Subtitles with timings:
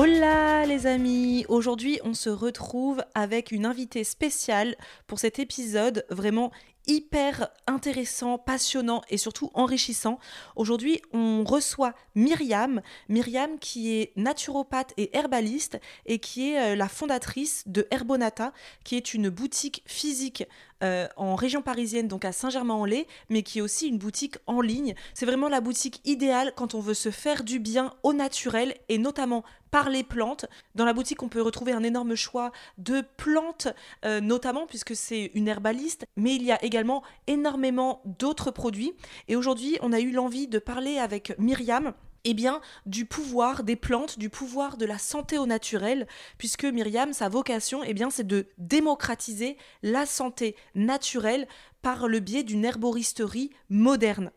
[0.00, 4.76] Hola les amis, aujourd'hui on se retrouve avec une invitée spéciale
[5.08, 6.52] pour cet épisode vraiment
[6.88, 10.18] hyper intéressant, passionnant et surtout enrichissant.
[10.56, 16.88] Aujourd'hui on reçoit Myriam, Myriam qui est naturopathe et herbaliste et qui est euh, la
[16.88, 18.52] fondatrice de Herbonata,
[18.84, 20.44] qui est une boutique physique
[20.84, 24.94] euh, en région parisienne, donc à Saint-Germain-en-Laye, mais qui est aussi une boutique en ligne.
[25.12, 28.98] C'est vraiment la boutique idéale quand on veut se faire du bien au naturel et
[28.98, 30.46] notamment par les plantes.
[30.76, 33.68] Dans la boutique, on peut retrouver un énorme choix de plantes,
[34.04, 36.77] euh, notamment puisque c'est une herbaliste, mais il y a également
[37.26, 38.92] énormément d'autres produits.
[39.28, 41.94] Et aujourd'hui, on a eu l'envie de parler avec Myriam
[42.24, 46.06] eh bien, du pouvoir des plantes, du pouvoir de la santé au naturel,
[46.36, 51.46] puisque Myriam, sa vocation, eh bien, c'est de démocratiser la santé naturelle
[51.80, 54.30] par le biais d'une herboristerie moderne.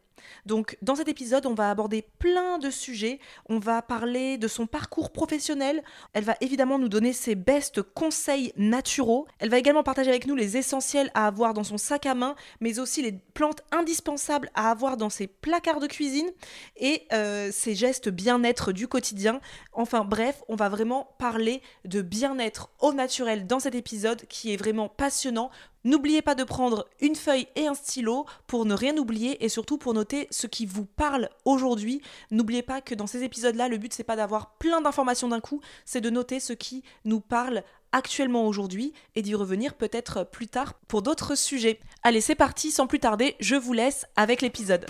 [0.46, 3.20] Donc, dans cet épisode, on va aborder plein de sujets.
[3.50, 5.84] On va parler de son parcours professionnel.
[6.14, 9.28] Elle va évidemment nous donner ses best conseils naturaux.
[9.40, 12.36] Elle va également partager avec nous les essentiels à avoir dans son sac à main,
[12.60, 16.30] mais aussi les plantes indispensables à avoir dans ses placards de cuisine
[16.78, 19.40] et euh, ses gestes bien-être du quotidien.
[19.74, 24.58] Enfin bref, on va vraiment parler de bien-être au naturel dans cet épisode qui est
[24.58, 25.50] vraiment passionnant.
[25.84, 29.80] N'oubliez pas de prendre une feuille et un stylo pour ne rien oublier et surtout
[29.80, 32.02] pour noter ce qui vous parle aujourd'hui.
[32.30, 35.60] N'oubliez pas que dans ces épisodes-là, le but c'est pas d'avoir plein d'informations d'un coup,
[35.86, 40.76] c'est de noter ce qui nous parle actuellement aujourd'hui et d'y revenir peut-être plus tard
[40.88, 41.80] pour d'autres sujets.
[42.04, 44.86] Allez, c'est parti, sans plus tarder, je vous laisse avec l'épisode.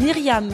[0.00, 0.50] Myriam,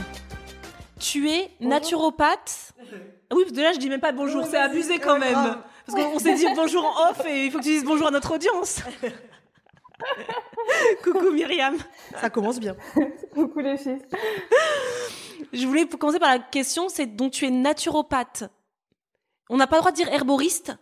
[1.01, 2.75] tu es naturopathe?
[3.31, 5.57] Ah Oui, que là je dis même pas bonjour, c'est abusé quand même.
[5.87, 8.11] Parce qu'on s'est dit bonjour en off et il faut que tu dises bonjour à
[8.11, 8.83] notre audience.
[11.05, 11.77] Coucou Myriam,
[12.21, 12.77] ça commence bien.
[13.35, 13.99] Coucou les filles.
[15.53, 18.45] Je voulais commencer par la question, c'est donc tu es naturopathe.
[19.51, 20.77] On n'a pas le droit de dire herboriste?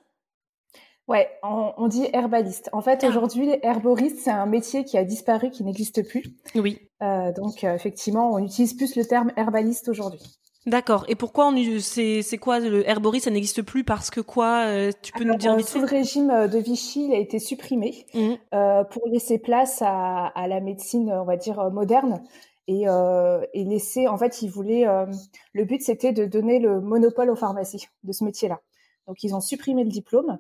[1.09, 2.71] Ouais, on, on dit herbaliste.
[2.73, 3.09] En fait, Ah.
[3.09, 6.23] aujourd'hui, herboriste, c'est un métier qui a disparu, qui n'existe plus.
[6.55, 6.89] Oui.
[7.03, 10.23] Euh, donc, euh, effectivement, on utilise plus le terme herbaliste aujourd'hui.
[10.67, 11.05] D'accord.
[11.09, 14.91] Et pourquoi on c'est c'est quoi le herboriste Ça n'existe plus parce que quoi euh,
[15.03, 17.39] Tu peux nous dire Euh, vite sous le régime euh, de Vichy, il a été
[17.39, 18.37] supprimé Mhm.
[18.55, 22.23] euh, pour laisser place à, à la médecine, on va dire, moderne.
[22.69, 24.87] Et, euh, et laisser, en fait, ils voulaient.
[24.87, 25.07] euh,
[25.55, 28.61] le but, c'était de donner le monopole aux pharmacies de ce métier-là.
[29.09, 30.39] Donc, ils ont supprimé le diplôme.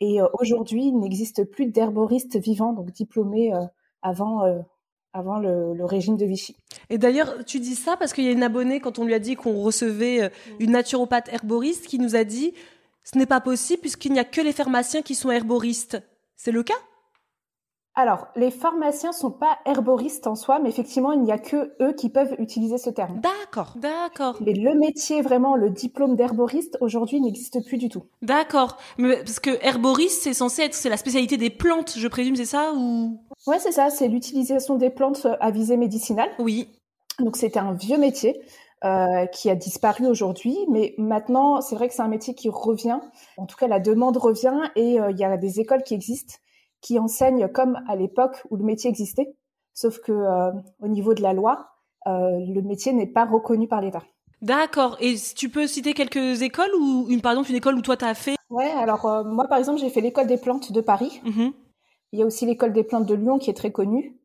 [0.00, 3.60] Et aujourd'hui, il n'existe plus d'herboriste vivant, donc diplômé euh,
[4.02, 4.58] avant, euh,
[5.12, 6.56] avant le, le régime de Vichy.
[6.90, 9.18] Et d'ailleurs, tu dis ça parce qu'il y a une abonnée, quand on lui a
[9.18, 10.28] dit qu'on recevait euh,
[10.58, 12.54] une naturopathe herboriste, qui nous a dit
[13.04, 16.00] ce n'est pas possible puisqu'il n'y a que les pharmaciens qui sont herboristes.
[16.36, 16.74] C'est le cas?
[17.94, 21.92] Alors, les pharmaciens sont pas herboristes en soi, mais effectivement, il n'y a que eux
[21.92, 23.20] qui peuvent utiliser ce terme.
[23.20, 28.04] D'accord, d'accord, Mais le métier, vraiment, le diplôme d'herboriste, aujourd'hui, n'existe plus du tout.
[28.22, 28.78] d'accord.
[28.96, 32.46] Mais parce que herboriste, c'est censé être, c'est la spécialité des plantes, je présume, c'est
[32.46, 33.20] ça ou?
[33.46, 36.30] Ouais, c'est ça, c'est l'utilisation des plantes à visée médicinale.
[36.38, 36.68] Oui.
[37.18, 38.40] Donc, c'était un vieux métier
[38.84, 43.00] euh, qui a disparu aujourd'hui, mais maintenant, c'est vrai que c'est un métier qui revient.
[43.36, 46.34] En tout cas, la demande revient et euh, il y a des écoles qui existent
[46.82, 49.34] qui enseignent comme à l'époque où le métier existait,
[49.72, 50.50] sauf que euh,
[50.80, 51.68] au niveau de la loi,
[52.06, 54.02] euh, le métier n'est pas reconnu par l'État.
[54.42, 54.96] D'accord.
[55.00, 58.04] Et tu peux citer quelques écoles ou une, par exemple une école où toi tu
[58.04, 58.34] as fait?
[58.50, 61.20] Ouais, alors euh, moi par exemple j'ai fait l'école des plantes de Paris.
[61.24, 61.52] Mhm.
[62.12, 64.16] Il y a aussi l'école des plantes de Lyon qui est très connue.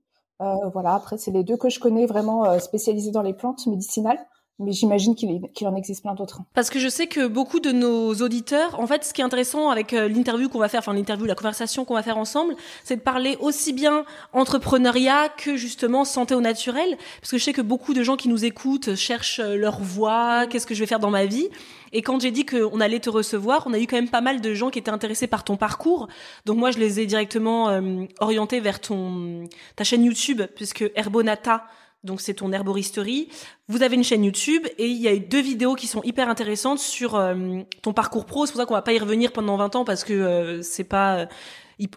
[0.41, 3.65] Euh, voilà, après c'est les deux que je connais vraiment euh, spécialisés dans les plantes
[3.65, 4.19] médicinales
[4.59, 6.41] mais j'imagine qu'il en existe plein d'autres.
[6.53, 9.69] Parce que je sais que beaucoup de nos auditeurs, en fait, ce qui est intéressant
[9.69, 12.95] avec euh, l'interview qu'on va faire, enfin l'interview, la conversation qu'on va faire ensemble, c'est
[12.95, 14.03] de parler aussi bien
[14.33, 18.29] entrepreneuriat que justement santé au naturel, parce que je sais que beaucoup de gens qui
[18.29, 21.49] nous écoutent cherchent euh, leur voie, qu'est-ce que je vais faire dans ma vie.
[21.93, 24.41] Et quand j'ai dit qu'on allait te recevoir, on a eu quand même pas mal
[24.41, 26.07] de gens qui étaient intéressés par ton parcours.
[26.45, 29.45] Donc moi, je les ai directement euh, orientés vers ton
[29.75, 31.65] ta chaîne YouTube, puisque Herbonata
[32.03, 33.27] donc c'est ton herboristerie.
[33.67, 36.29] Vous avez une chaîne YouTube et il y a eu deux vidéos qui sont hyper
[36.29, 38.45] intéressantes sur euh, ton parcours pro.
[38.45, 40.83] C'est pour ça qu'on va pas y revenir pendant 20 ans parce que euh, c'est
[40.83, 41.27] pas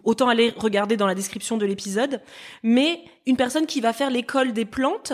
[0.04, 2.20] autant aller regarder dans la description de l'épisode.
[2.62, 5.12] Mais une personne qui va faire l'école des plantes,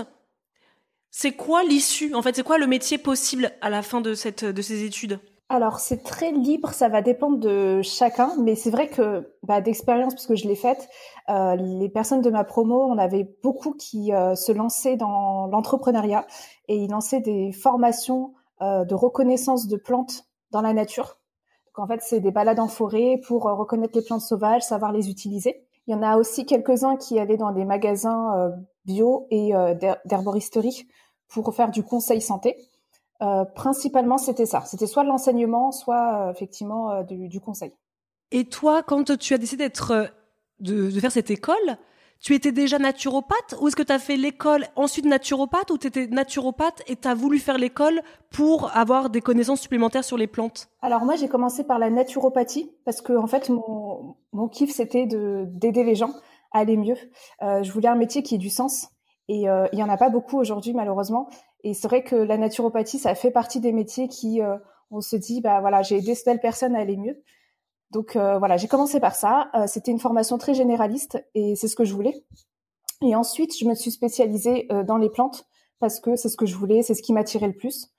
[1.10, 4.84] c'est quoi l'issue En fait, c'est quoi le métier possible à la fin de ces
[4.84, 5.20] études?
[5.48, 10.12] Alors c'est très libre, ça va dépendre de chacun, mais c'est vrai que bah, d'expérience,
[10.12, 10.88] puisque je l'ai faite,
[11.28, 16.26] euh, les personnes de ma promo, on avait beaucoup qui euh, se lançaient dans l'entrepreneuriat
[16.66, 21.20] et ils lançaient des formations euh, de reconnaissance de plantes dans la nature.
[21.66, 25.10] Donc en fait, c'est des balades en forêt pour reconnaître les plantes sauvages, savoir les
[25.10, 25.64] utiliser.
[25.86, 28.50] Il y en a aussi quelques-uns qui allaient dans des magasins
[28.86, 29.52] bio et
[30.04, 30.86] d'herboristerie
[31.28, 32.56] pour faire du conseil santé.
[33.22, 34.62] Euh, principalement, c'était ça.
[34.66, 37.72] C'était soit de l'enseignement, soit euh, effectivement euh, du, du, conseil.
[38.30, 40.10] Et toi, quand tu as décidé d'être,
[40.60, 41.78] de, de, faire cette école,
[42.20, 45.86] tu étais déjà naturopathe ou est-ce que tu as fait l'école ensuite naturopathe ou tu
[45.86, 50.26] étais naturopathe et tu as voulu faire l'école pour avoir des connaissances supplémentaires sur les
[50.26, 50.68] plantes?
[50.82, 55.06] Alors moi, j'ai commencé par la naturopathie parce que en fait, mon, mon kiff, c'était
[55.06, 56.12] d'aider les gens
[56.52, 56.96] aller mieux.
[57.42, 58.88] Euh, je voulais un métier qui ait du sens.
[59.28, 61.28] Et euh, il y en a pas beaucoup aujourd'hui malheureusement.
[61.66, 64.56] Et c'est vrai que la naturopathie, ça fait partie des métiers qui, euh,
[64.92, 67.20] on se dit, bah voilà, j'ai aidé cette personne à aller mieux.
[67.90, 69.50] Donc euh, voilà, j'ai commencé par ça.
[69.54, 72.14] Euh, c'était une formation très généraliste et c'est ce que je voulais.
[73.02, 75.44] Et ensuite, je me suis spécialisée dans les plantes
[75.80, 77.92] parce que c'est ce que je voulais, c'est ce qui m'attirait le plus.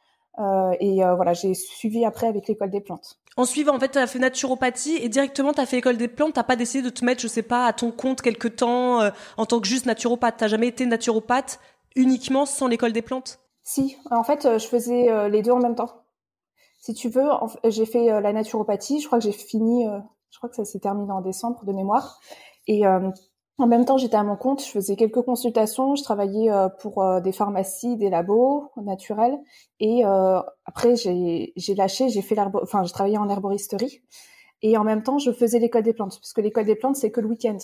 [0.80, 3.20] et voilà, j'ai suivi après avec l'école des plantes.
[3.38, 6.08] En suivant, en fait, tu as fait naturopathie et directement tu as fait l'école des
[6.08, 6.34] plantes.
[6.34, 9.46] T'as pas décidé de te mettre, je sais pas, à ton compte quelque temps en
[9.46, 10.36] tant que juste naturopathe.
[10.38, 11.60] T'as jamais été naturopathe
[11.96, 13.40] uniquement sans l'école des plantes?
[13.64, 16.04] Si, en fait, euh, je faisais euh, les deux en même temps.
[16.80, 17.28] Si tu veux,
[17.66, 19.02] j'ai fait euh, la naturopathie.
[19.02, 19.86] Je crois que j'ai fini.
[20.30, 22.22] Je crois que ça s'est terminé en décembre de mémoire.
[22.68, 22.84] Et
[23.58, 24.64] en même temps, j'étais à mon compte.
[24.64, 25.96] Je faisais quelques consultations.
[25.96, 29.38] Je travaillais pour des pharmacies, des labos naturels.
[29.80, 30.04] Et
[30.66, 32.10] après, j'ai lâché.
[32.10, 32.60] J'ai fait l'herbo.
[32.62, 34.02] Enfin, j'ai travaillé en herboristerie.
[34.62, 37.12] Et en même temps, je faisais l'école des plantes, parce que l'école des plantes, c'est
[37.12, 37.58] que le week-end.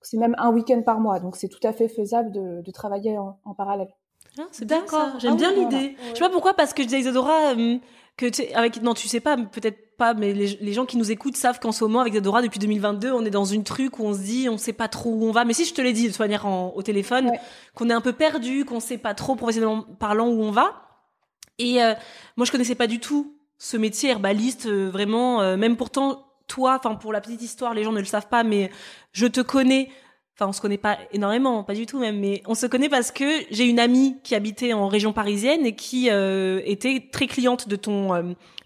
[0.00, 3.18] C'est même un week-end par mois, donc c'est tout à fait faisable de, de travailler
[3.18, 3.94] en parallèle.
[4.38, 5.08] Ah, c'est d'accord.
[5.18, 5.96] J'aime ah bien l'idée.
[6.10, 7.78] Je sais pas pourquoi, parce que je disais Isadora, euh,
[8.20, 11.36] que avec, non, tu sais pas, peut-être pas, mais les, les, gens qui nous écoutent
[11.36, 14.12] savent qu'en ce moment, avec Isadora, depuis 2022, on est dans une truc où on
[14.12, 15.44] se dit, on sait pas trop où on va.
[15.44, 17.30] Mais si je te l'ai dit de toute manière au téléphone,
[17.74, 20.82] qu'on est un peu perdu, qu'on sait pas trop professionnellement parlant où on va.
[21.58, 21.94] Et euh,
[22.36, 25.56] moi, je connaissais pas du tout ce métier herbaliste, euh, vraiment.
[25.56, 28.70] même pourtant, toi, enfin pour la petite histoire, les gens ne le savent pas, mais
[29.12, 29.88] je te connais
[30.40, 33.10] Enfin, on se connaît pas énormément, pas du tout même, mais on se connaît parce
[33.10, 37.68] que j'ai une amie qui habitait en région parisienne et qui euh, était très cliente
[37.68, 38.22] de ton euh,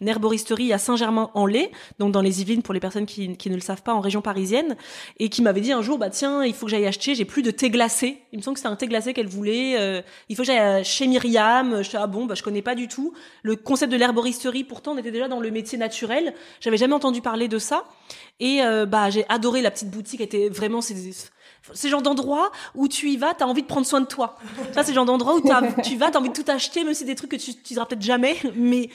[0.06, 3.82] herboristerie à Saint-Germain-en-Laye, donc dans les Yvelines pour les personnes qui, qui, ne le savent
[3.82, 4.76] pas en région parisienne,
[5.18, 7.42] et qui m'avait dit un jour, bah tiens, il faut que j'aille acheter, j'ai plus
[7.42, 8.18] de thé glacé.
[8.30, 9.74] Il me semble que c'était un thé glacé qu'elle voulait.
[9.76, 11.82] Euh, il faut que j'aille chez Myriam.
[11.82, 14.62] Je dis ah bon, bah je connais pas du tout le concept de l'herboristerie.
[14.62, 16.34] Pourtant, on était déjà dans le métier naturel.
[16.60, 17.84] J'avais jamais entendu parler de ça.
[18.40, 20.20] Et euh, bah j'ai adoré la petite boutique.
[20.20, 20.94] Était vraiment c'est
[21.72, 24.36] c'est genre d'endroit où tu y vas, t'as envie de prendre soin de toi.
[24.72, 25.40] Ça, c'est genre d'endroit où
[25.82, 28.02] tu vas, t'as envie de tout acheter, même si des trucs que tu n'utiliseras peut-être
[28.02, 28.90] jamais, mais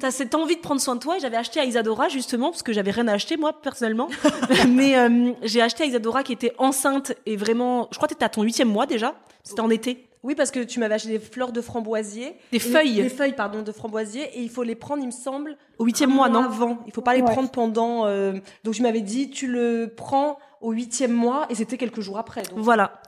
[0.00, 1.16] t'as cette envie de prendre soin de toi.
[1.16, 4.08] Et j'avais acheté à Isadora justement parce que j'avais rien à acheter moi personnellement,
[4.68, 8.26] mais euh, j'ai acheté à Isadora qui était enceinte et vraiment, je crois que t'étais
[8.26, 9.14] à ton huitième mois déjà.
[9.42, 10.08] C'était en été.
[10.24, 12.34] Oui, parce que tu m'avais acheté des fleurs de framboisier.
[12.50, 12.94] Des feuilles.
[12.94, 14.22] Des feuilles, pardon, de framboisier.
[14.34, 16.78] Et il faut les prendre, il me semble, au huitième mois, non Avant.
[16.86, 18.06] Il faut pas les prendre pendant...
[18.06, 18.32] Euh...
[18.64, 22.42] Donc, je m'avais dit, tu le prends au huitième mois et c'était quelques jours après.
[22.42, 22.58] Donc.
[22.58, 23.02] Voilà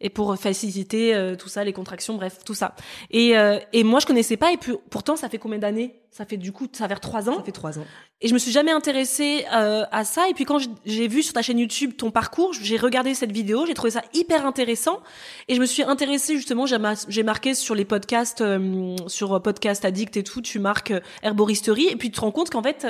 [0.00, 2.74] et pour faciliter euh, tout ça, les contractions, bref, tout ça.
[3.10, 4.52] Et, euh, et moi, je connaissais pas.
[4.52, 6.00] Et puis, pourtant, ça fait combien d'années?
[6.10, 7.36] Ça fait du coup, ça fait trois ans.
[7.36, 7.84] Ça fait trois ans.
[8.20, 10.28] Et je me suis jamais intéressée euh, à ça.
[10.28, 13.66] Et puis, quand j'ai vu sur ta chaîne YouTube ton parcours, j'ai regardé cette vidéo,
[13.66, 15.00] j'ai trouvé ça hyper intéressant.
[15.48, 16.64] Et je me suis intéressée justement.
[16.66, 18.42] J'ai marqué sur les podcasts,
[19.06, 20.40] sur Podcast Addict et tout.
[20.40, 20.92] Tu marques
[21.22, 21.88] herboristerie.
[21.88, 22.86] Et puis, tu te rends compte qu'en fait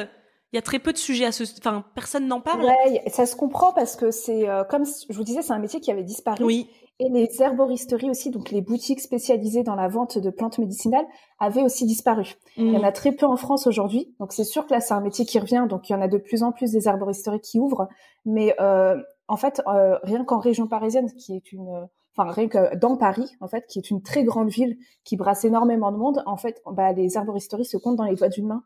[0.53, 2.65] il y a très peu de sujets à ce, enfin, personne n'en parle.
[2.65, 5.93] Ouais, ça se comprend parce que c'est comme je vous disais, c'est un métier qui
[5.93, 6.43] avait disparu.
[6.43, 6.69] Oui.
[7.03, 11.07] Et les herboristeries aussi, donc les boutiques spécialisées dans la vente de plantes médicinales,
[11.39, 12.35] avaient aussi disparu.
[12.59, 14.93] Il y en a très peu en France aujourd'hui, donc c'est sûr que là c'est
[14.93, 17.41] un métier qui revient, donc il y en a de plus en plus des herboristeries
[17.41, 17.89] qui ouvrent.
[18.27, 22.77] Mais euh, en fait, euh, rien qu'en région parisienne, qui est une, enfin rien que
[22.77, 26.23] dans Paris, en fait, qui est une très grande ville qui brasse énormément de monde,
[26.27, 28.63] en fait, bah, les herboristeries se comptent dans les doigts d'une main.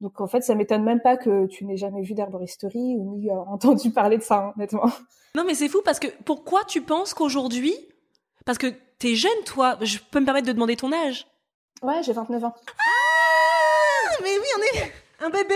[0.00, 3.30] Donc en fait, ça m'étonne même pas que tu n'aies jamais vu d'herboristerie ou ni
[3.30, 4.90] euh, entendu parler de ça, hein, honnêtement.
[5.34, 7.74] Non, mais c'est fou parce que pourquoi tu penses qu'aujourd'hui,
[8.44, 11.26] parce que t'es jeune, toi, je peux me permettre de demander ton âge?
[11.82, 12.54] Ouais, j'ai 29 ans.
[12.78, 15.54] Ah, mais oui, on est un bébé.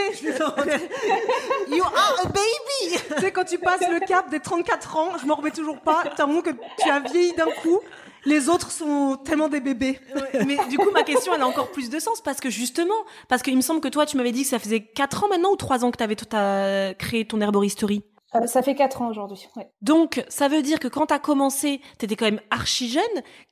[1.71, 2.99] you are a baby.
[3.14, 6.04] tu sais, quand tu passes le cap des 34 ans, je m'en remets toujours pas.
[6.16, 7.81] T'as un que tu as vieilli d'un coup.
[8.25, 9.99] Les autres sont tellement des bébés.
[10.47, 12.95] Mais du coup, ma question, elle a encore plus de sens parce que justement,
[13.28, 15.50] parce qu'il me semble que toi, tu m'avais dit que ça faisait 4 ans maintenant
[15.50, 18.02] ou 3 ans que tu avais créé ton herboristerie.
[18.35, 19.49] Euh, ça fait 4 ans aujourd'hui.
[19.57, 19.71] Ouais.
[19.83, 23.02] Donc, ça veut dire que quand tu as commencé, tu étais quand même archi jeune.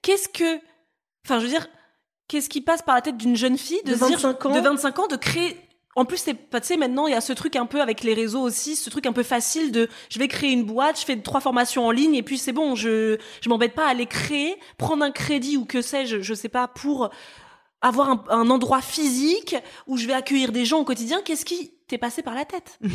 [0.03, 0.57] Qu'est-ce que.
[1.27, 1.69] Enfin, je veux dire,
[2.29, 4.55] qu'est-ce qui passe par la tête d'une jeune fille de, 25 ans.
[4.55, 5.57] de 25 ans de créer
[5.97, 8.03] en plus, c'est pas, tu sais, maintenant, il y a ce truc un peu avec
[8.03, 11.05] les réseaux aussi, ce truc un peu facile de, je vais créer une boîte, je
[11.05, 14.07] fais trois formations en ligne et puis c'est bon, je, je m'embête pas à les
[14.07, 17.11] créer, prendre un crédit ou que sais-je, je sais pas, pour
[17.83, 19.57] avoir un, endroit physique
[19.87, 21.23] où je vais accueillir des gens au quotidien.
[21.25, 22.79] Qu'est-ce qui t'est passé par la tête?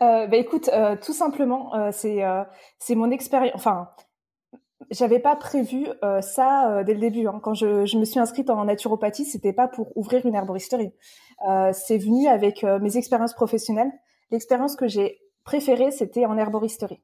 [0.00, 2.42] Euh, Bah écoute, euh, tout simplement, euh, c'est euh,
[2.78, 3.52] c'est mon expérience.
[3.54, 3.88] Enfin,
[4.90, 7.26] j'avais pas prévu euh, ça euh, dès le début.
[7.26, 7.40] Hein.
[7.42, 10.92] Quand je, je, me suis inscrite en naturopathie, c'était pas pour ouvrir une herboristerie.
[11.48, 13.92] Euh, c'est venu avec euh, mes expériences professionnelles.
[14.30, 17.02] L'expérience que j'ai préférée, c'était en herboristerie.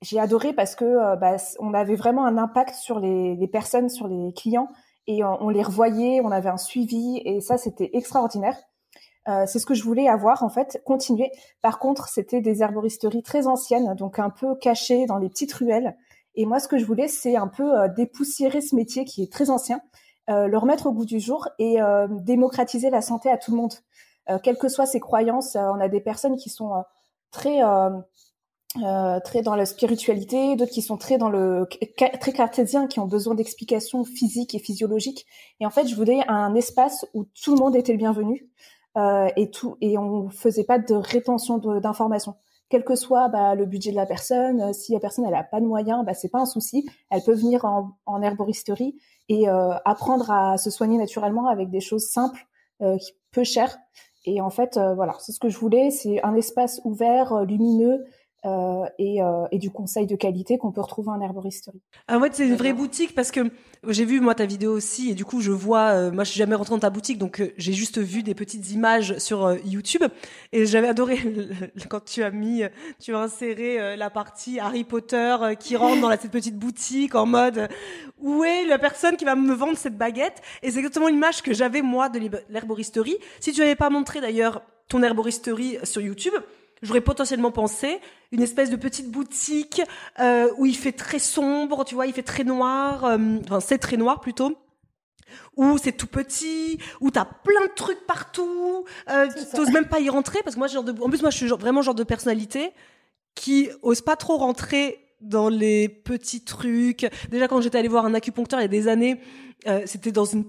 [0.00, 4.08] j'ai adoré parce que bah, on avait vraiment un impact sur les, les personnes, sur
[4.08, 4.68] les clients,
[5.06, 8.56] et on, les revoyait, on avait un suivi, et ça, c'était extraordinaire.
[9.26, 11.30] C'est ce que je voulais avoir en fait, continuer.
[11.60, 15.96] Par contre, c'était des herboristeries très anciennes, donc un peu cachées dans les petites ruelles,
[16.34, 19.32] et moi, ce que je voulais, c'est un peu euh, dépoussiérer ce métier qui est
[19.32, 19.80] très ancien,
[20.30, 23.56] euh, le remettre au goût du jour et euh, démocratiser la santé à tout le
[23.56, 23.74] monde.
[24.44, 26.84] quelles que soient ses croyances, on a des personnes qui sont
[27.32, 27.60] très
[29.24, 31.66] très dans la spiritualité, d'autres qui sont très dans le
[32.20, 35.26] très cartésien, qui ont besoin d'explications physiques et physiologiques.
[35.58, 38.48] Et en fait, je voulais un espace où tout le monde était le bienvenu
[38.96, 42.34] et tout et on faisait pas de rétention d'informations
[42.72, 45.44] quel que soit bah, le budget de la personne, euh, si la personne elle a
[45.44, 46.88] pas de moyens, bah, c'est pas un souci.
[47.10, 48.96] Elle peut venir en, en herboristerie
[49.28, 52.46] et euh, apprendre à se soigner naturellement avec des choses simples,
[52.80, 52.96] euh,
[53.30, 53.76] peu chères.
[54.24, 58.06] Et en fait, euh, voilà, c'est ce que je voulais, c'est un espace ouvert, lumineux,
[58.44, 61.80] euh, et, euh, et, du conseil de qualité qu'on peut retrouver en herboristerie.
[62.08, 63.50] En fait, c'est une vraie boutique parce que
[63.88, 66.38] j'ai vu moi ta vidéo aussi et du coup je vois, euh, moi je suis
[66.38, 69.56] jamais rentrée dans ta boutique donc euh, j'ai juste vu des petites images sur euh,
[69.64, 70.04] YouTube
[70.52, 71.18] et j'avais adoré
[71.88, 72.62] quand tu as mis,
[73.00, 77.26] tu as inséré la partie Harry Potter qui rentre dans la, cette petite boutique en
[77.26, 77.68] mode
[78.20, 80.42] où est la personne qui va me vendre cette baguette?
[80.62, 83.16] Et c'est exactement l'image que j'avais moi de l'herboristerie.
[83.40, 86.34] Si tu n'avais pas montré d'ailleurs ton herboristerie sur YouTube,
[86.82, 88.00] j'aurais potentiellement pensé
[88.32, 89.80] une espèce de petite boutique
[90.20, 93.78] euh, où il fait très sombre, tu vois, il fait très noir, euh, enfin c'est
[93.78, 94.56] très noir plutôt
[95.56, 100.10] où c'est tout petit, où t'as plein de trucs partout, euh, t'oses même pas y
[100.10, 102.04] rentrer parce que moi, genre de, en plus moi je suis genre, vraiment genre de
[102.04, 102.72] personnalité
[103.34, 107.06] qui ose pas trop rentrer dans les petits trucs.
[107.30, 109.20] Déjà quand j'étais allée voir un acupuncteur il y a des années,
[109.66, 110.44] euh, c'était dans une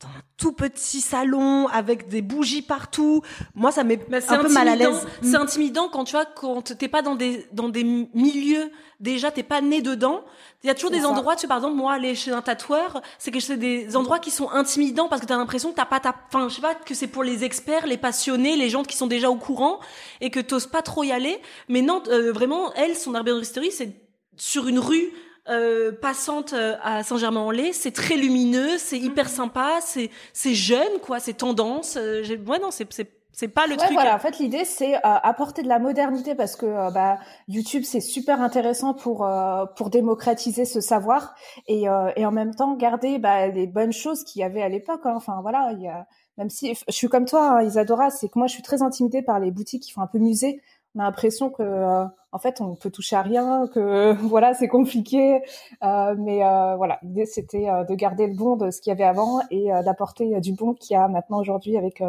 [0.00, 3.22] dans un tout petit salon avec des bougies partout.
[3.54, 5.06] Moi, ça met bah, un peu mal à l'aise.
[5.22, 9.42] C'est intimidant quand tu vois quand t'es pas dans des dans des milieux déjà t'es
[9.42, 10.24] pas né dedans.
[10.62, 11.36] Il y a toujours des endroits.
[11.36, 14.30] Tu sais, par exemple, moi aller chez un tatoueur, c'est que c'est des endroits qui
[14.30, 16.94] sont intimidants parce que t'as l'impression que t'as pas ta, enfin, je sais pas que
[16.94, 19.80] c'est pour les experts, les passionnés, les gens qui sont déjà au courant
[20.20, 21.40] et que t'oses pas trop y aller.
[21.68, 23.96] Mais non, euh, vraiment, elle, son herboristerie, c'est
[24.36, 25.12] sur une rue
[25.48, 29.30] euh, passante euh, à Saint-Germain-en-Laye, c'est très lumineux, c'est hyper mhm.
[29.30, 31.96] sympa, c'est c'est jeune quoi, c'est tendance.
[31.96, 33.92] Euh, ouais non, c'est c'est c'est pas le ouais, truc.
[33.92, 38.00] Voilà, en fait, l'idée c'est euh, apporter de la modernité parce que bah, YouTube c'est
[38.00, 39.28] super intéressant pour
[39.76, 41.34] pour démocratiser ce savoir
[41.68, 41.84] et
[42.16, 45.02] et en même temps garder bah, les bonnes choses qu'il y avait à l'époque.
[45.04, 45.14] Hein.
[45.16, 46.06] Enfin voilà, il y a
[46.38, 49.22] même si je suis comme toi, hein, Isadora, c'est que moi je suis très intimidée
[49.22, 50.60] par les boutiques qui font un peu musée
[50.96, 54.68] on a l'impression que euh, en fait on peut toucher à rien, que voilà c'est
[54.68, 55.42] compliqué.
[55.82, 59.04] Euh, mais euh, voilà, l'idée c'était de garder le bon de ce qu'il y avait
[59.04, 62.02] avant et d'apporter du bon qu'il y a maintenant aujourd'hui avec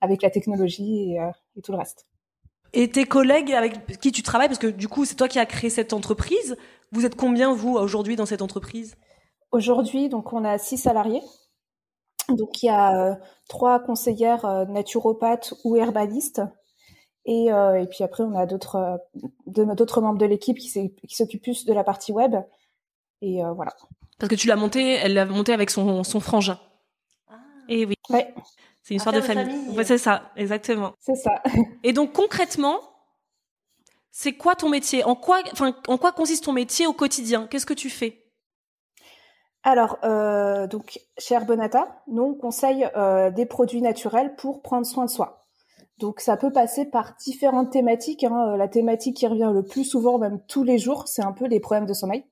[0.00, 1.20] avec la technologie et,
[1.56, 2.06] et, tout le reste.
[2.74, 5.46] Et tes collègues avec qui tu travailles, parce que du coup c'est toi qui as
[5.46, 6.56] créé cette entreprise.
[6.92, 8.96] Vous êtes combien vous aujourd'hui dans cette entreprise?
[9.52, 11.22] Aujourd'hui, donc on a six salariés.
[12.28, 16.42] Donc il y a trois conseillères naturopathes ou herbalistes
[17.26, 19.00] Et, et puis après, on a d'autres
[19.46, 20.68] d'autres membres de l'équipe qui
[21.08, 22.36] s'occupent plus de la partie web.
[23.22, 23.72] Et voilà.
[24.18, 26.58] Parce que tu l'as monté, elle l'a monté avec son, son frangin.
[27.28, 27.34] Ah.
[27.68, 27.94] Et oui.
[28.10, 28.34] Ouais.
[28.84, 29.70] C'est une histoire de famille.
[29.70, 30.92] Ouais, c'est ça, exactement.
[31.00, 31.42] C'est ça.
[31.82, 32.78] Et donc concrètement,
[34.10, 35.04] c'est quoi ton métier?
[35.04, 37.46] En quoi, enfin, en quoi consiste ton métier au quotidien?
[37.46, 38.22] Qu'est-ce que tu fais?
[39.62, 45.06] Alors, euh, donc chez Herbonata, nous on conseille euh, des produits naturels pour prendre soin
[45.06, 45.43] de soi.
[45.98, 48.24] Donc ça peut passer par différentes thématiques.
[48.24, 48.52] Hein.
[48.52, 51.46] Euh, la thématique qui revient le plus souvent, même tous les jours, c'est un peu
[51.46, 52.24] les problèmes de sommeil.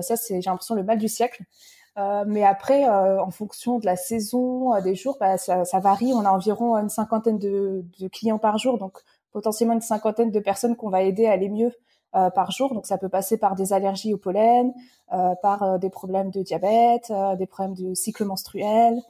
[0.00, 1.42] ça, c'est j'ai l'impression le mal du siècle.
[2.26, 6.12] mais après, en fonction de la saison, des jours, bah, ça, ça, varie.
[6.14, 8.98] On a environ une cinquantaine de, de, clients par jour, donc
[9.32, 11.72] potentiellement une cinquantaine de personnes qu'on va aider à aller mieux
[12.16, 12.72] euh, par jour.
[12.72, 14.72] Donc ça peut passer par des allergies au pollen,
[15.12, 19.02] euh, par euh, des problèmes de diabète, des problèmes de cycle menstruel,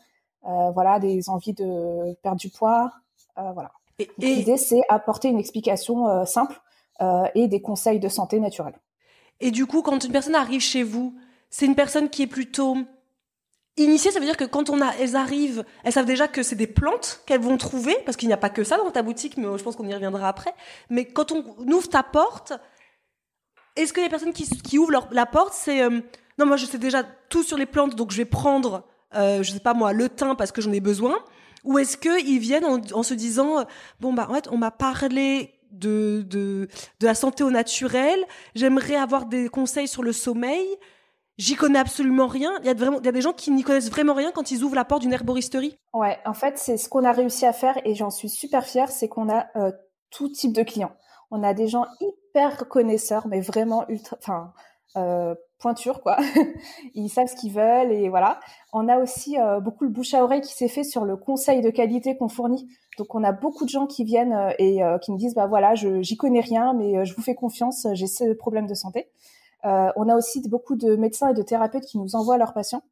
[0.42, 2.92] voilà, des envies de perdre du poids,
[3.36, 3.72] voilà.
[3.98, 6.60] Et, L'idée c'est apporter une explication simple
[7.34, 8.78] et des conseils de santé naturels.
[9.40, 11.14] Et du coup, quand une personne arrive chez vous,
[11.50, 12.76] c'est une personne qui est plutôt
[13.76, 16.54] Initiées, ça veut dire que quand on a, elles arrivent, elles savent déjà que c'est
[16.54, 19.36] des plantes qu'elles vont trouver, parce qu'il n'y a pas que ça dans ta boutique,
[19.36, 20.54] mais je pense qu'on y reviendra après.
[20.90, 22.52] Mais quand on ouvre ta porte,
[23.74, 26.00] est-ce que les personnes qui, qui ouvrent leur, la porte, c'est euh,
[26.38, 28.84] non, moi je sais déjà tout sur les plantes, donc je vais prendre,
[29.16, 31.18] euh, je sais pas moi, le thym parce que j'en ai besoin,
[31.64, 33.64] ou est-ce qu'ils viennent en, se disant euh,
[34.00, 36.68] bon bah en fait on m'a parlé de, de
[37.00, 38.18] de la santé au naturel,
[38.54, 40.66] j'aimerais avoir des conseils sur le sommeil.
[41.36, 42.52] J'y connais absolument rien.
[42.60, 44.52] Il y a vraiment, il y a des gens qui n'y connaissent vraiment rien quand
[44.52, 45.76] ils ouvrent la porte d'une herboristerie.
[45.92, 48.88] Ouais, en fait, c'est ce qu'on a réussi à faire et j'en suis super fière,
[48.92, 49.72] c'est qu'on a euh,
[50.10, 50.92] tout type de clients.
[51.32, 54.52] On a des gens hyper connaisseurs, mais vraiment ultra, enfin,
[54.96, 56.16] euh, pointure quoi.
[56.94, 58.40] Ils savent ce qu'ils veulent et voilà.
[58.72, 61.60] On a aussi euh, beaucoup le bouche à oreille qui s'est fait sur le conseil
[61.60, 62.68] de qualité qu'on fournit.
[62.98, 65.74] Donc on a beaucoup de gens qui viennent euh, et qui me disent bah voilà,
[65.74, 69.08] je j'y connais rien, mais je vous fais confiance, j'ai ce problème de santé.
[69.64, 72.82] on a aussi beaucoup de médecins et de thérapeutes qui nous envoient leurs patients.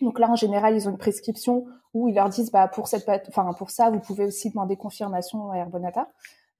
[0.00, 3.08] Donc là, en général, ils ont une prescription où ils leur disent, bah pour cette,
[3.28, 6.08] enfin pour ça, vous pouvez aussi demander confirmation à Herbonata.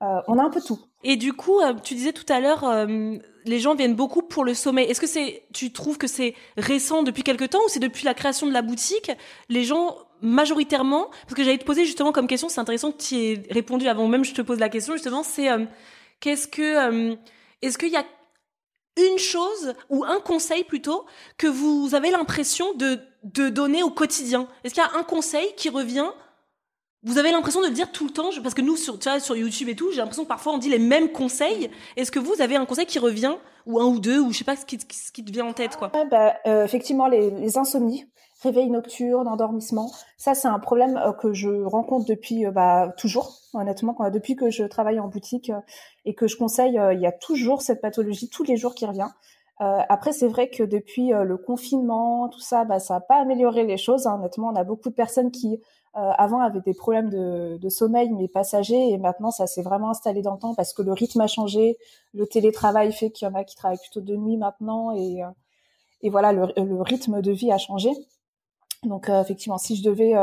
[0.03, 0.81] Euh, on a un peu tout.
[1.03, 4.45] Et du coup, euh, tu disais tout à l'heure, euh, les gens viennent beaucoup pour
[4.45, 4.91] le sommeil.
[4.91, 8.15] Est-ce que c'est, tu trouves que c'est récent depuis quelque temps ou c'est depuis la
[8.15, 9.11] création de la boutique
[9.49, 13.17] Les gens majoritairement, parce que j'allais te poser justement comme question, c'est intéressant que tu
[13.17, 15.49] aies répondu avant même que je te pose la question justement, c'est
[16.21, 17.19] qu'est-ce que,
[17.61, 18.05] est-ce qu'il y a
[18.97, 21.05] une chose ou un conseil plutôt
[21.37, 24.49] que vous avez l'impression de de donner au quotidien?
[24.63, 26.11] Est-ce qu'il y a un conseil qui revient
[27.05, 29.21] vous avez l'impression de le dire tout le temps parce que nous sur tu vois,
[29.21, 32.19] sur YouTube et tout j'ai l'impression que parfois on dit les mêmes conseils est-ce que
[32.19, 33.35] vous avez un conseil qui revient
[33.67, 35.53] ou un ou deux ou je sais pas ce qui, ce qui te vient en
[35.53, 35.93] tête quoi?
[36.11, 38.07] Bah, euh, effectivement les, les, insomnies
[38.43, 43.39] réveil nocturne endormissement ça c'est un problème euh, que je rencontre depuis euh, bah, toujours
[43.53, 45.53] honnêtement depuis que je travaille en boutique
[46.05, 49.11] et que je conseille il y a toujours cette pathologie tous les jours qui revient
[49.61, 53.77] après, c'est vrai que depuis le confinement, tout ça, bah, ça n'a pas amélioré les
[53.77, 54.07] choses.
[54.07, 54.17] Hein.
[54.19, 55.61] Honnêtement, on a beaucoup de personnes qui
[55.97, 59.91] euh, avant avait des problèmes de, de, sommeil mais passagers et maintenant ça s'est vraiment
[59.91, 61.79] installé dans le temps parce que le rythme a changé,
[62.15, 65.29] le télétravail fait qu'il y en a qui travaillent plutôt de nuit maintenant et, euh,
[66.03, 67.91] et voilà le, le, rythme de vie a changé.
[68.83, 70.15] Donc euh, effectivement, si je devais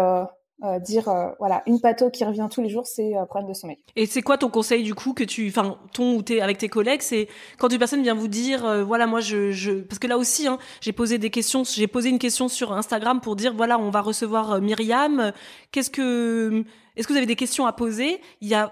[0.63, 3.50] euh, euh, dire euh, voilà une patho qui revient tous les jours c'est euh, problème
[3.50, 3.78] de sommeil.
[3.95, 6.69] Et c'est quoi ton conseil du coup que tu enfin ton ou t'es avec tes
[6.69, 10.08] collègues c'est quand une personne vient vous dire euh, voilà moi je, je parce que
[10.08, 13.54] là aussi hein, j'ai posé des questions j'ai posé une question sur Instagram pour dire
[13.54, 15.32] voilà on va recevoir Myriam.
[15.71, 16.63] Qu'est-ce que
[16.95, 18.21] est-ce que vous avez des questions à poser?
[18.41, 18.71] Il y a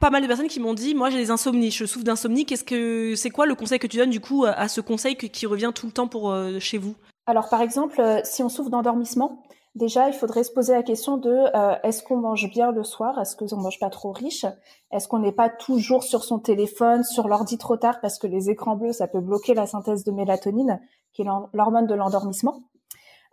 [0.00, 2.46] pas mal de personnes qui m'ont dit moi j'ai des insomnies je souffre d'insomnie.
[2.46, 5.46] Qu'est-ce que c'est quoi le conseil que tu donnes du coup à ce conseil qui
[5.46, 6.94] revient tout le temps pour chez vous?
[7.26, 9.43] Alors par exemple si on souffre d'endormissement
[9.74, 13.18] Déjà, il faudrait se poser la question de euh, est-ce qu'on mange bien le soir?
[13.18, 14.46] Est-ce qu'on mange pas trop riche?
[14.92, 18.50] Est-ce qu'on n'est pas toujours sur son téléphone, sur l'ordi trop tard parce que les
[18.50, 20.80] écrans bleus, ça peut bloquer la synthèse de mélatonine,
[21.12, 22.62] qui est l'hormone de l'endormissement?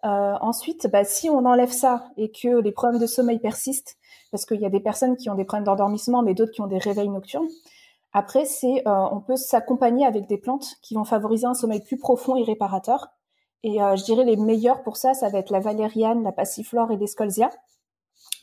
[0.03, 3.97] Euh, ensuite, bah, si on enlève ça et que les problèmes de sommeil persistent,
[4.31, 6.67] parce qu'il y a des personnes qui ont des problèmes d'endormissement, mais d'autres qui ont
[6.67, 7.49] des réveils nocturnes.
[8.13, 11.97] Après, c'est euh, on peut s'accompagner avec des plantes qui vont favoriser un sommeil plus
[11.97, 13.09] profond et réparateur.
[13.63, 16.91] Et euh, je dirais les meilleurs pour ça, ça va être la valériane, la passiflore
[16.91, 17.49] et l'escolzia.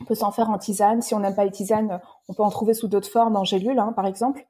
[0.00, 1.02] On peut s'en faire en tisane.
[1.02, 3.78] Si on n'aime pas les tisanes, on peut en trouver sous d'autres formes, en gélule,
[3.78, 4.46] hein, par exemple.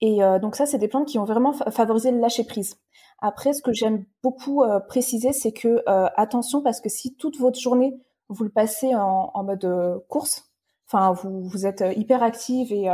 [0.00, 2.76] Et euh, donc ça, c'est des plantes qui ont vraiment favorisé le lâcher prise.
[3.18, 5.82] Après, ce que j'aime beaucoup euh, préciser, c'est que
[6.16, 10.50] attention parce que si toute votre journée vous le passez en, en mode course,
[10.88, 12.90] enfin vous, vous êtes hyper active et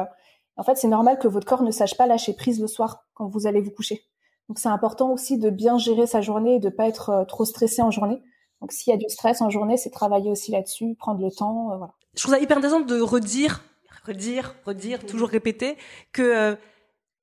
[0.56, 3.26] en fait c'est normal que votre corps ne sache pas lâcher prise le soir quand
[3.26, 4.04] vous allez vous coucher.
[4.48, 7.44] Donc c'est important aussi de bien gérer sa journée et de pas être euh, trop
[7.44, 8.22] stressé en journée.
[8.60, 11.72] Donc s'il y a du stress en journée, c'est travailler aussi là-dessus, prendre le temps,
[11.72, 11.92] euh, voilà.
[12.14, 13.62] Je trouve ça hyper intéressant de redire
[14.04, 15.76] redire, redire, toujours répéter
[16.12, 16.56] que euh,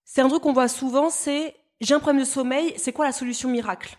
[0.05, 3.11] c'est un truc qu'on voit souvent, c'est j'ai un problème de sommeil, c'est quoi la
[3.11, 3.97] solution miracle?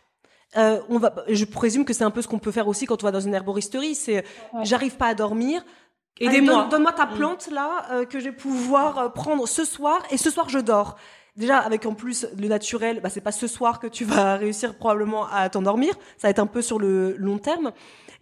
[0.56, 3.02] Euh, on va, je présume que c'est un peu ce qu'on peut faire aussi quand
[3.02, 3.94] on va dans une herboristerie.
[3.94, 4.24] C'est,
[4.62, 5.64] j'arrive pas à dormir.
[6.18, 6.66] Aidez-moi.
[6.70, 7.14] Donne-moi ta mm.
[7.14, 10.58] plante là euh, que je vais pouvoir euh, prendre ce soir et ce soir je
[10.58, 10.96] dors.
[11.36, 14.74] Déjà avec en plus le naturel, bah c'est pas ce soir que tu vas réussir
[14.76, 15.94] probablement à t'endormir.
[16.16, 17.72] Ça va être un peu sur le long terme.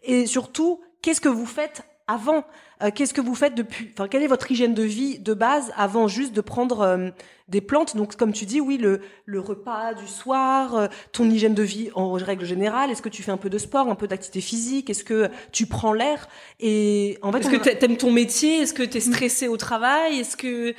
[0.03, 2.45] Et surtout, qu'est-ce que vous faites avant?
[2.83, 5.73] Euh, Qu'est-ce que vous faites depuis Enfin, quelle est votre hygiène de vie de base
[5.77, 7.11] avant juste de prendre euh,
[7.49, 7.97] des plantes?
[7.97, 11.91] Donc, comme tu dis, oui, le, le repas du soir, euh, ton hygiène de vie
[11.95, 12.91] en règle générale.
[12.91, 14.91] Est-ce que tu fais un peu de sport, un peu d'activité physique?
[14.91, 16.29] Est-ce que tu prends l'air?
[16.61, 18.61] Et en fait, est-ce que t'aimes ton métier?
[18.63, 20.21] Est-ce que t'es stressé au travail?
[20.21, 20.75] Est-ce que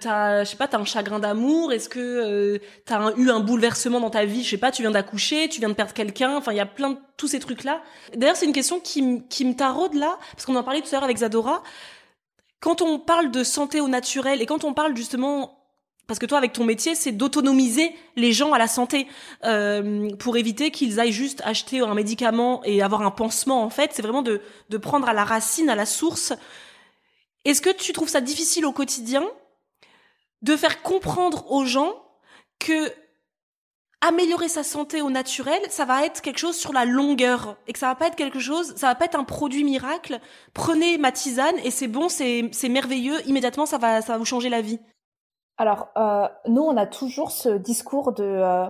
[0.00, 1.72] t'as, je sais pas, t'as un chagrin d'amour?
[1.72, 4.44] Est-ce que t'as eu un bouleversement dans ta vie?
[4.44, 6.36] Je sais pas, tu viens d'accoucher, tu viens de perdre quelqu'un.
[6.36, 7.82] Enfin, il y a plein de tous ces trucs là.
[8.16, 10.92] D'ailleurs, c'est une question qui, qui me taraude là, parce qu'on en parlait tout à
[10.92, 11.18] l'heure avec
[12.60, 15.56] Quand on parle de santé au naturel et quand on parle justement
[16.10, 19.06] parce que toi, avec ton métier, c'est d'autonomiser les gens à la santé
[19.44, 23.62] euh, pour éviter qu'ils aillent juste acheter un médicament et avoir un pansement.
[23.62, 26.32] En fait, c'est vraiment de, de prendre à la racine, à la source.
[27.44, 29.22] Est-ce que tu trouves ça difficile au quotidien
[30.42, 31.94] de faire comprendre aux gens
[32.58, 32.92] que
[34.00, 37.78] améliorer sa santé au naturel, ça va être quelque chose sur la longueur et que
[37.78, 40.20] ça va pas être quelque chose, ça va pas être un produit miracle.
[40.54, 44.24] Prenez ma tisane et c'est bon, c'est c'est merveilleux, immédiatement ça va ça va vous
[44.24, 44.80] changer la vie.
[45.58, 48.66] Alors euh, nous on a toujours ce discours de euh,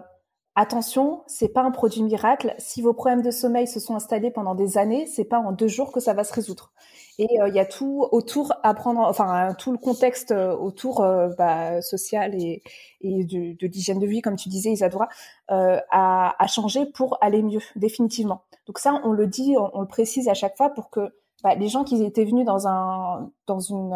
[0.57, 2.55] attention, c'est pas un produit miracle.
[2.59, 5.69] Si vos problèmes de sommeil se sont installés pendant des années, c'est pas en deux
[5.69, 6.73] jours que ça va se résoudre.
[7.21, 11.29] Et euh, il y a tout autour à enfin tout le contexte euh, autour euh,
[11.37, 12.63] bah, social et,
[13.03, 15.07] de, de l'hygiène de vie, comme tu disais, Isadora,
[15.49, 18.45] à, à, changer pour aller mieux, définitivement.
[18.67, 21.69] Donc ça, on le dit, on, le précise à chaque fois pour que bah, les
[21.69, 23.93] gens qui étaient venus dans un dans une,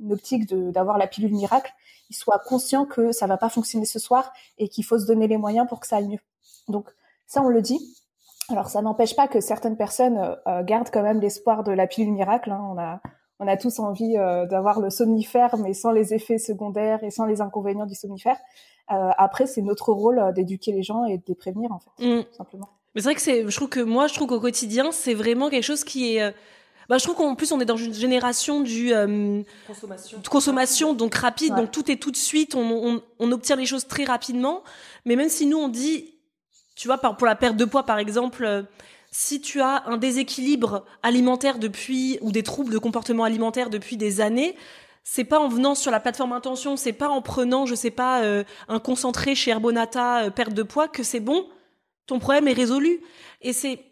[0.00, 1.72] une optique d'avoir la pilule miracle,
[2.10, 5.28] ils soient conscients que ça va pas fonctionner ce soir et qu'il faut se donner
[5.28, 6.22] les moyens pour que ça aille mieux.
[6.66, 6.90] Donc
[7.28, 7.96] ça, on le dit.
[8.48, 11.86] Alors ça n'empêche pas que certaines personnes euh, euh, gardent quand même l'espoir de la
[11.86, 12.50] pilule miracle.
[12.50, 12.60] Hein.
[12.70, 13.00] On a
[13.40, 17.26] on a tous envie euh, d'avoir le somnifère, mais sans les effets secondaires et sans
[17.26, 18.36] les inconvénients du somnifère.
[18.88, 22.24] après, c'est notre rôle d'éduquer les gens et de les prévenir en fait, mm.
[22.24, 22.68] tout simplement.
[22.94, 25.50] Mais c'est vrai que c'est, je trouve que moi, je trouve qu'au quotidien, c'est vraiment
[25.50, 26.34] quelque chose qui est
[26.88, 28.92] bah, je trouve qu'en plus on est dans une génération du
[29.66, 30.18] consommation.
[30.22, 33.66] De consommation donc rapide, donc tout est tout de suite, on, on, on, obtient les
[33.66, 34.62] choses très rapidement.
[35.06, 36.13] Mais même si nous on dit
[36.74, 38.62] tu vois, pour la perte de poids, par exemple, euh,
[39.10, 44.20] si tu as un déséquilibre alimentaire depuis ou des troubles de comportement alimentaire depuis des
[44.20, 44.56] années,
[45.04, 48.22] c'est pas en venant sur la plateforme intention, c'est pas en prenant, je sais pas,
[48.22, 51.46] euh, un concentré chez Herbonata euh, perte de poids que c'est bon,
[52.06, 53.00] ton problème est résolu.
[53.40, 53.84] Et c'est,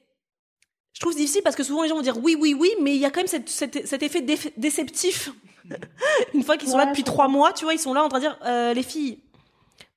[0.92, 3.00] je trouve difficile parce que souvent les gens vont dire oui, oui, oui, mais il
[3.00, 4.22] y a quand même cette, cet effet
[4.56, 5.30] déceptif.
[6.34, 8.18] Une fois qu'ils sont là depuis trois mois, tu vois, ils sont là en train
[8.18, 9.20] de dire les filles,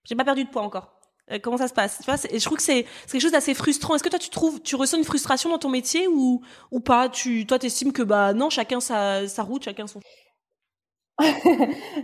[0.03, 0.94] j'ai pas perdu de poids encore.
[1.31, 1.99] Euh, comment ça se passe?
[2.01, 3.95] Tu je trouve que c'est quelque chose d'assez frustrant.
[3.95, 7.09] Est-ce que toi tu trouves tu ressens une frustration dans ton métier ou ou pas?
[7.09, 9.99] Tu toi t'estimes que bah non chacun sa sa route chacun son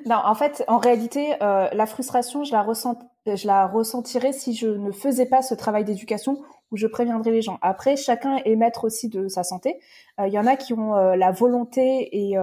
[0.06, 4.56] non en fait en réalité euh, la frustration je la ressens je la ressentirais si
[4.56, 7.60] je ne faisais pas ce travail d'éducation où je préviendrais les gens.
[7.62, 9.80] Après chacun est maître aussi de sa santé.
[10.20, 12.38] Euh, il y en a qui ont la volonté et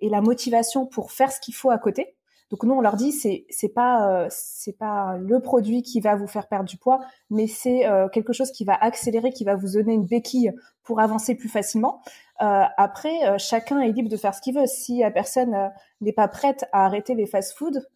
[0.00, 2.17] et la motivation pour faire ce qu'il faut à côté
[2.50, 6.16] donc nous on leur dit c'est c'est pas euh, c'est pas le produit qui va
[6.16, 9.54] vous faire perdre du poids, mais c'est euh, quelque chose qui va accélérer, qui va
[9.54, 12.00] vous donner une béquille pour avancer plus facilement.
[12.40, 14.66] Euh, après chacun est libre de faire ce qu'il veut.
[14.66, 17.86] Si la personne n'est pas prête à arrêter les fast-food,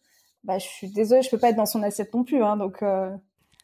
[0.43, 2.43] bah je suis désolée, je peux pas être dans son assiette non plus.
[2.43, 2.83] Hein, donc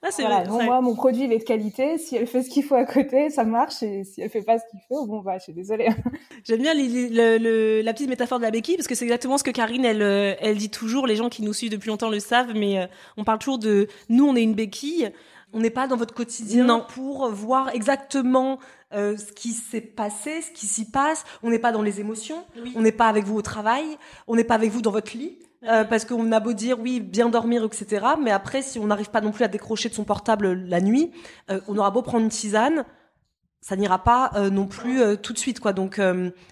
[0.01, 1.97] ah, c'est voilà, moi, mon produit, il est de qualité.
[1.97, 3.83] Si elle fait ce qu'il faut à côté, ça marche.
[3.83, 5.89] Et si elle fait pas ce qu'il faut, bon, bah, je suis désolée.
[6.45, 9.51] J'aime bien le, la petite métaphore de la béquille parce que c'est exactement ce que
[9.51, 11.05] Karine, elle, euh, elle dit toujours.
[11.05, 13.87] Les gens qui nous suivent depuis longtemps le savent, mais euh, on parle toujours de
[14.07, 15.11] nous, on est une béquille.
[15.51, 16.85] On n'est pas dans votre quotidien non.
[16.87, 18.59] pour voir exactement
[18.93, 21.25] euh, ce qui s'est passé, ce qui s'y passe.
[21.43, 22.45] On n'est pas dans les émotions.
[22.75, 23.97] On n'est pas avec vous au travail.
[24.27, 25.39] On n'est pas avec vous dans votre lit.
[25.65, 28.05] Euh, parce qu'on a beau dire oui, bien dormir, etc.
[28.21, 31.11] Mais après, si on n'arrive pas non plus à décrocher de son portable la nuit,
[31.51, 32.85] euh, on aura beau prendre une tisane,
[33.59, 35.73] ça n'ira pas euh, non plus tout de suite, quoi.
[35.73, 36.01] Donc,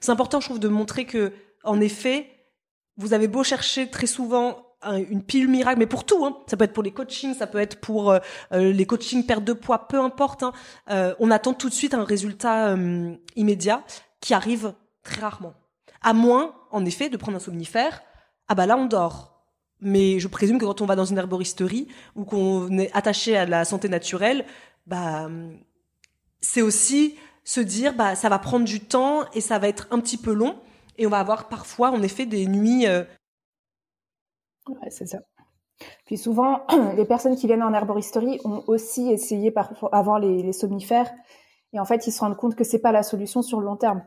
[0.01, 1.31] c'est important, je trouve, de montrer que,
[1.63, 2.29] en effet,
[2.97, 6.37] vous avez beau chercher très souvent une pile miracle, mais pour tout, hein.
[6.47, 8.13] ça peut être pour les coachings, ça peut être pour
[8.51, 10.43] les coachings perte de poids, peu importe.
[10.43, 10.53] Hein.
[11.19, 12.75] on attend tout de suite un résultat
[13.35, 13.83] immédiat
[14.19, 15.53] qui arrive très rarement.
[16.01, 18.01] À moins, en effet, de prendre un somnifère
[18.47, 19.33] ah bah là on dort.
[19.79, 23.45] Mais je présume que quand on va dans une herboristerie ou qu'on est attaché à
[23.45, 24.45] la santé naturelle,
[24.87, 25.29] bah
[26.41, 29.99] c'est aussi se dire bah ça va prendre du temps et ça va être un
[29.99, 30.55] petit peu long
[30.97, 32.87] Et on va avoir parfois, en effet, des nuits.
[32.87, 33.03] Euh,
[34.67, 35.19] ouais, c'est ça.
[36.05, 36.65] Puis souvent,
[36.97, 41.11] les personnes qui viennent en herboristerie ont aussi essayé parfois avant les, les somnifères.
[41.73, 43.75] Et en fait, ils se rendent compte que c'est pas la solution sur le long
[43.75, 44.03] terme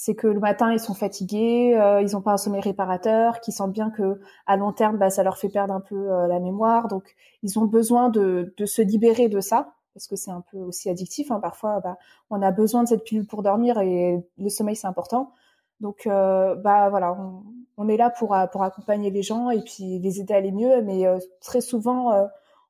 [0.00, 3.52] c'est que le matin ils sont fatigués, euh, ils n'ont pas un sommeil réparateur, qu'ils
[3.52, 6.38] sentent bien que à long terme bah, ça leur fait perdre un peu euh, la
[6.38, 10.44] mémoire, donc ils ont besoin de, de se libérer de ça parce que c'est un
[10.52, 11.32] peu aussi addictif.
[11.32, 11.40] Hein.
[11.40, 11.98] Parfois, bah,
[12.30, 15.32] on a besoin de cette pilule pour dormir et le sommeil c'est important.
[15.80, 17.42] Donc euh, bah voilà, on,
[17.76, 20.80] on, est là pour pour accompagner les gens et puis les aider à aller mieux,
[20.82, 21.06] mais
[21.40, 22.12] très souvent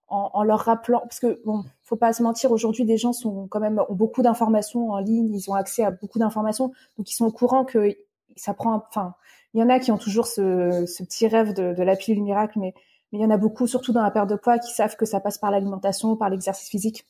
[0.09, 3.49] en, en, leur rappelant, parce que bon, faut pas se mentir, aujourd'hui, des gens sont
[3.49, 7.15] quand même ont beaucoup d'informations en ligne, ils ont accès à beaucoup d'informations, donc ils
[7.15, 7.97] sont au courant que
[8.37, 9.15] ça prend, enfin,
[9.55, 12.59] il y en a qui ont toujours ce, petit rêve de, de, la pilule miracle,
[12.59, 12.75] mais,
[13.11, 15.07] mais il y en a beaucoup, surtout dans la perte de poids, qui savent que
[15.07, 17.07] ça passe par l'alimentation, par l'exercice physique.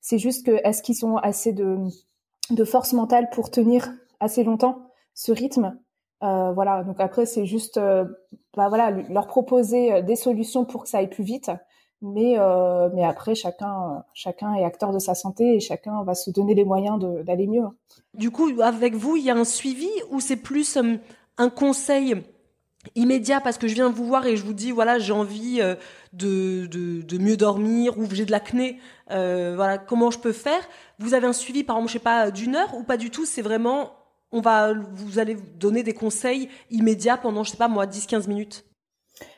[0.00, 1.78] C'est juste que est-ce qu'ils ont assez de,
[2.50, 5.76] de force mentale pour tenir assez longtemps ce rythme?
[6.22, 8.04] Euh, voilà, donc après c'est juste, euh,
[8.56, 11.50] bah voilà, leur proposer euh, des solutions pour que ça aille plus vite
[12.02, 16.30] mais euh, mais après chacun chacun est acteur de sa santé et chacun va se
[16.30, 17.64] donner les moyens d'aller mieux.
[18.14, 20.96] Du coup, avec vous, il y a un suivi ou c'est plus euh,
[21.38, 22.16] un conseil
[22.96, 25.76] immédiat parce que je viens vous voir et je vous dis voilà j'ai envie euh,
[26.12, 30.62] de, de, mieux dormir ou j'ai de l'acné voilà comment je peux faire?
[30.98, 33.24] Vous avez un suivi par exemple je sais pas d'une heure ou pas du tout?
[33.24, 33.92] C'est vraiment
[34.32, 38.26] on va vous allez donner des conseils immédiats pendant je sais pas moi 10 15
[38.26, 38.64] minutes?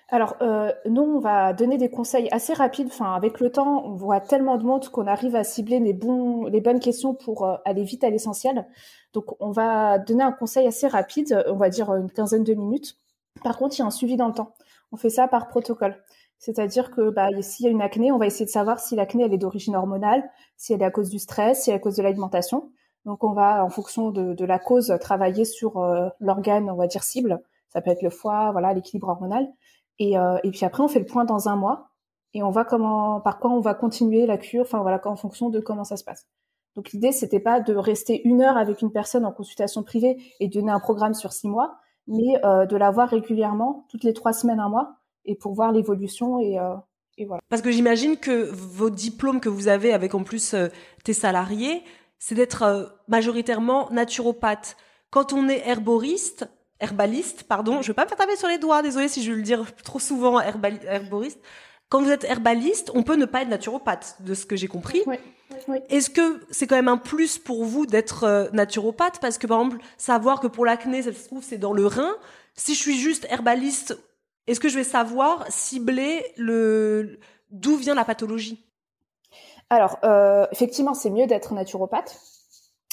[0.09, 2.89] Alors, euh, nous, on va donner des conseils assez rapides.
[2.89, 6.45] Enfin, avec le temps, on voit tellement de monde qu'on arrive à cibler les, bons,
[6.45, 8.67] les bonnes questions pour euh, aller vite à l'essentiel.
[9.15, 12.99] Donc, on va donner un conseil assez rapide, on va dire une quinzaine de minutes.
[13.43, 14.55] Par contre, il y a un suivi dans le temps.
[14.93, 15.97] On fait ça par protocole.
[16.39, 19.25] C'est-à-dire que bah, s'il y a une acné, on va essayer de savoir si l'acné
[19.25, 21.81] elle est d'origine hormonale, si elle est à cause du stress, si elle est à
[21.81, 22.71] cause de l'alimentation.
[23.07, 26.87] Donc, on va, en fonction de, de la cause, travailler sur euh, l'organe, on va
[26.87, 27.43] dire cible.
[27.69, 29.49] Ça peut être le foie, voilà, l'équilibre hormonal.
[29.99, 31.91] Et, euh, et puis après, on fait le point dans un mois
[32.33, 35.51] et on voit comment, par quoi on va continuer la cure, enfin voilà, en fonction
[35.51, 36.27] de comment ça se passe.
[36.75, 40.49] Donc l'idée, c'était pas de rester une heure avec une personne en consultation privée et
[40.49, 41.77] donner un programme sur six mois,
[42.09, 45.71] mais euh, de la voir régulièrement, toutes les trois semaines, un mois, et pour voir
[45.71, 46.75] l'évolution et, euh,
[47.17, 47.41] et voilà.
[47.49, 50.69] Parce que j'imagine que vos diplômes que vous avez avec en plus euh,
[51.05, 51.83] tes salariés,
[52.19, 54.77] c'est d'être euh, majoritairement naturopathe.
[55.11, 56.49] Quand on est herboriste,
[56.81, 59.37] herbaliste, pardon, je vais pas me faire taper sur les doigts, désolé si je veux
[59.37, 61.41] le dire trop souvent, herboriste.
[61.89, 65.03] Quand vous êtes herbaliste, on peut ne pas être naturopathe, de ce que j'ai compris.
[65.07, 65.17] Oui.
[65.69, 65.79] Oui.
[65.89, 69.21] Est-ce que c'est quand même un plus pour vous d'être euh, naturopathe?
[69.21, 72.17] Parce que par exemple, savoir que pour l'acné, ça se trouve, c'est dans le rein.
[72.55, 73.97] Si je suis juste herbaliste,
[74.47, 77.19] est-ce que je vais savoir cibler le
[77.51, 78.65] d'où vient la pathologie?
[79.71, 82.19] Alors, euh, effectivement, c'est mieux d'être naturopathe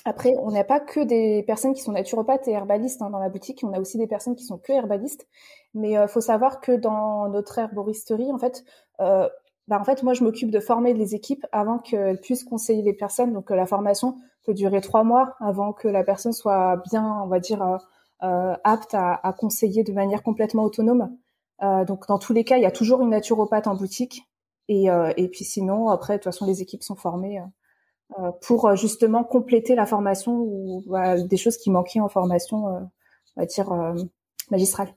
[0.05, 3.29] après, on n'a pas que des personnes qui sont naturopathes et herbalistes hein, dans la
[3.29, 5.27] boutique, on a aussi des personnes qui sont que herbalistes.
[5.73, 8.63] Mais euh, faut savoir que dans notre herboristerie, en fait,
[8.99, 9.29] euh,
[9.67, 12.93] bah, en fait, moi, je m'occupe de former les équipes avant qu'elles puissent conseiller les
[12.93, 13.31] personnes.
[13.33, 17.27] Donc, euh, la formation peut durer trois mois avant que la personne soit bien, on
[17.27, 17.61] va dire,
[18.23, 21.15] euh, apte à, à, conseiller de manière complètement autonome.
[21.61, 24.23] donc, dans tous les cas, il y a toujours une naturopathe en boutique.
[24.67, 24.87] Et,
[25.17, 27.43] et puis sinon, après, de toute façon, les équipes sont formées euh,
[28.41, 30.83] pour euh, justement compléter la formation ou
[31.17, 32.79] des choses qui manquaient en formation, euh,
[33.35, 33.71] on va dire
[34.49, 34.93] magistrale.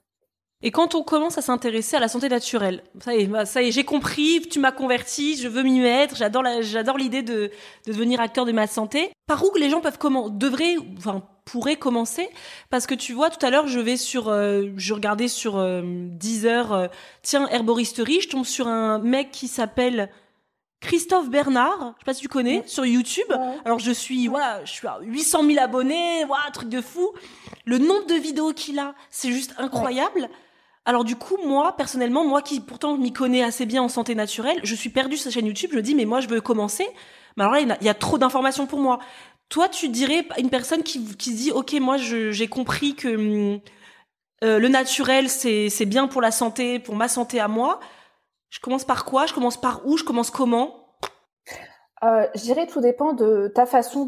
[0.61, 3.61] Et quand on commence à s'intéresser à la santé naturelle, ça y est, bah, ça
[3.61, 7.51] y est, j'ai compris, tu m'as converti, je veux m'y mettre, j'adore j'adore l'idée de,
[7.85, 9.11] de devenir acteur de ma santé.
[9.27, 12.29] Par où les gens peuvent comment, devraient, enfin, pourraient commencer?
[12.69, 16.89] Parce que tu vois, tout à l'heure, je vais sur, je regardais sur euh, Deezer,
[17.21, 20.09] tiens, herboristerie, je tombe sur un mec qui s'appelle
[20.85, 23.27] Christophe Bernard, je sais pas si tu connais, sur YouTube.
[23.65, 27.11] Alors je suis, voilà, je suis à 800 000 abonnés, voilà, truc de fou.
[27.65, 30.29] Le nombre de vidéos qu'il a, c'est juste incroyable.
[30.85, 34.59] Alors du coup, moi, personnellement, moi qui pourtant m'y connais assez bien en santé naturelle,
[34.63, 36.87] je suis perdue sur sa chaîne YouTube, je me dis, mais moi, je veux commencer.
[37.37, 38.99] Mais alors là, il y a, trop d'informations pour moi.
[39.49, 43.59] Toi, tu dirais une personne qui, qui se dit, ok, moi, j'ai compris que hum,
[44.43, 47.79] euh, le naturel, c'est bien pour la santé, pour ma santé à moi.
[48.55, 49.25] Je commence par quoi?
[49.25, 49.97] Je commence par où?
[49.97, 50.69] Je commence comment?
[52.03, 54.07] Euh, Je dirais tout dépend de ta façon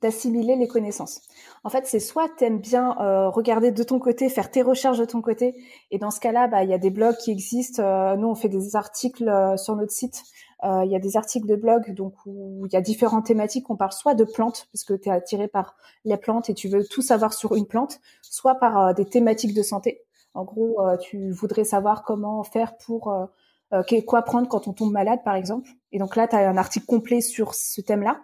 [0.00, 1.22] d'assimiler les connaissances.
[1.64, 4.98] En fait, c'est soit tu aimes bien euh, regarder de ton côté, faire tes recherches
[4.98, 5.56] de ton côté,
[5.90, 7.82] et dans ce cas-là, bah il y a des blogs qui existent.
[7.82, 10.22] Euh, nous, on fait des articles euh, sur notre site.
[10.62, 13.68] Il y a des articles de blog donc où il y a différentes thématiques.
[13.68, 16.68] On parle soit de plantes parce que tu es attiré par les plantes et tu
[16.68, 20.06] veux tout savoir sur une plante, soit par des thématiques de santé.
[20.34, 23.26] En gros, euh, tu voudrais savoir comment faire pour euh,
[23.72, 25.68] euh, quoi prendre quand on tombe malade, par exemple.
[25.92, 28.20] Et donc là, tu as un article complet sur ce thème-là.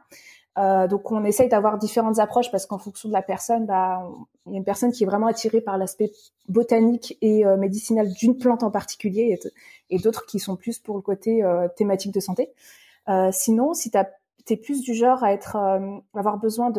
[0.59, 4.03] Euh, donc on essaye d'avoir différentes approches parce qu'en fonction de la personne, bah,
[4.47, 6.11] il y a une personne qui est vraiment attirée par l'aspect
[6.49, 9.39] botanique et médicinal d'une plante en particulier
[9.91, 11.45] et, d'autres qui sont plus pour le côté
[11.77, 12.53] thématique de santé.
[13.31, 13.99] sinon, si tu
[14.53, 15.57] es plus du genre à être
[16.15, 16.73] avoir besoin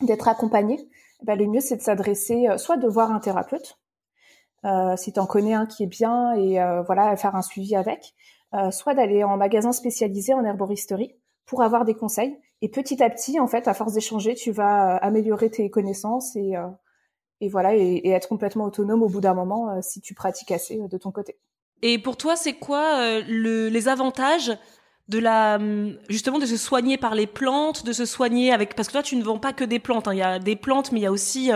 [0.00, 0.88] d'être accompagné,
[1.24, 3.76] bah, le mieux c'est de s'adresser soit de voir un thérapeute
[4.96, 8.14] si tu en connais un qui est bien et voilà faire un suivi avec,
[8.70, 11.14] soit d'aller en magasin spécialisé en herboristerie
[11.46, 12.38] pour avoir des conseils.
[12.62, 16.34] Et petit à petit, en fait, à force d'échanger, tu vas euh, améliorer tes connaissances
[16.36, 16.66] et, euh,
[17.40, 20.78] et voilà, et, être complètement autonome au bout d'un moment euh, si tu pratiques assez
[20.78, 21.36] de ton côté.
[21.82, 24.56] Et pour toi, c'est quoi le, les avantages
[25.08, 28.88] de la hum, justement de se soigner par les plantes, de se soigner avec parce
[28.88, 30.08] que toi tu ne vends pas que des plantes.
[30.08, 30.14] Hein.
[30.14, 31.50] Il y a des plantes, mais il y a aussi,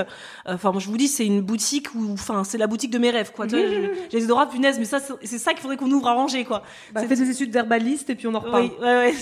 [0.46, 3.32] enfin je vous dis c'est une boutique où, enfin c'est la boutique de mes rêves
[3.34, 3.46] quoi.
[4.10, 6.62] J'ai des droits punaise, mais ça c'est ça qu'il faudrait qu'on ouvre à ranger quoi.
[6.92, 8.64] Bah, fait des études d'herbaliste et puis on en reparle.
[8.64, 9.14] Oui, ouais, ouais,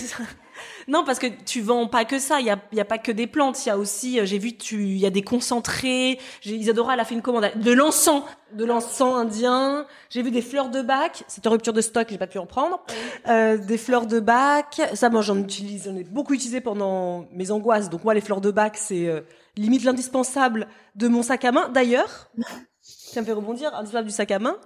[0.87, 2.39] non, parce que tu vends pas que ça.
[2.39, 3.65] Il y a, y a pas que des plantes.
[3.65, 6.19] Il y a aussi, euh, j'ai vu, tu, il y a des concentrés.
[6.45, 9.85] Isadora, elle a fait une commande de l'encens, de l'encens indien.
[10.09, 11.23] J'ai vu des fleurs de bac.
[11.27, 12.81] C'était en rupture de stock, j'ai pas pu en prendre.
[13.27, 14.81] Euh, des fleurs de bac.
[14.93, 17.89] Ça, moi, j'en utilise, j'en ai beaucoup utilisé pendant mes angoisses.
[17.89, 19.21] Donc moi, les fleurs de bac, c'est euh,
[19.55, 21.69] limite l'indispensable de mon sac à main.
[21.69, 22.29] D'ailleurs,
[22.81, 24.57] ça me fait rebondir, indispensable du sac à main.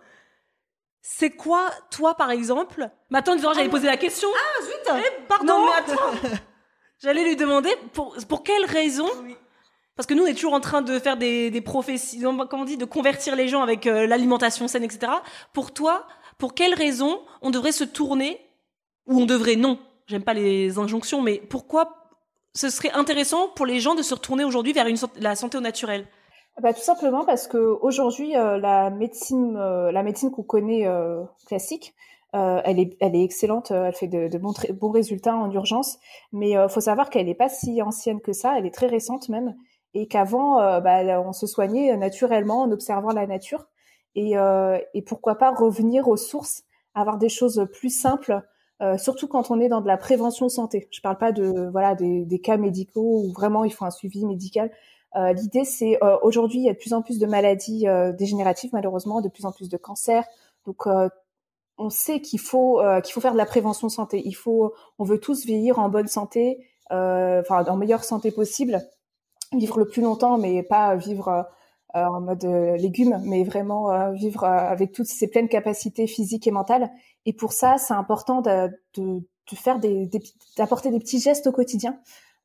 [1.04, 2.88] C'est quoi, toi, par exemple?
[3.10, 4.28] Mais attends, j'allais poser la question.
[4.34, 6.36] Ah, zut eh, Pardon, mais attends.
[7.00, 9.08] J'allais lui demander pour, pour quelle raison
[9.96, 12.66] Parce que nous, on est toujours en train de faire des, des professions, comment on
[12.66, 15.12] dit, de convertir les gens avec euh, l'alimentation saine, etc.
[15.54, 16.06] Pour toi,
[16.38, 18.40] pour quelle raison on devrait se tourner,
[19.08, 22.02] ou on devrait, non, j'aime pas les injonctions, mais pourquoi
[22.54, 25.62] ce serait intéressant pour les gens de se retourner aujourd'hui vers une, la santé au
[25.62, 26.08] naturel?
[26.62, 31.24] Bah, tout simplement parce que aujourd'hui euh, la médecine, euh, la médecine qu'on connaît euh,
[31.48, 31.96] classique,
[32.34, 36.00] elle est, elle est excellente, elle fait de, de bons, bons, résultats en urgence,
[36.32, 39.30] mais il faut savoir qu'elle n'est pas si ancienne que ça, elle est très récente
[39.30, 39.56] même,
[39.94, 43.68] et qu'avant, bah, on se soignait naturellement en observant la nature,
[44.16, 44.36] et,
[44.94, 46.64] et pourquoi pas revenir aux sources,
[46.96, 48.42] avoir des choses plus simples,
[48.98, 50.88] surtout quand on est dans de la prévention santé.
[50.92, 54.26] Je parle pas de voilà des, des cas médicaux où vraiment il faut un suivi
[54.26, 54.72] médical.
[55.16, 58.14] Euh, l'idée, c'est euh, aujourd'hui, il y a de plus en plus de maladies euh,
[58.14, 60.24] dégénératives, malheureusement, de plus en plus de cancers.
[60.66, 60.88] Donc,
[61.78, 64.22] on sait qu'il faut qu'il faut faire de la prévention santé.
[64.26, 68.82] Il faut, on veut tous vieillir en bonne santé, enfin en meilleure santé possible,
[69.54, 71.48] vivre le plus longtemps, mais pas vivre
[71.94, 76.92] en mode légume, mais vraiment vivre avec toutes ces pleines capacités physiques et mentales.
[77.26, 80.10] Et pour ça, c'est important de, de, de faire des,
[80.58, 82.00] d'apporter des petits gestes au quotidien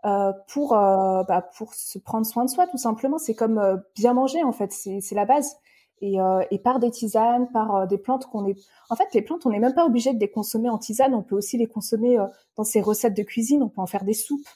[0.05, 3.19] euh, pour euh, bah, pour se prendre soin de soi tout simplement.
[3.19, 5.57] C'est comme euh, bien manger en fait, c'est la base.
[6.03, 6.17] Et,
[6.51, 8.57] et par des tisanes, par des plantes qu'on est.
[8.91, 11.15] En fait, les plantes, on n'est même pas obligé de les consommer en tisane.
[11.15, 12.19] On peut aussi les consommer
[12.57, 13.63] dans ses recettes de cuisine.
[13.63, 14.47] On peut en faire des soupes.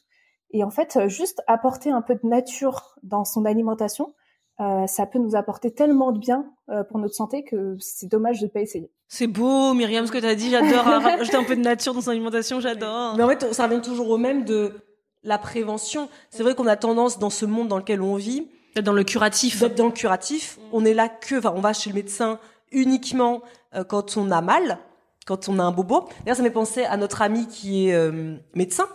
[0.50, 4.12] Et en fait, juste apporter un peu de nature dans son alimentation,
[4.60, 8.42] euh, ça peut nous apporter tellement de bien euh, pour notre santé que c'est dommage
[8.42, 8.90] de pas essayer.
[9.08, 10.50] C'est beau, Myriam, ce que tu as dit.
[10.50, 12.60] J'adore rajouter un peu de nature dans son alimentation.
[12.60, 13.16] J'adore.
[13.16, 14.74] Mais en fait, ça revient toujours au même de
[15.22, 16.10] la prévention.
[16.28, 19.62] C'est vrai qu'on a tendance dans ce monde dans lequel on vit dans le curatif.
[19.74, 20.58] Dans le curatif.
[20.72, 22.38] On est là que, on va chez le médecin
[22.72, 23.42] uniquement
[23.74, 24.78] euh, quand on a mal,
[25.26, 26.08] quand on a un bobo.
[26.20, 28.88] D'ailleurs, ça m'est pensé à notre amie qui est euh, médecin.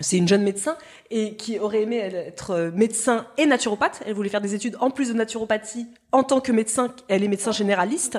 [0.00, 0.76] C'est une jeune médecin
[1.10, 4.02] et qui aurait aimé être euh, médecin et naturopathe.
[4.04, 6.92] Elle voulait faire des études en plus de naturopathie en tant que médecin.
[7.08, 8.18] Elle est médecin généraliste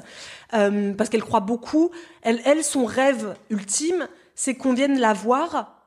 [0.52, 1.92] parce qu'elle croit beaucoup.
[2.22, 5.84] Elle, elle, son rêve ultime, c'est qu'on vienne la voir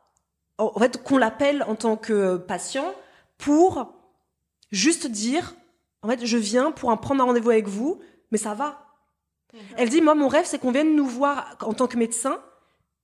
[0.58, 2.92] en fait, qu'on l'appelle en tant que patient
[3.38, 3.95] pour
[4.70, 5.54] juste dire,
[6.02, 8.00] en fait, je viens pour en prendre un rendez-vous avec vous,
[8.30, 8.86] mais ça va.
[9.52, 9.60] Mhm.
[9.76, 12.40] Elle dit, moi, mon rêve, c'est qu'on vienne nous voir en tant que médecin,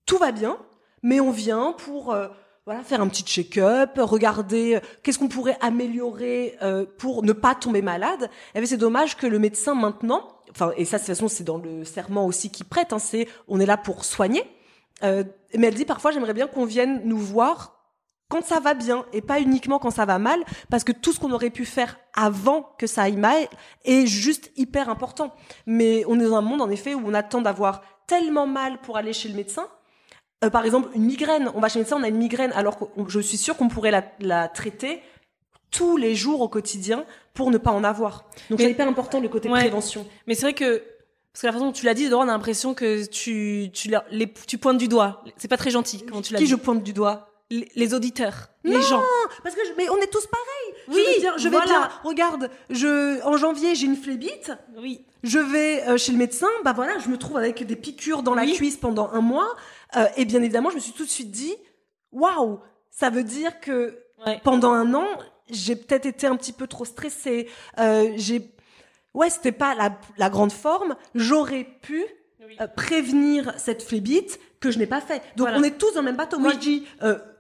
[0.07, 0.59] tout va bien,
[1.03, 2.29] mais on vient pour euh,
[2.65, 7.55] voilà faire un petit check-up, regarder euh, qu'est-ce qu'on pourrait améliorer euh, pour ne pas
[7.55, 8.31] tomber malade.
[8.55, 11.59] Et c'est dommage que le médecin maintenant, enfin et ça de toute façon c'est dans
[11.59, 14.45] le serment aussi qui prête, hein, c'est on est là pour soigner.
[15.03, 15.25] Euh,
[15.57, 17.82] mais elle dit parfois j'aimerais bien qu'on vienne nous voir
[18.33, 21.21] quand ça va bien et pas uniquement quand ça va mal, parce que tout ce
[21.21, 23.47] qu'on aurait pu faire avant que ça aille mal
[23.85, 25.35] est juste hyper important.
[25.67, 28.97] Mais on est dans un monde en effet où on attend d'avoir tellement mal pour
[28.97, 29.69] aller chez le médecin.
[30.43, 31.53] Euh, par exemple, une migraine.
[31.55, 33.69] On va chez le médecin, on a une migraine, alors que je suis sûre qu'on
[33.69, 35.03] pourrait la, la, traiter
[35.71, 37.05] tous les jours au quotidien
[37.35, 38.25] pour ne pas en avoir.
[38.49, 40.07] Donc c'est hyper important le côté prévention.
[40.27, 40.83] Mais c'est vrai que
[41.35, 44.33] parce que la façon dont tu l'as dit, on a l'impression que tu, tu, les,
[44.47, 45.23] tu pointes du doigt.
[45.37, 46.45] C'est pas très gentil comment tu l'as dit.
[46.47, 47.32] Qui je pointe du doigt?
[47.75, 49.03] Les, auditeurs, les gens.
[49.43, 50.75] parce que mais on est tous pareils.
[50.89, 51.89] Oui, je vais, je vais bien.
[52.05, 54.53] Regarde, je en janvier j'ai une phlébite.
[54.79, 55.05] Oui.
[55.23, 56.49] Je vais euh, chez le médecin.
[56.65, 59.55] Bah voilà, je me trouve avec des piqûres dans la cuisse pendant un mois.
[59.97, 61.55] Euh, et bien évidemment, je me suis tout de suite dit,
[62.11, 64.41] waouh, ça veut dire que Ouais.
[64.45, 65.07] pendant un an,
[65.51, 67.49] j'ai peut-être été un petit peu trop stressée.
[67.81, 68.55] Euh, j'ai,
[69.15, 70.95] ouais, c'était pas la, la grande forme.
[71.17, 72.05] J'aurais pu
[72.61, 75.17] euh, prévenir cette flébite que je n'ai pas fait.
[75.37, 75.59] Donc Voilà.
[75.59, 76.39] on est tous dans le même bateau.
[76.39, 76.87] Moi je dis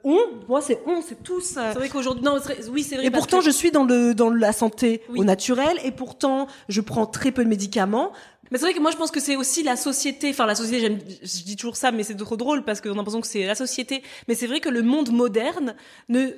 [0.04, 1.56] on, moi c'est on, c'est tous.
[1.56, 2.38] euh, C'est vrai qu'aujourd'hui, non,
[2.70, 3.06] oui, c'est vrai.
[3.06, 5.20] et pourtant, que- je suis dans le dans la santé Oui.
[5.20, 8.12] au naturel, et pourtant, je prends très peu de médicaments.
[8.50, 10.80] Mais c'est vrai que moi je pense que c'est aussi la société, enfin la société,
[10.80, 13.46] j'aime- je dis toujours ça, mais c'est trop drôle parce qu'on a l'impression que c'est
[13.46, 14.02] la société.
[14.28, 15.74] Mais c'est vrai que le monde moderne
[16.10, 16.28] ne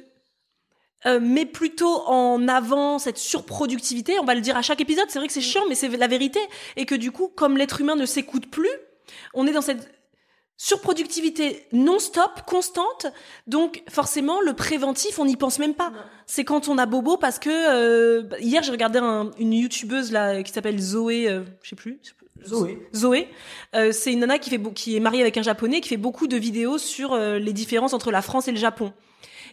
[1.06, 4.18] euh, met plutôt en avant cette surproductivité.
[4.20, 5.04] On va le dire à chaque épisode.
[5.08, 6.38] C'est vrai que c'est chiant, mais c'est la vérité.
[6.76, 8.70] Et que du coup, comme l'être humain ne s'écoute plus,
[9.34, 9.90] on est dans cette
[10.56, 13.06] surproductivité non-stop, constante.
[13.46, 15.92] Donc forcément, le préventif, on n'y pense même pas.
[16.26, 20.42] C'est quand on a bobo parce que euh, hier j'ai regardé un- une youtubeuse là
[20.42, 21.98] qui s'appelle Zoé, euh, je sais plus.
[22.46, 22.78] Zoé.
[22.94, 23.28] Zoé,
[23.74, 26.26] euh, c'est une nana qui fait qui est mariée avec un japonais qui fait beaucoup
[26.26, 28.92] de vidéos sur euh, les différences entre la France et le Japon.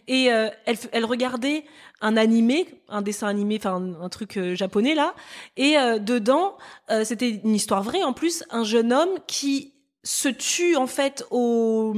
[0.08, 1.64] Et euh, elle, elle regardait
[2.00, 5.14] un animé, un dessin animé, enfin un, un truc euh, japonais là,
[5.56, 6.56] et euh, dedans
[6.90, 9.72] euh, c'était une histoire vraie en plus, un jeune homme qui
[10.04, 11.94] se tue en fait au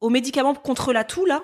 [0.00, 1.42] aux médicaments contre la toux là,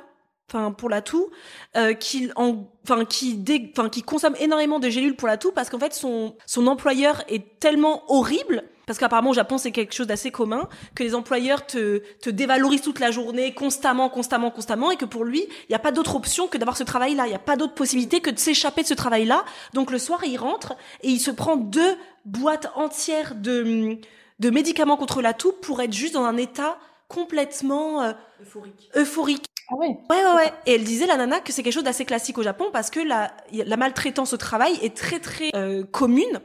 [0.48, 1.28] enfin pour la toux,
[1.76, 5.52] euh, qui en, enfin qui dé, enfin qui consomme énormément de gélules pour la toux
[5.52, 9.94] parce qu'en fait son son employeur est tellement horrible parce qu'apparemment au Japon c'est quelque
[9.94, 14.90] chose d'assez commun que les employeurs te te dévalorisent toute la journée constamment constamment constamment
[14.90, 17.26] et que pour lui il n'y a pas d'autre option que d'avoir ce travail là
[17.26, 19.44] il n'y a pas d'autre possibilité que de s'échapper de ce travail là
[19.74, 23.98] donc le soir il rentre et il se prend deux boîtes entières de
[24.38, 26.78] de médicaments contre la toux pour être juste dans un état
[27.08, 28.12] complètement euh,
[28.42, 28.90] Euphorique.
[28.96, 29.88] euphorique Ah oui.
[30.10, 30.52] Ouais, ouais, ouais.
[30.66, 33.00] Et elle disait, la nana, que c'est quelque chose d'assez classique au Japon parce que
[33.00, 36.40] la, la maltraitance au travail est très, très euh, commune.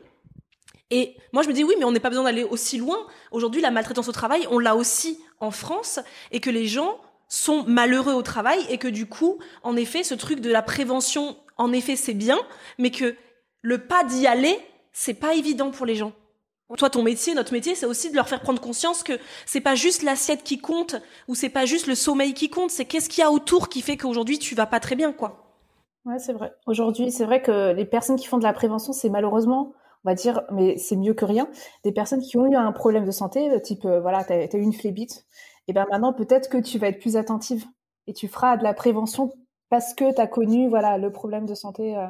[0.91, 2.97] Et moi, je me dis, oui, mais on n'est pas besoin d'aller aussi loin.
[3.31, 5.99] Aujourd'hui, la maltraitance au travail, on l'a aussi en France
[6.31, 10.13] et que les gens sont malheureux au travail et que du coup, en effet, ce
[10.13, 12.37] truc de la prévention, en effet, c'est bien,
[12.77, 13.15] mais que
[13.61, 14.59] le pas d'y aller,
[14.91, 16.11] c'est pas évident pour les gens.
[16.77, 19.13] Toi, ton métier, notre métier, c'est aussi de leur faire prendre conscience que
[19.45, 20.95] c'est pas juste l'assiette qui compte
[21.27, 23.81] ou c'est pas juste le sommeil qui compte, c'est qu'est-ce qu'il y a autour qui
[23.81, 25.57] fait qu'aujourd'hui tu vas pas très bien, quoi.
[26.05, 26.53] Ouais, c'est vrai.
[26.65, 30.15] Aujourd'hui, c'est vrai que les personnes qui font de la prévention, c'est malheureusement, on va
[30.15, 31.47] dire, mais c'est mieux que rien,
[31.83, 34.61] des personnes qui ont eu un problème de santé, type, euh, voilà, t'as as eu
[34.61, 35.25] une phlébite,
[35.67, 37.65] et ben maintenant, peut-être que tu vas être plus attentive
[38.07, 39.31] et tu feras de la prévention
[39.69, 41.95] parce que tu as connu, voilà, le problème de santé.
[41.95, 42.07] euh,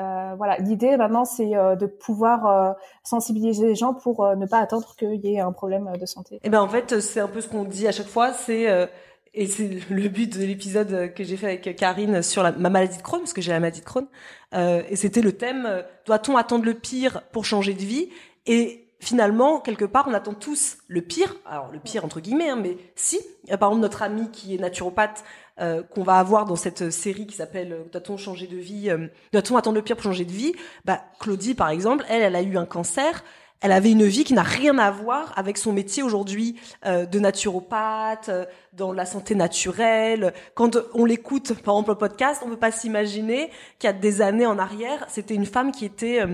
[0.00, 2.72] euh, voilà, l'idée maintenant, c'est euh, de pouvoir euh,
[3.04, 6.40] sensibiliser les gens pour ne pas attendre qu'il y ait un problème de santé.
[6.42, 8.88] Et ben en fait, c'est un peu ce qu'on dit à chaque fois, c'est
[9.32, 12.98] et c'est le but de l'épisode que j'ai fait avec Karine sur la, ma maladie
[12.98, 14.06] de Crohn, parce que j'ai la maladie de Crohn,
[14.54, 18.08] et c'était le thème doit-on attendre le pire pour changer de vie?
[18.46, 21.36] Et finalement, quelque part, on attend tous le pire.
[21.46, 23.20] Alors le pire entre guillemets, hein, mais si.
[23.48, 25.24] Par exemple, notre ami qui est naturopathe,
[25.60, 29.08] euh, qu'on va avoir dans cette série qui s'appelle euh, Doit-on changer de vie euh,
[29.32, 30.54] Doit-on attendre le pire pour changer de vie?
[30.86, 33.22] Bah Claudie, par exemple, elle, elle a eu un cancer.
[33.60, 38.30] Elle avait une vie qui n'a rien à voir avec son métier aujourd'hui de naturopathe,
[38.72, 40.32] dans la santé naturelle.
[40.54, 43.92] Quand on l'écoute, par exemple, au podcast, on ne peut pas s'imaginer qu'il y a
[43.92, 46.24] des années en arrière, c'était une femme qui était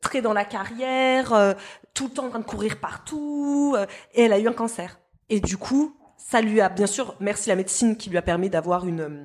[0.00, 1.54] très dans la carrière,
[1.94, 3.76] tout le temps en train de courir partout,
[4.12, 4.98] et elle a eu un cancer.
[5.28, 5.94] Et du coup,
[6.32, 9.24] ça lui a, bien sûr, merci la médecine qui lui a permis d'avoir une, euh,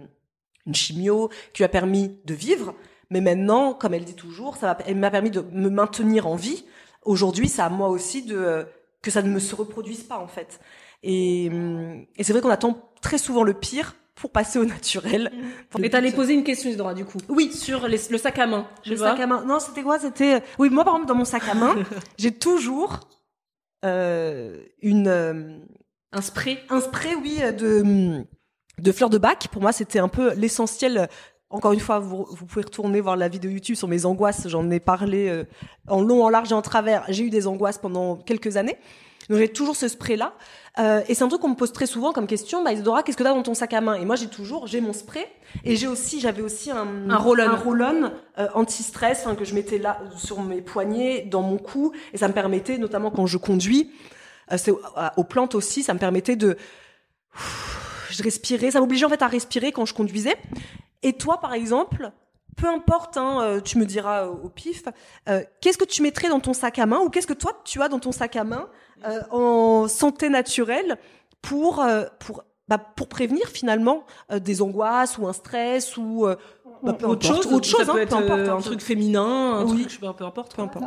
[0.65, 2.73] une chimio, qui lui a permis de vivre.
[3.09, 6.35] Mais maintenant, comme elle dit toujours, ça m'a- elle m'a permis de me maintenir en
[6.35, 6.65] vie.
[7.03, 8.63] Aujourd'hui, c'est à moi aussi de euh,
[9.01, 10.59] que ça ne me se reproduise pas en fait.
[11.03, 15.31] Et, hum, et c'est vrai qu'on attend très souvent le pire pour passer au naturel.
[15.69, 17.19] Pour Et t'allais poser une question, Isidora, du coup.
[17.29, 17.53] Oui.
[17.53, 18.67] Sur les- le sac à main.
[18.83, 19.11] je Le vois.
[19.11, 19.45] sac à main.
[19.45, 19.99] Non, c'était quoi?
[19.99, 21.75] C'était oui, moi par exemple dans mon sac à main,
[22.17, 22.99] j'ai toujours
[23.85, 25.59] euh, une euh,
[26.13, 26.59] Un spray.
[26.69, 28.23] un spray oui de
[28.79, 29.47] de fleurs de bac.
[29.51, 31.09] Pour moi, c'était un peu l'essentiel.
[31.49, 34.47] Encore une fois, vous, vous pouvez retourner voir la vidéo YouTube sur mes angoisses.
[34.47, 35.43] J'en ai parlé euh,
[35.87, 37.03] en long, en large et en travers.
[37.07, 38.77] J'ai eu des angoisses pendant quelques années.
[39.29, 40.33] Donc j'ai toujours ce spray-là.
[40.79, 42.63] Euh, et c'est un truc qu'on me pose très souvent comme question.
[42.63, 43.95] Bah, Isidora, qu'est-ce que tu as dans ton sac à main?
[43.95, 45.25] Et moi, j'ai toujours, j'ai mon spray.
[45.63, 48.11] Et j'ai aussi, j'avais aussi un, Un roll-on.
[48.37, 51.91] euh, anti-stress enfin, que je mettais là sur mes poignets, dans mon cou.
[52.13, 53.93] Et ça me permettait, notamment quand je conduis, euh,
[55.17, 56.57] aux plantes aussi, ça me permettait de
[58.09, 60.35] je respirais, ça m'obligeait en fait à respirer quand je conduisais.
[61.03, 62.11] Et toi, par exemple,
[62.55, 64.83] peu importe, hein, euh, tu me diras euh, au pif,
[65.29, 67.81] euh, qu'est-ce que tu mettrais dans ton sac à main ou qu'est-ce que toi tu
[67.81, 68.67] as dans ton sac à main
[69.05, 70.97] euh, en santé naturelle
[71.41, 76.35] pour euh, pour bah, pour prévenir finalement euh, des angoisses ou un stress ou euh,
[76.91, 78.61] bah, peu autre chose, autre chose, ça hein, peut être peu importe, euh, hein, un
[78.61, 79.81] truc féminin, un Oui.
[79.81, 80.55] truc, je sais pas, peu importe.
[80.55, 80.85] peu importe.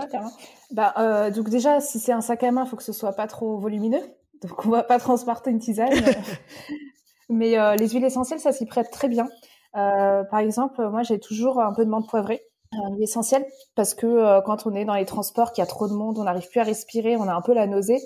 [0.73, 3.13] Bah, euh, donc déjà, si c'est un sac à main, il faut que ce soit
[3.13, 4.03] pas trop volumineux.
[4.43, 5.91] Donc on va pas transporter une tisane.
[7.29, 9.29] Mais euh, les huiles essentielles, ça s'y prête très bien.
[9.77, 12.43] Euh, par exemple, moi, j'ai toujours un peu de menthe poivrée,
[12.73, 13.47] un huile essentielle,
[13.77, 16.19] parce que euh, quand on est dans les transports, qu'il y a trop de monde,
[16.19, 18.01] on n'arrive plus à respirer, on a un peu la nausée,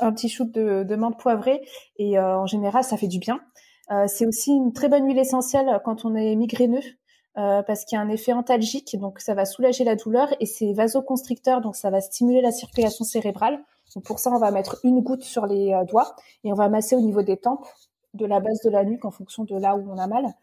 [0.00, 1.60] un petit shoot de, de menthe poivrée,
[1.98, 3.40] et en général, ça fait du bien.
[4.06, 6.80] c'est aussi une très bonne huile essentielle quand on est migraineux.
[7.36, 10.72] Parce qu'il y a un effet antalgique, donc ça va soulager la douleur et c'est
[10.72, 13.60] vasoconstricteur, donc ça va stimuler la circulation cérébrale.
[13.94, 16.96] Donc pour ça, on va mettre une goutte sur les doigts et on va masser
[16.96, 17.66] au niveau des tempes
[18.14, 20.34] de la base de la nuque en fonction de là où on a mal.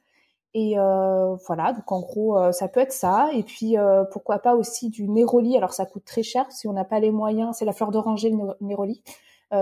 [0.55, 3.29] Et euh, voilà, donc en gros, euh, ça peut être ça.
[3.33, 5.57] Et puis, euh, pourquoi pas aussi du néroli.
[5.57, 7.55] Alors, ça coûte très cher si on n'a pas les moyens.
[7.57, 9.01] C'est la fleur d'oranger, le néroli.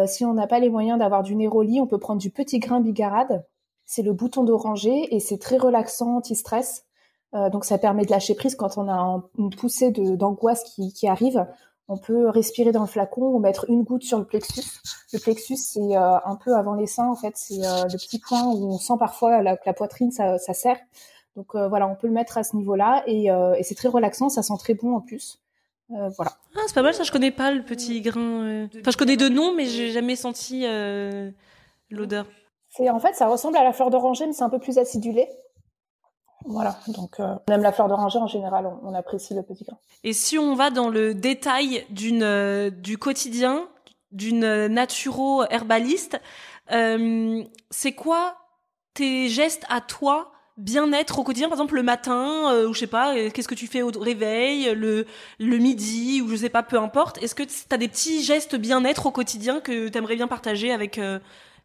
[0.06, 2.82] si on n'a pas les moyens d'avoir du néroli, on peut prendre du petit grain
[2.82, 3.46] bigarade.
[3.86, 6.86] C'est le bouton d'oranger et c'est très relaxant, anti-stress.
[7.34, 11.46] Donc, ça permet de lâcher prise quand on a une poussée d'angoisse qui, qui arrive
[11.92, 14.64] on peut respirer dans le flacon ou mettre une goutte sur le plexus.
[15.12, 18.18] Le plexus, c'est euh, un peu avant les seins, en fait, c'est euh, le petit
[18.18, 20.78] point où on sent parfois la, que la poitrine, ça, ça serre.
[21.36, 23.30] Donc euh, voilà, on peut le mettre à ce niveau-là et,
[23.64, 25.42] c'est très relaxant, ça sent très bon en plus.
[25.90, 26.32] voilà.
[26.56, 28.68] Ah, c'est pas mal ça, je connais pas le petit grain.
[28.80, 30.66] Enfin, je connais de nom, mais j'ai jamais senti
[31.90, 32.26] l'odeur.
[32.70, 35.28] C'est en fait, ça ressemble à la fleur d'oranger, mais c'est un peu plus acidulé.
[36.46, 39.78] Voilà, donc euh, on aime la fleur d'oranger en général, on, apprécie le petit grain.
[40.04, 43.68] Et si on va dans le détail d'une euh, du quotidien
[44.12, 46.20] d'une naturo-herbaliste,
[46.72, 48.36] euh, c'est quoi
[48.94, 53.16] tes gestes à toi bien-être au quotidien, par exemple le matin, ou je sais pas,
[53.30, 55.08] qu'est-ce que tu fais au réveil, le,
[55.40, 57.24] le midi, ou je sais pas, peu importe.
[57.24, 60.74] Est-ce que tu as des petits gestes bien-être au quotidien que tu aimerais bien partager
[60.74, 61.00] avec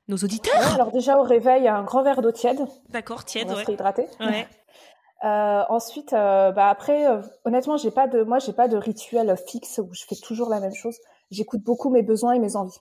[0.06, 0.74] nos auditeurs?
[0.74, 2.60] Alors déjà au réveil, un grand verre d'eau tiède.
[2.90, 3.62] D'accord, tiède, on ouais.
[3.62, 4.06] se réhydrater.
[4.20, 4.46] Ouais.
[5.24, 9.34] Euh, ensuite, euh, bah après, euh, honnêtement, j'ai pas de, moi, j'ai pas de rituel
[9.46, 10.96] fixe où je fais toujours la même chose.
[11.30, 12.78] J'écoute beaucoup mes besoins et mes envies.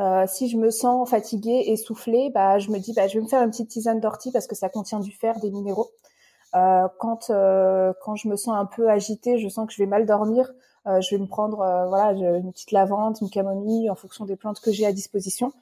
[0.00, 3.28] Euh, si je me sens fatiguée, essoufflée, bah, je me dis, bah, je vais me
[3.28, 5.90] faire une petite tisane d'ortie parce que ça contient du fer, des minéraux.
[6.56, 10.06] Euh, quand quand je me sens un peu agitée, je sens que je vais mal
[10.06, 10.50] dormir,
[10.86, 11.56] je vais me prendre,
[11.88, 15.52] voilà, une petite lavande, une camomille, en fonction des plantes que j'ai à disposition.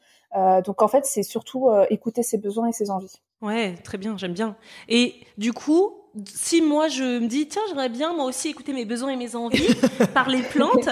[0.65, 3.21] donc en fait, c'est surtout écouter ses besoins et ses envies.
[3.41, 4.57] Ouais, très bien, j'aime bien.
[4.89, 8.85] Et du coup, si moi je me dis, tiens, j'aimerais bien moi aussi écouter mes
[8.85, 9.75] besoins et mes envies
[10.15, 10.89] par les plantes,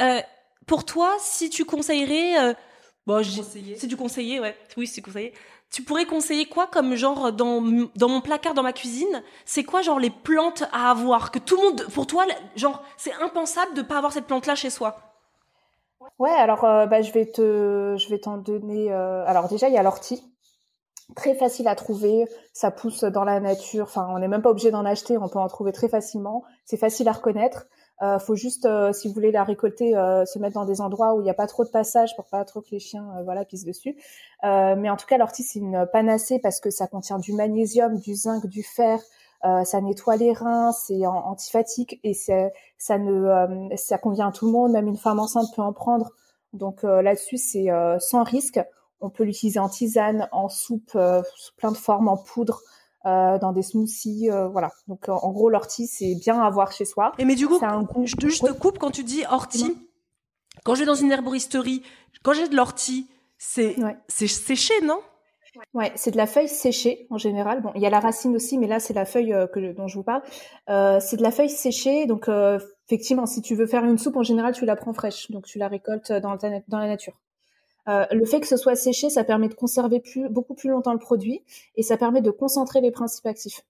[0.00, 0.20] euh,
[0.66, 2.54] pour toi, si tu conseillerais, euh,
[3.06, 5.32] bon, si tu conseillais, ouais, oui, si tu conseillais,
[5.72, 7.62] tu pourrais conseiller quoi comme genre dans,
[7.96, 9.22] dans mon placard dans ma cuisine?
[9.46, 11.30] C'est quoi genre les plantes à avoir?
[11.30, 12.24] Que tout le monde, pour toi,
[12.56, 14.96] genre c'est impensable de pas avoir cette plante là chez soi.
[16.18, 18.92] Ouais, alors euh, bah, je vais te, je vais t'en donner.
[18.92, 20.22] Euh, alors déjà, il y a l'ortie.
[21.16, 24.70] Très facile à trouver, ça pousse dans la nature, enfin on n'est même pas obligé
[24.70, 27.66] d'en acheter, on peut en trouver très facilement, c'est facile à reconnaître.
[28.02, 31.14] Euh, faut juste, euh, si vous voulez la récolter, euh, se mettre dans des endroits
[31.14, 33.44] où il n'y a pas trop de passage pour pas trop que les chiens, voilà,
[33.44, 33.96] pissent dessus.
[34.42, 38.14] mais en tout cas, l'ortie c'est une panacée parce que ça contient du magnésium, du
[38.14, 38.98] zinc, du fer.
[39.42, 44.72] ça nettoie les reins, c'est antifatigue et ça ne, ça convient à tout le monde,
[44.72, 46.10] même une femme enceinte peut en prendre.
[46.52, 47.68] Donc là-dessus, c'est
[48.00, 48.60] sans risque.
[49.00, 52.62] On peut l'utiliser en tisane, en soupe, sous plein de formes, en poudre.
[53.04, 54.70] Euh, dans des smoothies, euh, voilà.
[54.86, 57.12] Donc en gros, l'ortie, c'est bien à avoir chez soi.
[57.18, 59.76] Et mais du coup, un je, te, juste coupe quand tu dis ortie.
[60.64, 61.82] Quand je vais dans une herboristerie,
[62.22, 63.74] quand j'ai de l'ortie, c'est
[64.06, 65.00] c'est séché, non?
[65.74, 67.60] Ouais, c'est de la feuille séchée en général.
[67.60, 69.96] Bon, il y a la racine aussi, mais là c'est la feuille que, dont je
[69.96, 70.22] vous parle.
[71.00, 72.28] c'est de la feuille séchée, donc
[72.86, 75.58] effectivement, si tu veux faire une soupe en général, tu la prends fraîche, donc tu
[75.58, 77.21] la récoltes dans, dans la nature.
[77.88, 80.92] Euh, le fait que ce soit séché, ça permet de conserver plus, beaucoup plus longtemps
[80.92, 81.42] le produit
[81.76, 83.62] et ça permet de concentrer les principes actifs.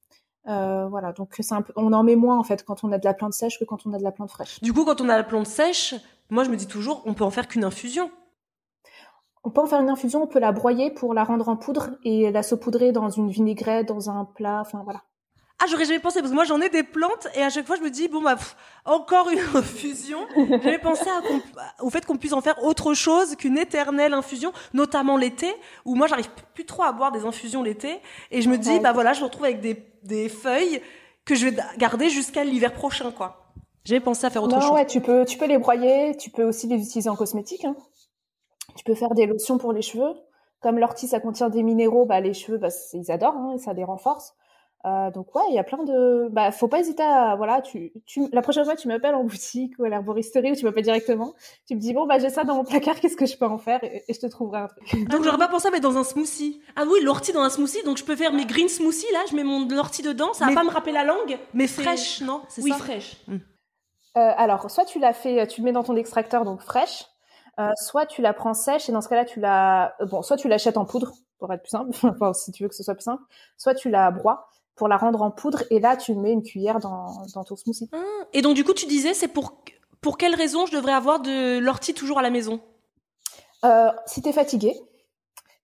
[0.48, 2.98] Euh, voilà, donc c'est un peu, on en met moins en fait quand on a
[2.98, 4.60] de la plante sèche que quand on a de la plante fraîche.
[4.60, 5.94] Du coup, quand on a la plante sèche,
[6.30, 8.10] moi je me dis toujours, on peut en faire qu'une infusion.
[9.44, 11.90] On peut en faire une infusion, on peut la broyer pour la rendre en poudre
[12.04, 15.02] et la saupoudrer dans une vinaigrette, dans un plat, enfin voilà.
[15.62, 17.76] Ah, j'aurais jamais pensé, parce que moi j'en ai des plantes et à chaque fois
[17.76, 18.36] je me dis, bon bah,
[18.84, 20.18] encore une infusion.
[20.36, 21.04] J'avais pensé
[21.80, 25.54] au fait qu'on puisse en faire autre chose qu'une éternelle infusion, notamment l'été,
[25.84, 28.00] où moi j'arrive plus trop à boire des infusions l'été
[28.32, 30.82] et je me dis, bah voilà, je me retrouve avec des, des feuilles
[31.24, 33.52] que je vais garder jusqu'à l'hiver prochain, quoi.
[33.84, 34.72] J'avais pensé à faire autre non, chose.
[34.72, 37.64] Ouais, tu peux, tu peux les broyer, tu peux aussi les utiliser en cosmétique.
[37.64, 37.76] Hein.
[38.74, 40.14] Tu peux faire des lotions pour les cheveux.
[40.60, 43.72] Comme l'ortie, ça contient des minéraux, bah, les cheveux, bah, ils adorent, hein, et ça
[43.72, 44.34] les renforce.
[44.84, 46.28] Euh, donc ouais, il y a plein de.
[46.32, 49.74] Bah, faut pas hésiter à voilà, tu, tu la prochaine fois tu m'appelles en boutique
[49.78, 51.34] ou à l'herboristerie ou tu m'appelles directement.
[51.68, 53.58] Tu me dis bon bah j'ai ça dans mon placard, qu'est-ce que je peux en
[53.58, 53.82] faire?
[53.84, 55.08] Et, je te trouverai un truc.
[55.08, 56.60] Donc j'aurais pas pensé à mettre dans un smoothie.
[56.74, 59.36] Ah oui, l'ortie dans un smoothie, donc je peux faire mes green smoothies là, je
[59.36, 62.42] mets mon l'ortie dedans, ça va pas me rappeler la langue, mais fraîche, non?
[62.58, 62.78] Oui, ça?
[62.78, 63.16] fraîche.
[63.28, 63.36] Hmm.
[64.16, 67.06] Euh, alors soit tu la fais, tu le mets dans ton extracteur donc fraîche,
[67.60, 70.48] euh, soit tu la prends sèche et dans ce cas-là tu la, bon, soit tu
[70.48, 73.04] l'achètes en poudre pour être plus simple, enfin, si tu veux que ce soit plus
[73.04, 73.22] simple,
[73.56, 76.78] soit tu la broies pour la rendre en poudre et là tu mets une cuillère
[76.80, 77.88] dans, dans ton smoothie.
[77.92, 77.98] Ah,
[78.32, 79.62] et donc du coup tu disais c'est pour
[80.00, 82.60] pour quelle raison je devrais avoir de l'ortie toujours à la maison?
[83.64, 84.74] Euh, Si tu es fatigué,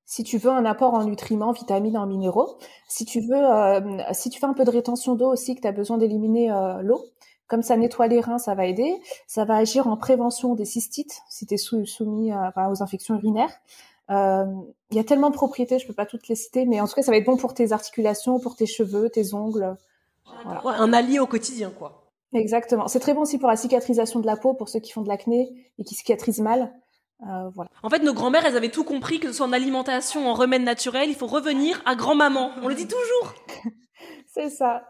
[0.05, 3.81] si tu veux un apport en nutriments, vitamines, en minéraux, si tu veux, euh,
[4.13, 6.81] si tu fais un peu de rétention d'eau aussi, que tu as besoin d'éliminer euh,
[6.83, 7.05] l'eau,
[7.49, 8.95] comme ça nettoie les reins, ça va aider.
[9.27, 13.53] Ça va agir en prévention des cystites, si tu es soumis aux infections urinaires.
[14.11, 16.95] Il y a tellement de propriétés, je peux pas toutes les citer, mais en tout
[16.95, 19.77] cas, ça va être bon pour tes articulations, pour tes cheveux, tes ongles.
[20.45, 20.63] Voilà.
[20.65, 22.09] un allié au quotidien, quoi.
[22.35, 22.89] Exactement.
[22.89, 25.09] C'est très bon aussi pour la cicatrisation de la peau, pour ceux qui font de
[25.09, 26.73] l'acné et qui cicatrisent mal.
[27.23, 27.71] Euh, voilà.
[27.83, 30.63] En fait, nos grand-mères, elles avaient tout compris, que ce soit en alimentation, en remède
[30.63, 32.53] naturel, il faut revenir à grand-maman.
[32.63, 33.35] On le dit toujours.
[34.27, 34.85] C'est ça.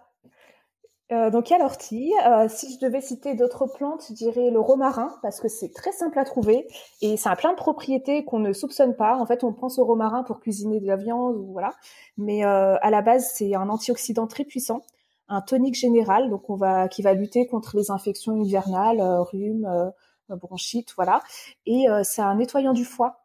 [1.11, 2.13] Euh, donc il y a l'ortie.
[2.27, 5.93] Euh, si je devais citer d'autres plantes, je dirais le romarin parce que c'est très
[5.93, 6.67] simple à trouver
[7.01, 9.17] et ça a plein de propriétés qu'on ne soupçonne pas.
[9.17, 11.73] En fait, on pense au romarin pour cuisiner de la viande ou voilà,
[12.19, 14.83] mais euh, à la base c'est un antioxydant très puissant
[15.29, 19.67] un tonique général, donc on va qui va lutter contre les infections hivernales, euh, rhume,
[19.67, 21.23] euh, bronchite, voilà.
[21.67, 23.25] Et euh, c'est un nettoyant du foie.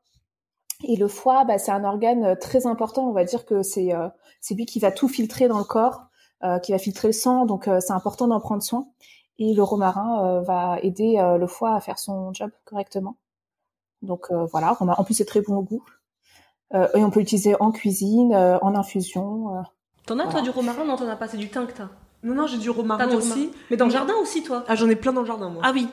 [0.85, 3.07] Et le foie, bah, c'est un organe très important.
[3.07, 3.91] On va dire que c'est
[4.41, 6.07] c'est lui qui va tout filtrer dans le corps,
[6.63, 7.45] qui va filtrer le sang.
[7.45, 8.87] Donc c'est important d'en prendre soin.
[9.39, 13.17] Et le romarin va aider le foie à faire son job correctement.
[14.01, 15.83] Donc voilà, en plus c'est très bon au goût.
[16.73, 19.63] et on peut l'utiliser en cuisine, en infusion.
[20.05, 20.85] T'en as toi du romarin?
[20.85, 21.89] Non, t'en as pas, c'est du thym que t'as.
[22.23, 23.51] Non, non, j'ai du romarin aussi.
[23.69, 25.61] Mais dans le jardin aussi, toi Ah, j'en ai plein dans le jardin, moi.
[25.65, 25.87] Ah oui.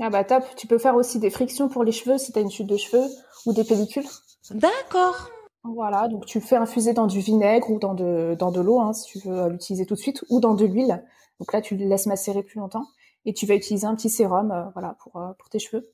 [0.00, 2.50] Ah bah top, tu peux faire aussi des frictions pour les cheveux si t'as une
[2.50, 3.06] chute de cheveux
[3.44, 4.06] ou des pellicules.
[4.50, 5.28] D'accord.
[5.62, 8.92] Voilà, donc tu fais infuser dans du vinaigre ou dans de, dans de l'eau, hein,
[8.92, 11.04] si tu veux l'utiliser tout de suite, ou dans de l'huile.
[11.38, 12.86] Donc là, tu le laisses macérer plus longtemps.
[13.26, 15.92] Et tu vas utiliser un petit sérum euh, voilà, pour, euh, pour tes cheveux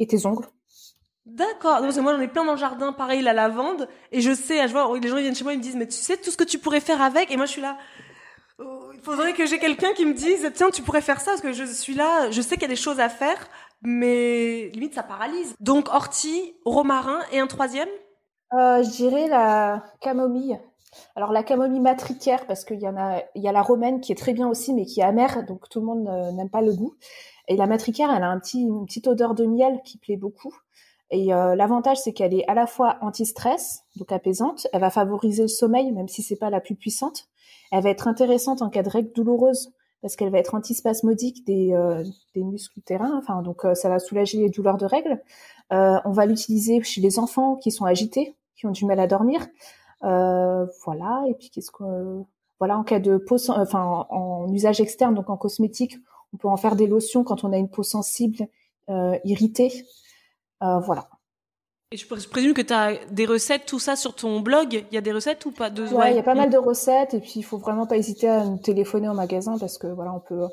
[0.00, 0.48] et tes ongles.
[1.26, 1.78] D'accord.
[1.80, 3.88] Parce que moi, j'en ai plein dans le jardin, pareil, la lavande.
[4.10, 5.94] Et je sais, je vois, les gens viennent chez moi, ils me disent, mais tu
[5.94, 7.30] sais tout ce que tu pourrais faire avec.
[7.30, 7.76] Et moi, je suis là.
[8.58, 11.42] Oh, il faudrait que j'ai quelqu'un qui me dise, tiens, tu pourrais faire ça, parce
[11.42, 13.48] que je suis là, je sais qu'il y a des choses à faire,
[13.82, 15.54] mais limite, ça paralyse.
[15.60, 17.88] Donc, ortie, romarin et un troisième?
[18.54, 20.58] Euh, Je dirais la camomille.
[21.14, 24.12] Alors la camomille matricaire, parce qu'il y en a, il y a la romaine qui
[24.12, 26.62] est très bien aussi, mais qui est amère, donc tout le monde euh, n'aime pas
[26.62, 26.94] le goût.
[27.48, 30.54] Et la matricaire, elle a un petit, une petite odeur de miel qui plaît beaucoup.
[31.10, 34.66] Et euh, l'avantage, c'est qu'elle est à la fois anti-stress, donc apaisante.
[34.72, 37.28] Elle va favoriser le sommeil, même si c'est pas la plus puissante.
[37.72, 39.72] Elle va être intéressante en cas de règles douloureuses,
[40.02, 43.16] parce qu'elle va être antispasmodique des, euh, des muscles terrains.
[43.18, 45.22] Enfin, donc euh, ça va soulager les douleurs de règles.
[45.70, 49.46] on va l'utiliser chez les enfants qui sont agités, qui ont du mal à dormir.
[50.02, 51.24] voilà.
[51.28, 52.22] Et puis qu'est-ce que
[52.58, 55.96] voilà en cas de peau, enfin en usage externe, donc en cosmétique,
[56.34, 58.48] on peut en faire des lotions quand on a une peau sensible,
[59.24, 59.84] irritée.
[60.62, 61.08] Euh, voilà.
[61.90, 64.84] Et je présume que tu as des recettes, tout ça sur ton blog.
[64.90, 65.86] Il y a des recettes ou pas de...
[65.88, 67.14] Ouais, il y a pas mal de recettes.
[67.14, 70.12] Et puis, il faut vraiment pas hésiter à nous téléphoner au magasin parce que voilà,
[70.12, 70.46] on peut,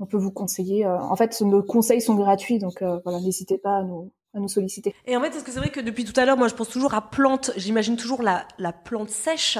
[0.00, 0.84] on peut vous conseiller.
[0.84, 4.38] Euh, en fait, nos conseils sont gratuits, donc euh, voilà, n'hésitez pas à nous, à
[4.38, 4.94] nous solliciter.
[5.06, 6.68] Et en fait, est-ce que c'est vrai que depuis tout à l'heure, moi, je pense
[6.68, 7.50] toujours à plante.
[7.56, 9.58] J'imagine toujours la, la plante sèche.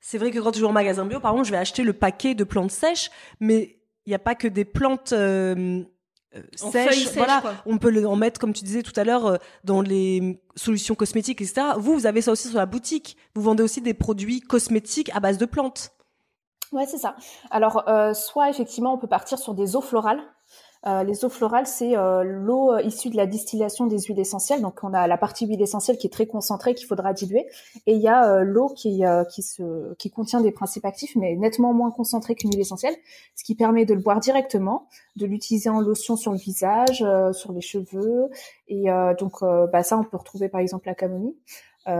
[0.00, 1.92] C'est vrai que quand je vais au magasin bio, par exemple, je vais acheter le
[1.92, 3.10] paquet de plantes sèches,
[3.40, 5.84] mais il n'y a pas que des plantes euh,
[6.54, 10.42] sèche, voilà, on peut en mettre, comme tu disais tout à l'heure, euh, dans les
[10.56, 11.68] solutions cosmétiques, etc.
[11.76, 13.16] Vous, vous avez ça aussi sur la boutique.
[13.34, 15.92] Vous vendez aussi des produits cosmétiques à base de plantes.
[16.72, 17.16] Ouais, c'est ça.
[17.50, 20.22] Alors, euh, soit effectivement, on peut partir sur des eaux florales.
[20.84, 24.60] Euh, les eaux florales, c'est euh, l'eau euh, issue de la distillation des huiles essentielles.
[24.62, 27.46] Donc, on a la partie huile essentielle qui est très concentrée, qu'il faudra diluer,
[27.86, 31.72] et il y a l'eau qui qui se qui contient des principes actifs, mais nettement
[31.72, 32.94] moins concentrée qu'une huile essentielle,
[33.36, 37.52] ce qui permet de le boire directement, de l'utiliser en lotion sur le visage, sur
[37.52, 38.28] les cheveux,
[38.68, 38.86] et
[39.18, 41.36] donc bah, ça, on peut retrouver par exemple la camomille.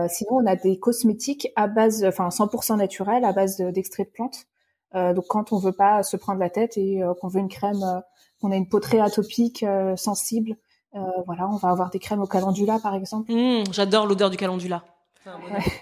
[0.09, 4.47] sinon, on a des cosmétiques à base, enfin 100% naturels, à base d'extrait de, plantes.
[4.93, 8.03] donc, quand on veut pas se prendre la tête et qu'on veut une crème
[8.43, 10.55] on a une peau très atopique, euh, sensible.
[10.95, 13.31] Euh, voilà, on va avoir des crèmes au calendula par exemple.
[13.31, 14.83] Mmh, j'adore l'odeur du calendula.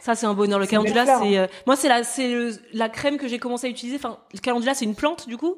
[0.01, 0.59] Ça c'est un bonheur.
[0.59, 3.97] Le calendula, c'est euh, moi c'est la c'est la crème que j'ai commencé à utiliser.
[3.97, 5.55] Enfin, le calendula c'est une plante du coup?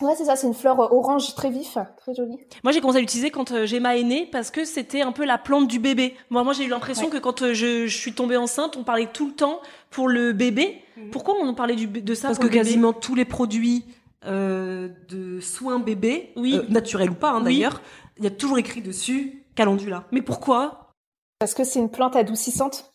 [0.00, 2.36] Ouais, c'est ça, c'est une fleur orange très vif, très jolie.
[2.64, 5.38] Moi, j'ai commencé à l'utiliser quand j'ai ma aînée parce que c'était un peu la
[5.38, 6.16] plante du bébé.
[6.30, 9.28] Moi, moi, j'ai eu l'impression que quand je, je, suis tombée enceinte, on parlait tout
[9.28, 9.60] le temps
[9.90, 10.82] pour le bébé.
[10.96, 11.10] Mmh.
[11.10, 13.84] Pourquoi on parlait du, de ça Parce que quasiment tous les produits
[14.26, 16.56] euh, de soins bébés, oui.
[16.56, 17.82] Euh, naturels ou pas hein, d'ailleurs,
[18.18, 20.06] il y a toujours écrit dessus calendula.
[20.12, 20.92] Mais pourquoi?
[21.38, 22.92] Parce que c'est une plante adoucissante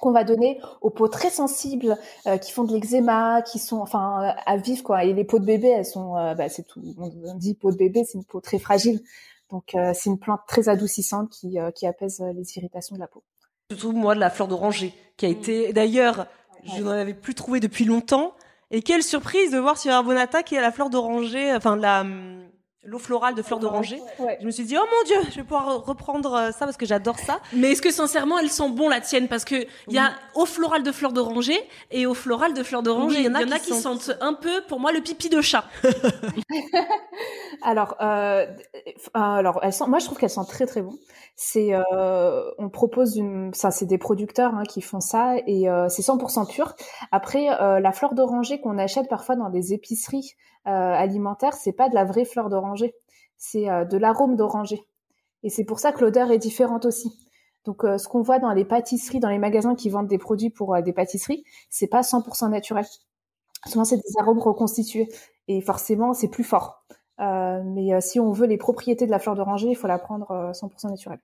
[0.00, 1.96] qu'on va donner aux peaux très sensibles
[2.26, 5.04] euh, qui font de l'eczéma, qui sont enfin à vivre quoi.
[5.04, 6.82] Et les peaux de bébé, elles sont, bah, c'est tout.
[6.98, 9.00] On dit peau de bébé, c'est une peau très fragile.
[9.50, 13.24] Donc c'est une plante très adoucissante qui, qui apaise les irritations de la peau.
[13.70, 16.26] Je trouve moi de la fleur d'oranger qui a été d'ailleurs
[16.64, 18.34] je n'en avais plus trouvé depuis longtemps
[18.70, 22.48] et quelle surprise de voir sur Arbonata qui a la fleur d'oranger enfin la hum,
[22.84, 24.00] l'eau florale de fleur d'oranger.
[24.18, 24.38] Ouais.
[24.40, 26.86] Je me suis dit oh mon dieu, je vais pouvoir reprendre euh, ça parce que
[26.86, 27.40] j'adore ça.
[27.52, 29.28] Mais est-ce que sincèrement elles sont bon la tienne?
[29.28, 31.58] Parce que il y a eau florale de fleur d'oranger
[31.90, 33.16] et eau florale de fleur d'oranger.
[33.16, 34.12] Oui, Il y en a, qui, sentent...
[34.20, 35.64] un peu, pour moi, le pipi de chat.
[37.62, 40.98] Alors, euh, euh, alors, elles sont, moi je trouve qu'elles sont très très bon.
[41.40, 45.88] C'est, euh, on propose une, ça c'est des producteurs hein, qui font ça et euh,
[45.88, 46.74] c'est 100% pur.
[47.12, 50.34] Après, euh, la fleur d'oranger qu'on achète parfois dans des épiceries
[50.66, 52.94] euh, alimentaires, c'est pas de la vraie fleur d'oranger,
[53.36, 54.82] c'est euh, de l'arôme d'oranger.
[55.42, 57.12] Et c'est pour ça que l'odeur est différente aussi.
[57.64, 60.50] Donc, euh, ce qu'on voit dans les pâtisseries, dans les magasins qui vendent des produits
[60.50, 62.86] pour euh, des pâtisseries, c'est pas 100% naturel.
[63.66, 65.08] Souvent, c'est des arômes reconstitués
[65.48, 66.84] et forcément, c'est plus fort.
[67.20, 69.98] Euh, mais euh, si on veut les propriétés de la fleur d'oranger, il faut la
[69.98, 71.18] prendre euh, 100% naturelle.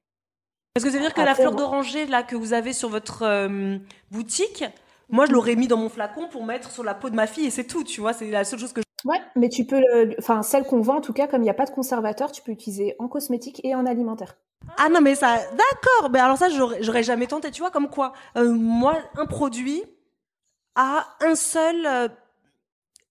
[0.76, 3.22] Est-ce que ça veut dire que la fleur d'oranger là que vous avez sur votre
[3.22, 3.78] euh,
[4.10, 4.64] boutique,
[5.08, 7.46] moi je l'aurais mis dans mon flacon pour mettre sur la peau de ma fille
[7.46, 8.83] et c'est tout, tu vois, c'est la seule chose que je...
[9.04, 11.50] Ouais, mais tu peux, le- enfin celle qu'on vend en tout cas, comme il n'y
[11.50, 14.36] a pas de conservateur, tu peux utiliser en cosmétique et en alimentaire.
[14.78, 16.46] Ah non mais ça, d'accord, mais alors ça
[16.80, 19.82] j'aurais jamais tenté, tu vois, comme quoi, euh, moi un produit
[20.74, 22.08] a un seul, euh,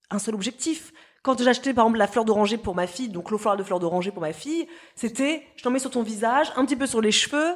[0.09, 0.91] un seul objectif.
[1.21, 3.79] Quand j'achetais par exemple la fleur d'oranger pour ma fille, donc l'eau florale de fleur
[3.79, 6.99] d'oranger pour ma fille, c'était je t'en mets sur ton visage, un petit peu sur
[7.01, 7.55] les cheveux,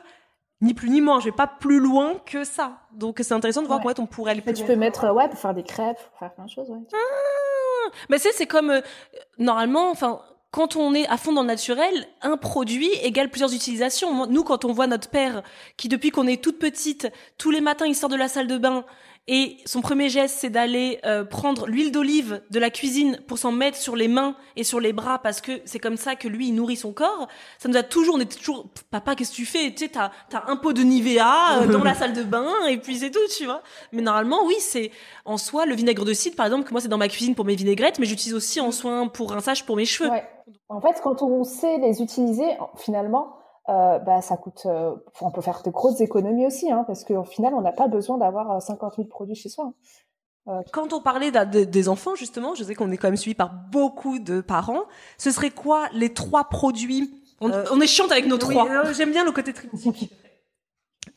[0.62, 2.78] ni plus ni moins, je vais pas plus loin que ça.
[2.94, 3.94] Donc c'est intéressant de voir Ouais.
[3.94, 4.76] fait on pourrait aller Mais plus tu loin.
[4.76, 6.70] peux mettre, euh, ouais, pour faire des crêpes, pour faire plein de choses.
[6.70, 6.78] Ouais.
[8.10, 8.82] Mais c'est, c'est comme euh,
[9.38, 10.22] normalement, enfin,
[10.52, 14.28] quand on est à fond dans le naturel, un produit égale plusieurs utilisations.
[14.28, 15.44] Nous, quand on voit notre père,
[15.76, 17.08] qui depuis qu'on est toute petite,
[17.38, 18.86] tous les matins il sort de la salle de bain
[19.28, 23.52] et son premier geste c'est d'aller euh, prendre l'huile d'olive de la cuisine pour s'en
[23.52, 26.48] mettre sur les mains et sur les bras parce que c'est comme ça que lui
[26.48, 27.28] il nourrit son corps.
[27.58, 29.72] Ça nous a toujours, on est toujours, papa qu'est-ce que tu fais?
[29.72, 32.78] Tu sais, t'as t'as un pot de Nivea euh, dans la salle de bain et
[32.78, 33.62] puis c'est tout, tu vois.
[33.92, 34.92] Mais normalement, oui, c'est
[35.26, 37.46] en soi le vinaigre de cidre par exemple que moi c'est dans ma cuisine pour
[37.46, 40.10] mes vinaigrettes, mais j'utilise aussi en soin pour rinçage pour mes cheveux.
[40.10, 40.24] Ouais.
[40.70, 43.38] En fait, quand on sait les utiliser, finalement,
[43.70, 44.64] euh, bah, ça coûte.
[44.66, 47.88] euh, on peut faire de grosses économies aussi, hein, parce qu'au final, on n'a pas
[47.88, 49.66] besoin d'avoir euh, 50 000 produits chez soi.
[50.48, 50.62] hein.
[50.72, 53.52] Quand on parlait de- des enfants, justement, je sais qu'on est quand même suivi par
[53.52, 54.84] beaucoup de parents.
[55.18, 57.22] Ce serait quoi les trois produits?
[57.42, 58.94] On, Euh, on est chiante avec nos Oui, trois.
[58.94, 60.10] J'aime bien le côté triptyque.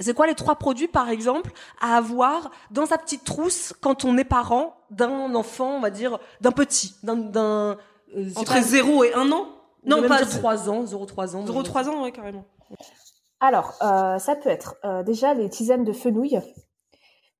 [0.00, 4.16] C'est quoi les trois produits, par exemple, à avoir dans sa petite trousse quand on
[4.18, 7.74] est parent d'un enfant, on va dire, d'un petit, d'un, euh,
[8.36, 9.46] Entre pas- 0 et 1 an?
[9.84, 11.44] Non, pas dire 3 ans, 0-3 ans.
[11.44, 12.44] 0-3 ans, ouais, carrément.
[13.40, 16.38] Alors, euh, ça peut être euh, déjà les tisanes de fenouil,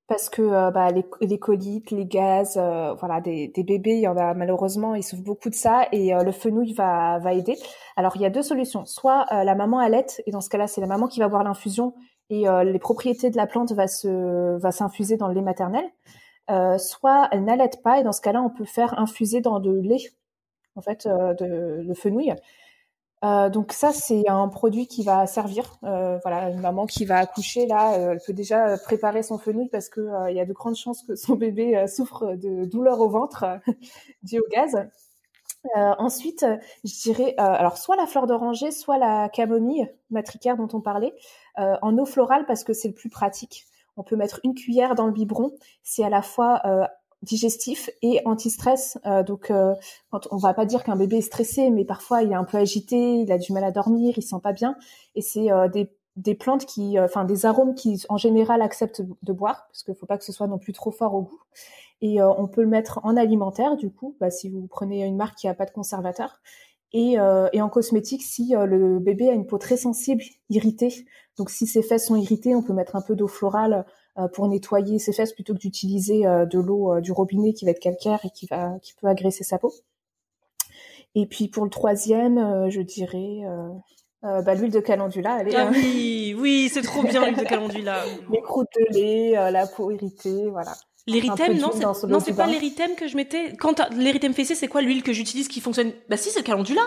[0.07, 4.01] parce que euh, bah, les, les coliques, les gaz, euh, voilà, des, des bébés, il
[4.01, 7.35] y en a malheureusement, ils souffrent beaucoup de ça, et euh, le fenouil va, va
[7.35, 7.57] aider.
[7.97, 8.87] Alors, il y a deux solutions.
[8.87, 11.45] Soit euh, la maman allait, et dans ce cas-là, c'est la maman qui va boire
[11.45, 11.95] l'infusion,
[12.31, 15.85] et euh, les propriétés de la plante va se va s'infuser dans le lait maternel.
[16.51, 19.71] Euh, soit elle n'allait pas, et dans ce cas-là, on peut faire infuser dans de
[19.71, 19.99] lait,
[20.77, 22.35] en fait, euh, de, fenouil.
[23.23, 25.79] Euh, donc ça, c'est un produit qui va servir.
[25.85, 29.89] Euh, voilà, une maman qui va accoucher là, elle peut déjà préparer son fenouil parce
[29.89, 33.45] que il y a de grandes chances que son bébé souffre de douleurs au ventre
[34.23, 34.89] dû au gaz.
[35.75, 36.47] Ensuite,
[36.85, 41.15] je dirais alors soit la fleur d'oranger, soit la camomille matricaire dont on parlait,
[41.57, 43.67] en eau florale parce que c'est le plus pratique.
[43.99, 45.53] On peut mettre une cuillère dans le biberon.
[45.83, 46.63] C'est à la fois
[47.23, 48.99] digestif et anti-stress.
[49.07, 49.75] Euh, donc, euh,
[50.11, 52.57] quand on va pas dire qu'un bébé est stressé, mais parfois il est un peu
[52.59, 54.77] agité, il a du mal à dormir, il sent pas bien.
[55.15, 59.03] Et c'est euh, des, des plantes qui, euh, enfin des arômes qui en général acceptent
[59.23, 61.41] de boire, parce qu'il faut pas que ce soit non plus trop fort au goût.
[62.03, 65.17] Et euh, on peut le mettre en alimentaire, du coup, bah, si vous prenez une
[65.17, 66.41] marque qui a pas de conservateur.
[66.93, 71.07] Et, euh, et en cosmétique, si le bébé a une peau très sensible, irritée,
[71.39, 73.87] donc si ses fesses sont irritées, on peut mettre un peu d'eau florale
[74.33, 77.71] pour nettoyer ses fesses plutôt que d'utiliser euh, de l'eau euh, du robinet qui va
[77.71, 79.73] être calcaire et qui va qui peut agresser sa peau.
[81.15, 83.69] Et puis pour le troisième, euh, je dirais euh,
[84.25, 85.33] euh, bah, l'huile de calendula.
[85.35, 85.73] Allez, Ah hein.
[85.73, 88.05] oui, oui, c'est trop bien l'huile de calendula.
[88.33, 90.75] les croûtes de lait, euh, la peau irritée, voilà.
[91.07, 93.55] L'érythème, non, c'est, non, c'est pas l'érythème que je mettais.
[93.57, 95.93] Quand l'érythème fessé, c'est quoi l'huile que j'utilise qui fonctionne?
[96.09, 96.83] Bah si, c'est le calendula.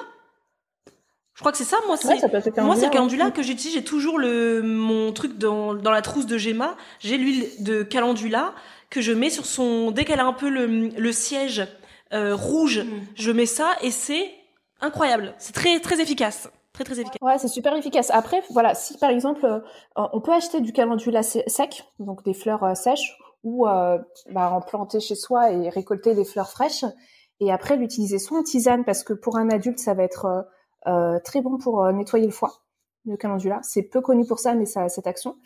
[1.35, 1.97] Je crois que c'est ça, moi.
[1.97, 3.31] C'est, Ouais, moi, c'est le calendula, ouais.
[3.31, 3.73] que j'utilise.
[3.75, 6.75] J'ai toujours le mon truc dans, dans la trousse de Gemma.
[6.99, 8.53] J'ai l'huile de calendula
[8.89, 11.67] que je mets sur son dès qu'elle a un peu le, le siège
[12.13, 12.85] euh, rouge.
[13.15, 14.31] Je mets ça et c'est
[14.81, 15.33] incroyable.
[15.39, 17.17] C'est très très efficace, très très efficace.
[17.21, 18.11] Ouais, c'est super efficace.
[18.11, 19.59] Après, voilà, si par exemple, euh,
[19.95, 23.97] on peut acheter du calendula sec, donc des fleurs euh, sèches, ou euh,
[24.29, 26.85] bah, en planter chez soi et récolter des fleurs fraîches,
[27.39, 30.45] et après l'utiliser soit en tisane, parce que pour un adulte, ça va être
[31.23, 32.61] très bon pour euh, nettoyer le foie,
[33.05, 33.59] le calendula.
[33.63, 35.37] C'est peu connu pour ça, mais ça a cette action.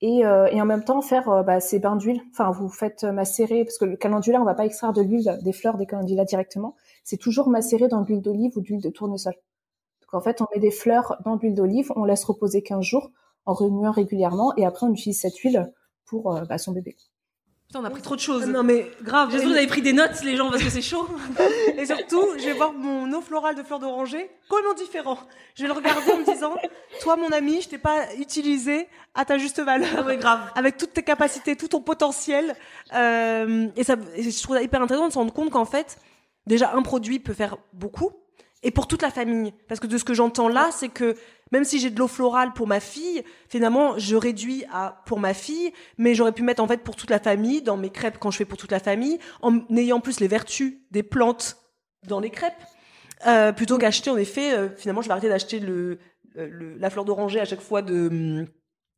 [0.00, 2.22] et, euh, et en même temps faire euh, bah, ces bains d'huile.
[2.32, 5.52] Enfin, vous faites macérer parce que le calendula, on va pas extraire de l'huile des
[5.52, 6.76] fleurs des calendula directement.
[7.04, 9.34] C'est toujours macéré dans de l'huile d'olive ou d'huile de tournesol.
[10.02, 12.82] Donc en fait, on met des fleurs dans de l'huile d'olive, on laisse reposer 15
[12.84, 13.10] jours
[13.46, 15.72] en remuant régulièrement et après on utilise cette huile
[16.06, 16.96] pour bah, son bébé.
[17.74, 18.46] Putain, on a pris trop de choses.
[18.46, 19.30] Non mais grave.
[19.32, 21.08] J'espère que vous avez pris des notes, les gens, parce que c'est chaud.
[21.76, 25.18] Et surtout, je vais voir mon eau florale de fleurs d'oranger complètement différent.
[25.56, 26.54] Je vais le regarder en me disant,
[27.00, 29.88] toi mon ami, je t'ai pas utilisé à ta juste valeur.
[29.98, 30.38] Ah ouais, grave.
[30.54, 32.54] Avec toutes tes capacités, tout ton potentiel.
[32.94, 35.98] Euh, et ça, et je trouve ça hyper intéressant de se rendre compte qu'en fait,
[36.46, 38.12] déjà un produit peut faire beaucoup.
[38.64, 39.52] Et pour toute la famille.
[39.68, 41.14] Parce que de ce que j'entends là, c'est que
[41.52, 45.34] même si j'ai de l'eau florale pour ma fille, finalement, je réduis à pour ma
[45.34, 48.30] fille, mais j'aurais pu mettre en fait pour toute la famille dans mes crêpes quand
[48.30, 51.58] je fais pour toute la famille, en ayant plus les vertus des plantes
[52.08, 52.54] dans les crêpes,
[53.26, 54.52] euh, plutôt qu'acheter en effet.
[54.54, 55.98] euh, finalement, je vais arrêter d'acheter le,
[56.34, 58.46] le- la fleur d'oranger à chaque fois de hum,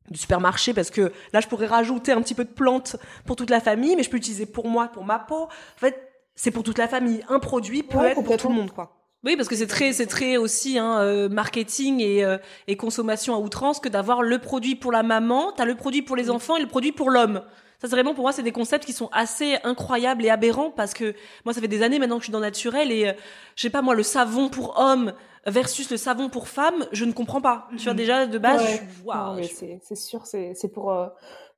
[0.09, 2.95] du supermarché parce que là je pourrais rajouter un petit peu de plantes
[3.25, 6.01] pour toute la famille mais je peux l'utiliser pour moi pour ma peau en fait
[6.33, 8.96] c'est pour toute la famille un produit peut Ouais, être pour tout le monde quoi
[9.23, 12.37] Oui, parce que c'est très, c'est très aussi hein, euh, marketing et, euh,
[12.67, 16.15] et consommation à outrance que d'avoir le produit pour la maman, t'as le produit pour
[16.15, 17.41] les enfants et le produit pour l'homme.
[17.79, 20.93] Ça, c'est vraiment pour moi, c'est des concepts qui sont assez incroyables et aberrants parce
[20.93, 21.13] que
[21.45, 23.13] moi, ça fait des années maintenant que je suis dans naturel et euh,
[23.55, 25.13] je sais pas moi, le savon pour homme
[25.45, 27.67] versus le savon pour femme, je ne comprends pas.
[27.77, 28.81] Tu vois déjà de base, Ouais.
[29.05, 31.07] je mais je- c'est c'est sûr, c'est c'est pour euh,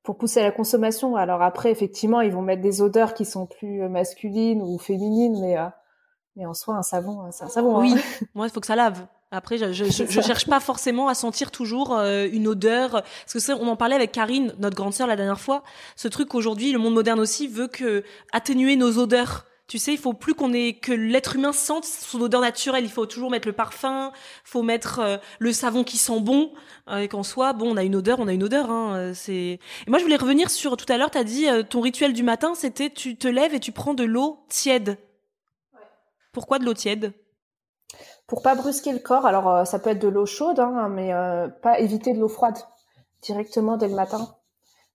[0.02, 1.16] pour pousser à la consommation.
[1.16, 5.38] Alors après, effectivement, ils vont mettre des odeurs qui sont plus euh, masculines ou féminines,
[5.40, 5.66] mais euh,
[6.36, 7.76] mais en soi, un savon, euh, c'est un savon.
[7.78, 7.80] hein.
[7.82, 7.94] Oui,
[8.34, 9.06] moi, il faut que ça lave.
[9.32, 12.90] Après, je, je, je, cherche pas forcément à sentir toujours euh, une odeur.
[12.90, 15.62] Parce que ça, on en parlait avec Karine, notre grande sœur, la dernière fois.
[15.94, 18.02] Ce truc qu'aujourd'hui, le monde moderne aussi veut que
[18.32, 19.44] atténuer nos odeurs.
[19.68, 22.82] Tu sais, il faut plus qu'on ait que l'être humain sente son odeur naturelle.
[22.82, 24.10] Il faut toujours mettre le parfum,
[24.42, 26.50] faut mettre euh, le savon qui sent bon,
[26.88, 28.68] euh, et qu'en soit, bon, on a une odeur, on a une odeur.
[28.68, 29.32] Hein, euh, c'est.
[29.32, 31.12] Et moi, je voulais revenir sur tout à l'heure.
[31.12, 34.02] T'as dit euh, ton rituel du matin, c'était tu te lèves et tu prends de
[34.02, 34.98] l'eau tiède.
[36.32, 37.12] Pourquoi de l'eau tiède?
[38.26, 41.12] Pour pas brusquer le corps, alors euh, ça peut être de l'eau chaude, hein, mais
[41.12, 42.58] euh, pas éviter de l'eau froide
[43.22, 44.36] directement dès le matin.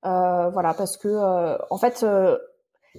[0.05, 2.05] Euh, voilà, parce que en fait,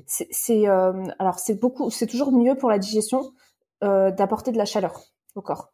[0.07, 3.33] c'est toujours mieux pour la digestion
[3.81, 5.01] d'apporter de la chaleur
[5.35, 5.73] au corps.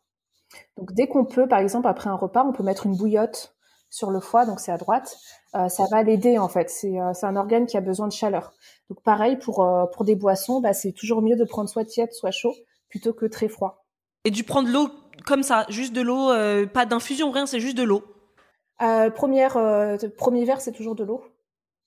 [0.76, 3.56] Donc dès qu'on peut, par exemple après un repas, on peut mettre une bouillotte
[3.90, 5.16] sur le foie, donc c'est à droite.
[5.52, 6.70] Ça va l'aider en fait.
[6.70, 8.52] C'est un organe qui a besoin de chaleur.
[8.92, 12.12] Donc pareil pour euh, pour des boissons, bah, c'est toujours mieux de prendre soit tiède,
[12.12, 12.52] soit chaud,
[12.90, 13.86] plutôt que très froid.
[14.26, 14.90] Et dû prendre l'eau
[15.24, 18.04] comme ça, juste de l'eau, euh, pas d'infusion, rien, c'est juste de l'eau?
[18.82, 21.24] Euh, première, euh, premier verre, c'est toujours de l'eau.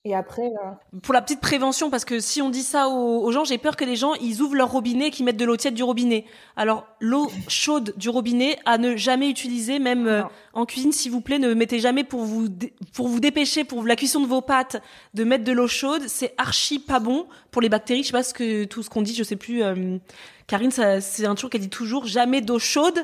[0.07, 3.31] Et après, euh, Pour la petite prévention, parce que si on dit ça aux, aux
[3.31, 5.57] gens, j'ai peur que les gens, ils ouvrent leur robinet et qu'ils mettent de l'eau
[5.57, 6.25] tiède du robinet.
[6.55, 10.29] Alors, l'eau chaude du robinet à ne jamais utiliser, même euh, Non.
[10.53, 12.47] en cuisine, s'il vous plaît, ne mettez jamais pour vous,
[12.93, 14.79] pour vous dépêcher, pour la cuisson de vos pâtes,
[15.15, 16.03] de mettre de l'eau chaude.
[16.07, 18.03] C'est archi pas bon pour les bactéries.
[18.03, 19.63] Je sais pas ce que, tout ce qu'on dit, je sais plus.
[19.63, 19.97] euh,
[20.45, 23.03] Karine, c'est un truc qu'elle dit toujours, jamais d'eau chaude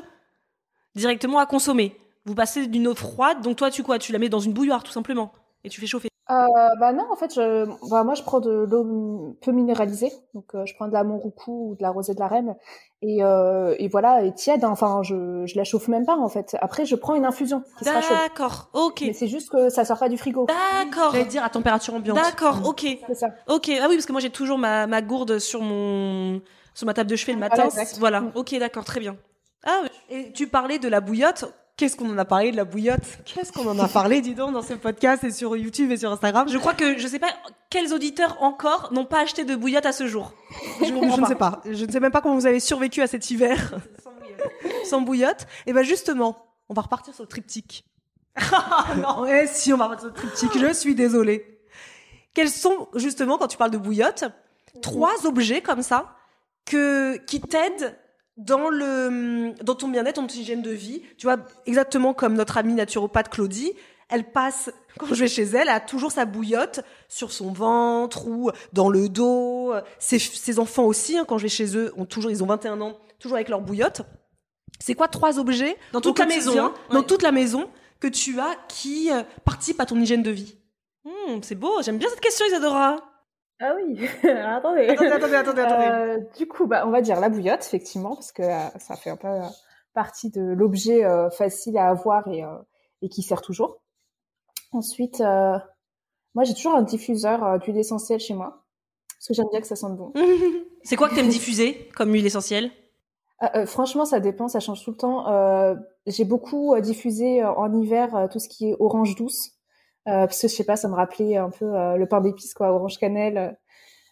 [0.94, 1.96] directement à consommer.
[2.26, 4.84] Vous passez d'une eau froide, donc toi, tu quoi Tu la mets dans une bouilloire,
[4.84, 5.32] tout simplement,
[5.64, 6.11] et tu fais chauffer.
[6.32, 10.12] Euh, bah non, en fait, je, bah, moi, je prends de l'eau peu minéralisée.
[10.34, 12.54] Donc, euh, je prends de la Montroucou ou de la Rosée de la Reine.
[13.02, 14.62] Et, euh, et voilà, et tiède.
[14.64, 14.70] hein.
[14.70, 16.56] Enfin, je, je la chauffe même pas, en fait.
[16.60, 18.16] Après, je prends une infusion qui sera chaude.
[18.16, 19.02] D'accord, ok.
[19.06, 20.46] Mais c'est juste que ça sort pas du frigo.
[20.46, 21.12] D'accord.
[21.12, 22.16] J'allais dire à température ambiante.
[22.16, 22.86] D'accord, ok.
[23.08, 23.28] C'est ça.
[23.48, 26.40] Ok, ah oui, parce que moi j'ai toujours ma, ma gourde sur mon
[26.74, 27.68] sur ma table de chevet le matin.
[27.68, 27.88] Voilà.
[27.98, 28.32] Voilà, Mm.
[28.36, 29.16] ok, d'accord, très bien.
[29.64, 29.88] Ah, oui.
[30.10, 31.44] Et tu parlais de la bouillotte.
[31.82, 34.52] Qu'est-ce qu'on en a parlé de la bouillotte Qu'est-ce qu'on en a parlé, dis donc,
[34.52, 37.26] dans ce podcast et sur YouTube et sur Instagram je crois que je sais pas
[37.70, 40.32] quels auditeurs encore n'ont pas acheté de bouillotte à ce jour.
[40.78, 41.60] Je, je ne sais pas.
[41.68, 43.80] Je ne sais même pas comment vous avez survécu à cet hiver
[44.84, 45.48] sans bouillotte.
[45.66, 47.84] Et ben justement, on va repartir sur le triptyque.
[48.98, 50.62] non, eh si, on va repartir sur le triptyque.
[50.62, 51.58] Je suis désolée.
[52.32, 54.22] Quels sont justement, quand tu parles de bouillotte,
[54.82, 56.14] trois objets comme ça
[56.64, 57.98] que qui t'aident
[58.44, 61.02] dans le dans ton bien-être, dans ton hygiène de vie.
[61.18, 61.36] Tu vois,
[61.66, 63.72] exactement comme notre amie naturopathe Claudie,
[64.08, 68.26] elle passe quand je vais chez elle, elle a toujours sa bouillotte sur son ventre
[68.26, 69.72] ou dans le dos.
[69.98, 72.80] Ses, ses enfants aussi, hein, quand je vais chez eux, ont toujours ils ont 21
[72.80, 74.02] ans, toujours avec leur bouillotte.
[74.80, 77.68] C'est quoi trois objets Dans toute la maison, hein dans toute la maison
[78.00, 80.56] que tu as qui euh, participent à ton hygiène de vie?
[81.04, 83.11] Hmm, c'est beau, j'aime bien cette question Isadora.
[83.64, 83.96] Ah oui,
[84.28, 84.88] attendez.
[84.88, 85.86] Attendez, attendez, attendez, attendez.
[85.86, 89.10] Euh, du coup, bah, on va dire la bouillotte, effectivement, parce que euh, ça fait
[89.10, 89.42] un peu euh,
[89.94, 92.48] partie de l'objet euh, facile à avoir et, euh,
[93.02, 93.80] et qui sert toujours.
[94.72, 95.58] Ensuite, euh,
[96.34, 98.64] moi, j'ai toujours un diffuseur euh, d'huile essentielle chez moi,
[99.08, 100.12] parce que j'aime bien que ça sente bon.
[100.82, 102.72] C'est quoi que t'aimes diffuser comme huile essentielle?
[103.42, 105.28] Euh, euh, franchement, ça dépend, ça change tout le temps.
[105.28, 109.52] Euh, j'ai beaucoup euh, diffusé euh, en hiver euh, tout ce qui est orange douce.
[110.04, 112.98] Parce que je sais pas, ça me rappelait un peu le pain d'épices, quoi, orange
[112.98, 113.56] cannelle.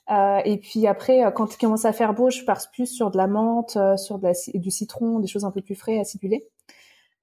[0.09, 3.27] et puis après, quand il commence à faire beau, je pars plus sur de la
[3.27, 6.49] menthe, sur de la, du citron, des choses un peu plus frais, acidulées.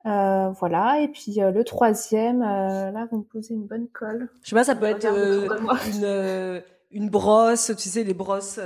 [0.07, 4.30] Euh, voilà, et puis euh, le troisième, euh, là, vous me posez une bonne colle.
[4.41, 8.59] Je sais pas, ça peut être une, une brosse, tu sais, les brosses.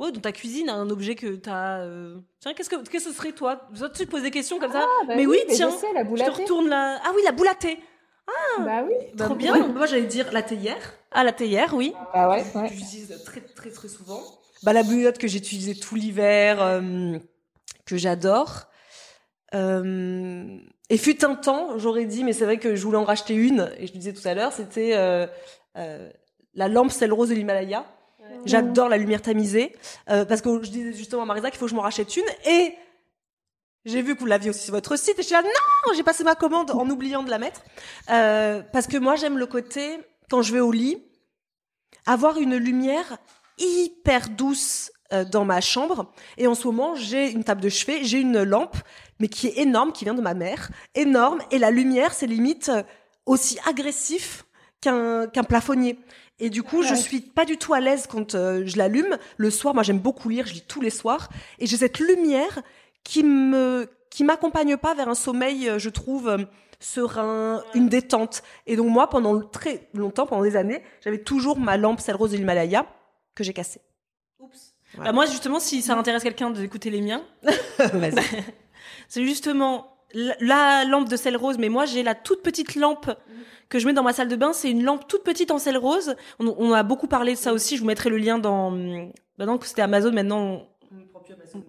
[0.00, 1.86] Ouais, dans ta cuisine, un objet que tu as.
[2.40, 3.68] Tiens, qu'est-ce que, qu'est-ce que ce serait toi?
[3.94, 6.02] Tu te poses des questions comme ça ah, bah Mais oui, tiens, je, sais, la
[6.02, 6.98] je te retourne la.
[7.04, 7.78] Ah oui, la boule à thé.
[8.58, 8.94] Ah, bah oui.
[9.16, 9.68] Trop bah, bien.
[9.68, 10.94] Moi, j'allais dire la théière.
[11.12, 11.92] Ah, la théière, oui.
[12.12, 12.68] Ah ouais, ouais.
[12.68, 14.20] J'utilise très, très, très souvent.
[14.62, 16.80] Bah, la bouillotte que j'ai utilisée tout l'hiver,
[17.84, 18.66] que j'adore.
[19.54, 23.34] Euh, et fut un temps, j'aurais dit, mais c'est vrai que je voulais en racheter
[23.34, 25.26] une, et je le disais tout à l'heure, c'était euh,
[25.76, 26.10] euh,
[26.54, 27.84] la lampe sel rose de l'Himalaya.
[28.44, 29.72] J'adore la lumière tamisée,
[30.10, 32.24] euh, parce que je disais justement à Marisa qu'il faut que je m'en rachète une,
[32.48, 32.74] et
[33.86, 36.02] j'ai vu que vous l'aviez aussi sur votre site, et je suis là, non, j'ai
[36.02, 37.62] passé ma commande en oubliant de la mettre,
[38.10, 40.98] euh, parce que moi j'aime le côté, quand je vais au lit,
[42.04, 43.16] avoir une lumière
[43.58, 46.12] hyper douce euh, dans ma chambre.
[46.36, 48.76] Et en ce moment, j'ai une table de chevet, j'ai une lampe,
[49.20, 51.40] mais qui est énorme, qui vient de ma mère, énorme.
[51.50, 52.82] Et la lumière, c'est limite euh,
[53.24, 54.44] aussi agressif
[54.80, 55.98] qu'un qu'un plafonnier.
[56.38, 59.16] Et du coup, je suis pas du tout à l'aise quand euh, je l'allume.
[59.36, 61.30] Le soir, moi, j'aime beaucoup lire, je lis tous les soirs.
[61.58, 62.62] Et j'ai cette lumière
[63.06, 66.46] qui me qui m'accompagne pas vers un sommeil, je trouve,
[66.80, 68.42] serein, une détente.
[68.66, 72.32] Et donc moi, pendant très longtemps, pendant des années, j'avais toujours ma lampe celle rose
[72.32, 72.86] de l'Himalaya
[73.34, 73.80] que j'ai cassée.
[74.38, 74.74] Oups.
[74.96, 77.22] Bah, moi, justement, si ça intéresse quelqu'un d'écouter les miens,
[79.08, 83.10] c'est justement la lampe de sel rose, mais moi j'ai la toute petite lampe
[83.68, 84.52] que je mets dans ma salle de bain.
[84.52, 86.16] C'est une lampe toute petite en sel rose.
[86.38, 87.76] On, a beaucoup parlé de ça aussi.
[87.76, 88.70] Je vous mettrai le lien dans.
[88.70, 90.68] Maintenant que c'était Amazon, maintenant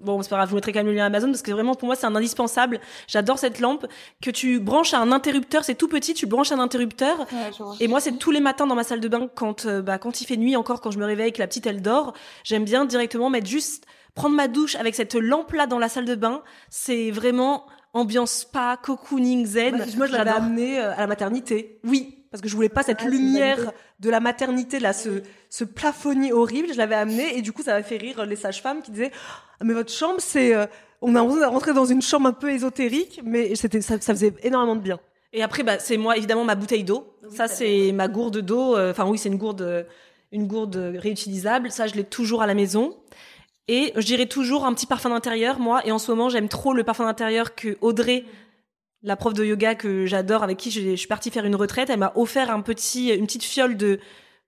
[0.02, 1.76] Bon, c'est pas grave, je vous mettrai quand même le lien Amazon parce que vraiment
[1.76, 2.80] pour moi c'est un indispensable.
[3.08, 3.86] J'adore cette lampe
[4.22, 7.26] que tu branches à un interrupteur, c'est tout petit, tu branches à un interrupteur.
[7.80, 10.22] et moi c'est tous les matins dans ma salle de bain quand euh, bah quand
[10.22, 12.86] il fait nuit encore quand je me réveille que la petite elle dort, j'aime bien
[12.86, 13.86] directement mettre juste
[14.16, 18.32] prendre ma douche avec cette lampe là dans la salle de bain, c'est vraiment ambiance
[18.32, 19.86] spa, cocooning zen.
[19.96, 21.80] moi je l'avais amené euh, à la maternité.
[21.84, 25.64] Oui, parce que je voulais pas cette ah, lumière de la maternité là, ce, ce
[25.64, 26.68] plafonnier horrible.
[26.72, 29.12] Je l'avais amené et du coup ça m'a fait rire les sages-femmes qui disaient
[29.60, 30.68] ah, mais votre chambre c'est euh,
[31.02, 34.14] on a l'impression de rentrer dans une chambre un peu ésotérique, mais c'était ça, ça
[34.14, 35.00] faisait énormément de bien.
[35.34, 37.12] Et après bah c'est moi évidemment ma bouteille d'eau.
[37.30, 38.76] ça c'est ma gourde d'eau.
[38.76, 39.88] Euh, enfin oui c'est une gourde
[40.32, 41.72] une gourde réutilisable.
[41.72, 42.96] Ça je l'ai toujours à la maison.
[43.70, 45.86] Et je dirais toujours un petit parfum d'intérieur, moi.
[45.86, 48.24] Et en ce moment, j'aime trop le parfum d'intérieur que Audrey
[49.04, 52.00] la prof de yoga que j'adore, avec qui je, suis partie faire une retraite, elle
[52.00, 54.00] m'a offert un petit, une petite fiole de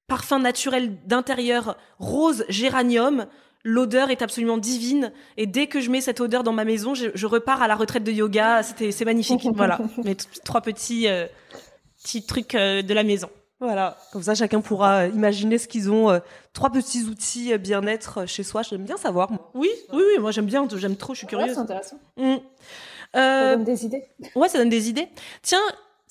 [0.08, 3.28] parfum naturel d'intérieur rose géranium.
[3.64, 7.26] L'odeur est absolument divine et dès que je mets cette odeur dans ma maison, je,
[7.26, 8.64] repars à la retraite de yoga.
[8.64, 9.46] C'était, c'est magnifique.
[9.54, 11.28] voilà, mes trois petits, euh,
[12.02, 13.30] petits trucs euh, de la maison.
[13.60, 16.22] Voilà, comme ça chacun pourra euh, imaginer ce qu'ils ont.
[16.54, 18.62] trois petits outils bien-être chez soi.
[18.62, 19.30] J'aime bien savoir.
[19.30, 19.52] Moi.
[19.54, 20.20] Oui, oui, oui.
[20.20, 20.66] Moi j'aime bien.
[20.78, 21.14] J'aime trop.
[21.14, 21.56] Je suis curieuse.
[21.56, 22.00] c'est intéressant.
[22.16, 22.38] Mmh.
[23.14, 24.04] Ça donne des idées?
[24.36, 25.08] Ouais, ça donne des idées.
[25.42, 25.60] Tiens,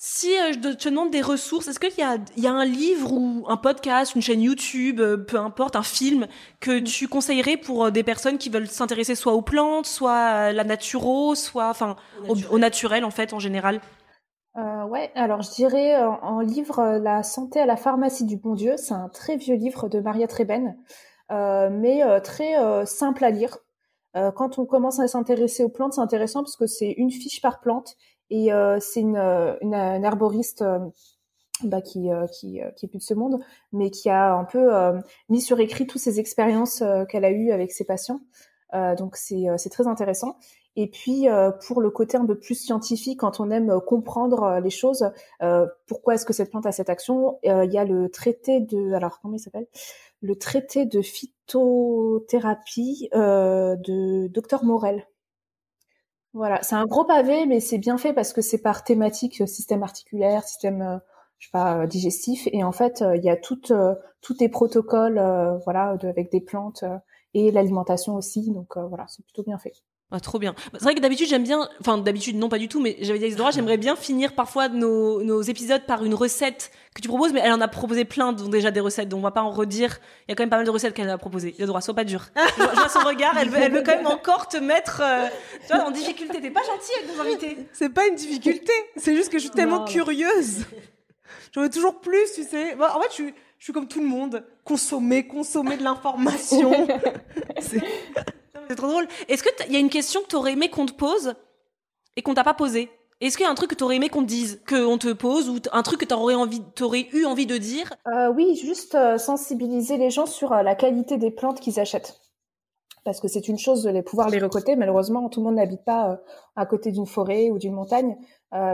[0.01, 2.63] si euh, je te demande des ressources, est-ce qu'il y a, il y a un
[2.63, 6.27] livre ou un podcast, une chaîne YouTube, euh, peu importe, un film
[6.61, 6.83] que mm.
[6.85, 10.63] tu conseillerais pour euh, des personnes qui veulent s'intéresser soit aux plantes, soit à la
[10.63, 11.97] naturo, soit enfin
[12.49, 13.03] au, naturel.
[13.03, 13.81] en fait en général?
[14.57, 18.75] Euh, Ouais, alors je dirais en, livre La santé à la pharmacie du bon Dieu.
[18.77, 20.77] C'est un très vieux livre de Maria Treben,
[21.29, 23.57] euh, mais très simple à lire.
[24.15, 27.41] Euh, quand on commence à s'intéresser aux plantes, c'est intéressant parce que c'est une fiche
[27.41, 27.95] par plante
[28.29, 29.17] et euh, c'est une,
[29.61, 30.79] une, herboriste euh,
[31.63, 33.39] bah, qui, qui, qui est plus de ce monde,
[33.71, 34.69] mais qui a un peu
[35.27, 38.21] mis sur écrit toutes ses expériences qu'elle a eues avec ses patients.
[38.97, 40.37] donc c'est très intéressant.
[40.77, 41.27] Et puis
[41.67, 45.11] pour le côté un peu plus scientifique, quand on aime comprendre les choses,
[45.85, 49.19] pourquoi est-ce que cette plante a cette action, il y a le traité de, alors
[49.19, 49.67] comment il s'appelle?
[50.21, 51.01] Le traité de
[51.49, 55.07] phytothérapie euh, de Dr Morel.
[56.33, 59.47] Voilà, c'est un gros pavé, mais c'est bien fait parce que c'est par thématique, euh,
[59.47, 60.97] système articulaire, système, euh,
[61.39, 63.61] je sais pas, digestif, et en fait, il y a tout,
[64.21, 65.21] tous les protocoles,
[65.63, 66.83] voilà, avec des plantes
[67.33, 69.71] et l'alimentation aussi, donc voilà, c'est plutôt bien fait.
[70.11, 70.55] Ah, trop bien.
[70.73, 73.25] C'est vrai que d'habitude j'aime bien, enfin d'habitude non pas du tout, mais j'avais dit
[73.25, 77.31] à Isidora, j'aimerais bien finir parfois nos, nos épisodes par une recette que tu proposes,
[77.31, 79.51] mais elle en a proposé plein, dont déjà des recettes, donc on va pas en
[79.51, 79.99] redire.
[80.27, 81.55] Il y a quand même pas mal de recettes qu'elle a proposées.
[81.59, 82.25] Droit, sois pas dur.
[82.35, 85.27] je, vois son regard, elle veut, elle veut quand même encore te mettre, euh,
[85.67, 86.41] tu vois, en difficulté.
[86.41, 87.57] T'es pas gentille avec nos invités.
[87.71, 90.65] C'est pas une difficulté, c'est juste que je suis tellement curieuse.
[91.53, 92.73] J'en veux toujours plus, tu sais.
[92.73, 96.87] en fait, je suis, je suis comme tout le monde, consommer, consommer de l'information.
[98.69, 99.07] C'est trop drôle.
[99.27, 101.33] Est-ce qu'il y a une question que tu aurais aimé qu'on te pose
[102.15, 102.91] et qu'on t'a pas posée?
[103.19, 105.49] Est-ce qu'il y a un truc que t'aurais aimé qu'on te dise, qu'on te pose,
[105.49, 107.91] ou un truc que t'aurais envie, t'aurais eu envie de dire?
[108.07, 112.21] Euh, oui, juste euh, sensibiliser les gens sur euh, la qualité des plantes qu'ils achètent.
[113.03, 114.75] Parce que c'est une chose de les pouvoir les récolter.
[114.75, 116.21] Malheureusement, tout le monde n'habite pas
[116.55, 118.17] à côté d'une forêt ou d'une montagne,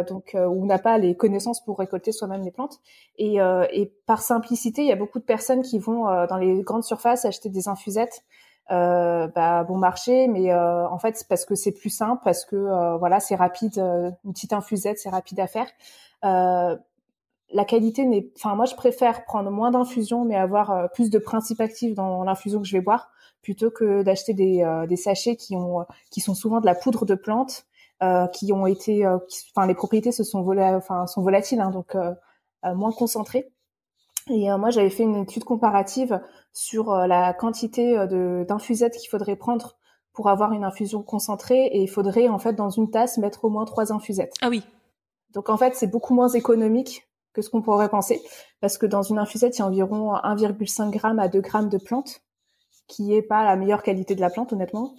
[0.09, 2.79] donc ou n'a pas les connaissances pour récolter soi-même les plantes.
[3.17, 3.37] Et,
[4.07, 7.49] par simplicité, il y a beaucoup de personnes qui vont dans les grandes surfaces acheter
[7.49, 8.23] des infusettes.
[8.71, 12.45] Euh, bah, bon marché, mais euh, en fait c'est parce que c'est plus simple, parce
[12.45, 15.67] que euh, voilà c'est rapide, euh, une petite infusette c'est rapide à faire.
[16.23, 16.75] Euh,
[17.51, 21.19] la qualité n'est, enfin moi je préfère prendre moins d'infusion mais avoir euh, plus de
[21.19, 23.11] principes actifs dans l'infusion que je vais boire
[23.43, 27.13] plutôt que d'acheter des, des sachets qui ont qui sont souvent de la poudre de
[27.13, 27.65] plante
[28.01, 31.95] euh, qui ont été, enfin les propriétés se sont vola, sont volatiles hein, donc
[32.63, 33.51] moins concentrées.
[34.29, 36.19] Et euh, moi j'avais fait une étude comparative
[36.53, 39.77] sur euh, la quantité euh, de d'infusettes qu'il faudrait prendre
[40.13, 43.49] pour avoir une infusion concentrée et il faudrait en fait dans une tasse mettre au
[43.49, 44.33] moins trois infusettes.
[44.41, 44.63] Ah oui.
[45.33, 48.21] Donc en fait, c'est beaucoup moins économique que ce qu'on pourrait penser,
[48.61, 51.77] parce que dans une infusette, il y a environ 1,5 g à 2 g de
[51.77, 52.21] plantes,
[52.87, 54.95] qui est pas la meilleure qualité de la plante, honnêtement.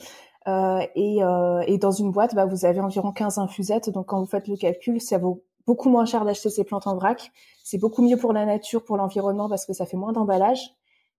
[0.47, 4.21] Euh, et, euh, et dans une boîte, bah, vous avez environ 15 infusettes, donc quand
[4.21, 7.33] vous faites le calcul, ça vaut beaucoup moins cher d'acheter ces plantes en vrac.
[7.65, 10.75] C'est beaucoup mieux pour la nature, pour l'environnement, parce que ça fait moins d'emballage.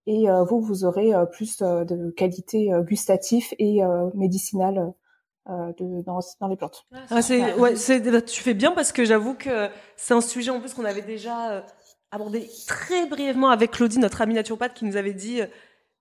[0.06, 4.94] Et euh, vous, vous aurez euh, plus euh, de qualité euh, gustative et euh, médicinale
[5.50, 6.86] euh, de, dans, dans les plantes.
[7.10, 10.60] Ah, c'est, ouais, c'est, tu fais bien parce que j'avoue que c'est un sujet en
[10.60, 11.60] plus qu'on avait déjà euh,
[12.10, 15.46] abordé très brièvement avec Claudie, notre amie naturopathe, qui nous avait dit, euh,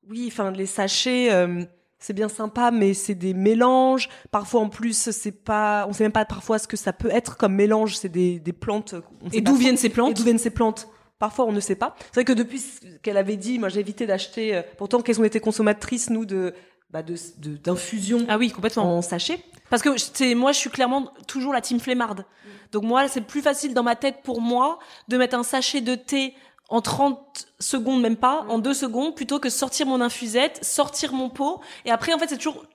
[0.09, 1.63] oui, enfin, les sachets, euh,
[1.99, 4.09] c'est bien sympa, mais c'est des mélanges.
[4.31, 7.37] Parfois, en plus, c'est pas, on sait même pas parfois ce que ça peut être
[7.37, 7.95] comme mélange.
[7.97, 8.95] C'est des, des plantes.
[9.23, 10.87] on sait Et d'où viennent ces Et plantes d'où viennent ces plantes?
[11.19, 11.95] Parfois, on ne sait pas.
[12.11, 14.55] C'est vrai que depuis ce qu'elle avait dit, moi, j'ai évité d'acheter.
[14.55, 16.53] euh, pourtant, qu'elles ont été consommatrices, nous, de,
[16.91, 17.15] bah, de,
[17.57, 18.97] d'infusion Ah oui, complètement.
[18.97, 19.39] en sachet.
[19.71, 22.25] Parce que c'est moi, je suis clairement toujours la team flemmarde.
[22.71, 24.77] Donc moi, c'est plus facile dans ma tête pour moi
[25.07, 26.35] de mettre un sachet de thé
[26.69, 31.29] en 30 secondes, même pas, en 2 secondes, plutôt que sortir mon infusette, sortir mon
[31.29, 31.61] pot.
[31.85, 32.65] Et après, en fait, c'est toujours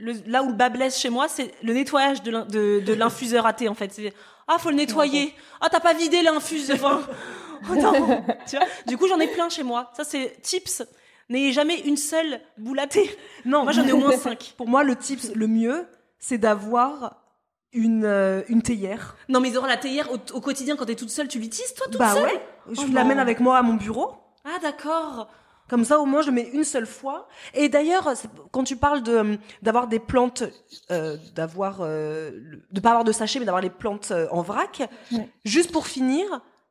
[0.00, 2.92] le- là où le bas blesse chez moi, c'est le nettoyage de l'in- de, de
[2.94, 3.92] l'infuseur à thé, en fait.
[3.92, 4.12] C'est,
[4.48, 5.34] ah, faut le nettoyer.
[5.60, 7.08] Ah, t'as pas vidé l'infuseur.
[7.70, 8.24] Oh non.
[8.48, 9.90] tu vois du coup, j'en ai plein chez moi.
[9.96, 10.82] Ça, c'est tips.
[11.28, 13.10] N'ayez jamais une seule boule à thé.
[13.44, 14.54] Non, moi, j'en ai au moins 5.
[14.56, 15.86] Pour moi, le tips le mieux,
[16.18, 17.17] c'est d'avoir
[17.72, 19.16] une, euh, une théière.
[19.28, 21.86] Non, mais Zora, la théière, au, au quotidien, quand t'es toute seule, tu l'utilises, toi,
[21.86, 23.22] toute bah seule ouais, je Oh l'amène non.
[23.22, 24.14] avec moi à mon bureau.
[24.44, 25.28] Ah, d'accord.
[25.68, 27.28] Comme ça, au moins, je mets une seule fois.
[27.52, 28.10] Et d'ailleurs,
[28.52, 30.42] quand tu parles de euh, d'avoir des plantes,
[30.90, 32.30] euh, d'avoir euh,
[32.72, 34.88] de pas avoir de sachet, mais d'avoir les plantes en vrac.
[35.12, 35.28] Ouais.
[35.44, 36.24] Juste pour finir,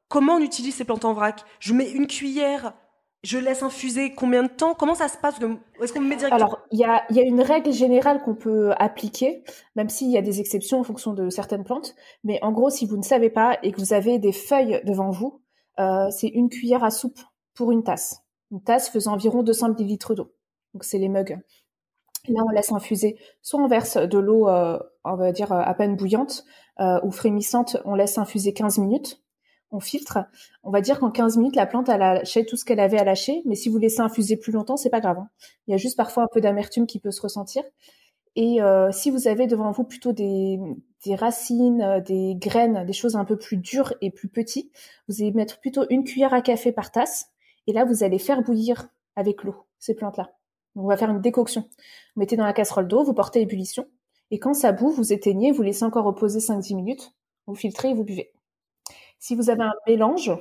[0.08, 1.46] comment on utilise ces plantes en vrac?
[1.60, 2.74] Je mets une cuillère,
[3.24, 4.74] je laisse infuser combien de temps?
[4.74, 5.36] Comment ça se passe?
[5.82, 6.46] Est-ce qu'on me met directement?
[6.46, 9.44] Alors, il y a, y a une règle générale qu'on peut appliquer,
[9.76, 11.96] même s'il y a des exceptions en fonction de certaines plantes.
[12.24, 15.10] Mais en gros, si vous ne savez pas et que vous avez des feuilles devant
[15.10, 15.42] vous,
[15.80, 17.20] euh, c'est une cuillère à soupe
[17.54, 18.22] pour une tasse.
[18.52, 20.32] Une tasse faisant environ 200 millilitres d'eau.
[20.74, 21.40] Donc, c'est les mugs.
[22.28, 23.18] Là, on laisse infuser.
[23.42, 26.46] Soit on verse de l'eau, euh, on va dire, à peine bouillante
[26.80, 29.22] euh, ou frémissante, on laisse infuser 15 minutes.
[29.72, 30.20] On filtre.
[30.64, 33.04] On va dire qu'en 15 minutes, la plante, a lâché tout ce qu'elle avait à
[33.04, 33.42] lâcher.
[33.46, 35.20] Mais si vous laissez infuser plus longtemps, c'est pas grave.
[35.20, 35.30] hein.
[35.68, 37.64] Il y a juste parfois un peu d'amertume qui peut se ressentir.
[38.36, 40.60] Et euh, si vous avez devant vous plutôt des,
[41.10, 44.72] racines, euh, des graines, des choses un peu plus dures et plus petites,
[45.08, 47.32] vous allez mettre plutôt une cuillère à café par tasse.
[47.66, 50.32] Et là, vous allez faire bouillir avec l'eau ces plantes-là.
[50.76, 51.62] On va faire une décoction.
[52.16, 53.88] Vous mettez dans la casserole d'eau, vous portez ébullition.
[54.30, 57.14] Et quand ça bout, vous éteignez, vous laissez encore reposer 5-10 minutes.
[57.48, 58.32] Vous filtrez et vous buvez.
[59.20, 60.32] Si vous avez un mélange,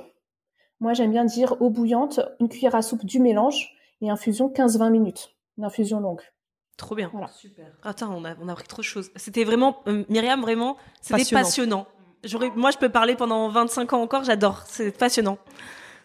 [0.79, 4.89] moi j'aime bien dire eau bouillante, une cuillère à soupe du mélange et infusion 15-20
[4.91, 5.35] minutes.
[5.57, 6.21] Une infusion longue.
[6.77, 7.09] Trop bien.
[7.11, 7.27] Voilà.
[7.29, 7.65] Super.
[7.83, 9.09] Attends, on a, on a appris trop de choses.
[9.15, 11.43] C'était vraiment, euh, Myriam, vraiment, c'était Passionnant.
[11.43, 11.87] passionnant.
[12.23, 14.63] J'aurais, moi, je peux parler pendant 25 ans encore, j'adore.
[14.67, 15.39] C'est passionnant.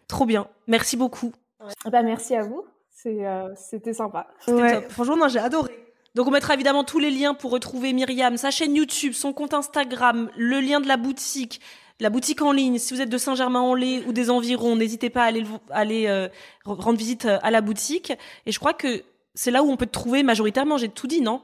[0.09, 0.49] Trop bien.
[0.67, 1.33] Merci beaucoup.
[1.61, 2.65] Ah Bah, merci à vous.
[2.91, 4.29] C'est, euh, c'était sympa.
[4.49, 4.73] Ouais.
[4.81, 4.91] top.
[4.91, 5.82] Franchement, non, j'ai adoré.
[6.15, 9.55] Donc, on mettra évidemment tous les liens pour retrouver Myriam, sa chaîne YouTube, son compte
[9.55, 11.61] Instagram, le lien de la boutique,
[12.01, 12.79] la boutique en ligne.
[12.79, 16.29] Si vous êtes de Saint-Germain-en-Laye ou des environs, n'hésitez pas à aller, le- aller euh,
[16.65, 18.13] rendre visite euh, à la boutique.
[18.45, 19.03] Et je crois que
[19.35, 20.77] c'est là où on peut te trouver majoritairement.
[20.77, 21.41] J'ai tout dit, non?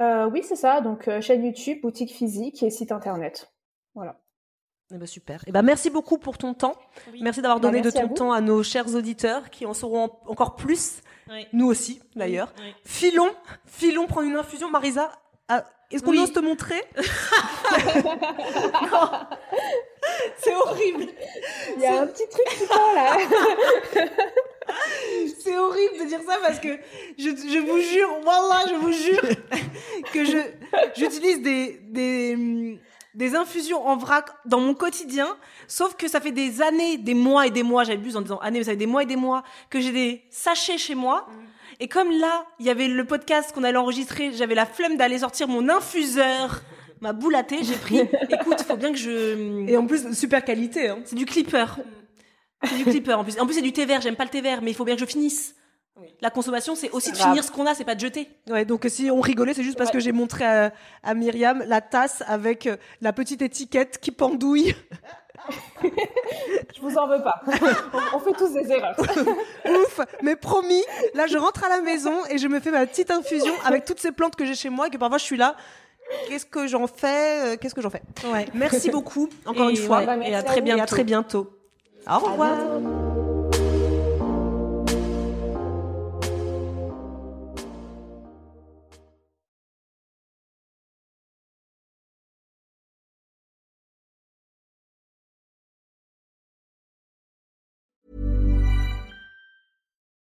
[0.00, 0.80] Euh, oui, c'est ça.
[0.80, 3.50] Donc, euh, chaîne YouTube, boutique physique et site internet.
[3.94, 4.20] Voilà.
[4.94, 5.44] Eh ben, super.
[5.46, 6.74] Eh ben, merci beaucoup pour ton temps.
[7.20, 10.04] Merci d'avoir Bah, donné merci de ton temps à nos chers auditeurs qui en sauront
[10.04, 11.02] en- encore plus.
[11.30, 11.46] Oui.
[11.52, 12.52] Nous aussi, d'ailleurs.
[12.58, 12.74] Oui.
[12.86, 13.30] Filons,
[13.66, 14.70] filons prendre une infusion.
[14.70, 15.10] Marisa,
[15.90, 16.18] est-ce qu'on Oui.
[16.20, 16.82] ose te montrer?
[20.38, 21.06] C'est horrible.
[21.76, 23.16] Il y a un petit truc qui pend là.
[25.38, 26.78] C'est horrible de dire ça parce que
[27.18, 29.22] je, je vous jure, wallah, je vous jure
[30.12, 30.38] que je
[30.94, 32.78] j'utilise des des
[33.18, 35.26] des infusions en vrac dans mon quotidien,
[35.66, 38.60] sauf que ça fait des années, des mois et des mois, j'abuse en disant années,
[38.60, 41.26] mais ça fait des mois et des mois que j'ai des sachets chez moi.
[41.80, 45.18] Et comme là, il y avait le podcast qu'on allait enregistrer, j'avais la flemme d'aller
[45.18, 46.62] sortir mon infuseur,
[47.00, 47.98] ma boule à thé, j'ai pris.
[48.30, 49.68] Écoute, faut bien que je.
[49.68, 50.88] Et en plus, super qualité.
[50.88, 51.00] Hein.
[51.04, 51.66] C'est du clipper.
[52.62, 53.38] C'est du clipper en plus.
[53.40, 54.00] En plus, c'est du thé vert.
[54.00, 55.56] J'aime pas le thé vert, mais il faut bien que je finisse.
[56.20, 57.28] La consommation, c'est aussi de grave.
[57.28, 58.28] finir ce qu'on a, c'est pas de jeter.
[58.48, 60.72] Ouais, donc si on rigolait, c'est juste parce que j'ai montré à,
[61.02, 64.74] à Myriam la tasse avec euh, la petite étiquette qui pendouille.
[65.82, 67.40] Je vous en veux pas.
[67.92, 68.96] on, on fait tous des erreurs.
[69.66, 70.82] Ouf, mais promis,
[71.14, 74.00] là je rentre à la maison et je me fais ma petite infusion avec toutes
[74.00, 75.56] ces plantes que j'ai chez moi et que parfois je suis là.
[76.28, 78.02] Qu'est-ce que j'en fais euh, Qu'est-ce que j'en fais?
[78.32, 78.46] Ouais.
[78.54, 79.98] Merci beaucoup, encore Et une fois.
[79.98, 80.78] ouais, bah, et à très bientôt.
[80.78, 81.50] Et à très bientôt.
[82.06, 83.07] Au À revoir.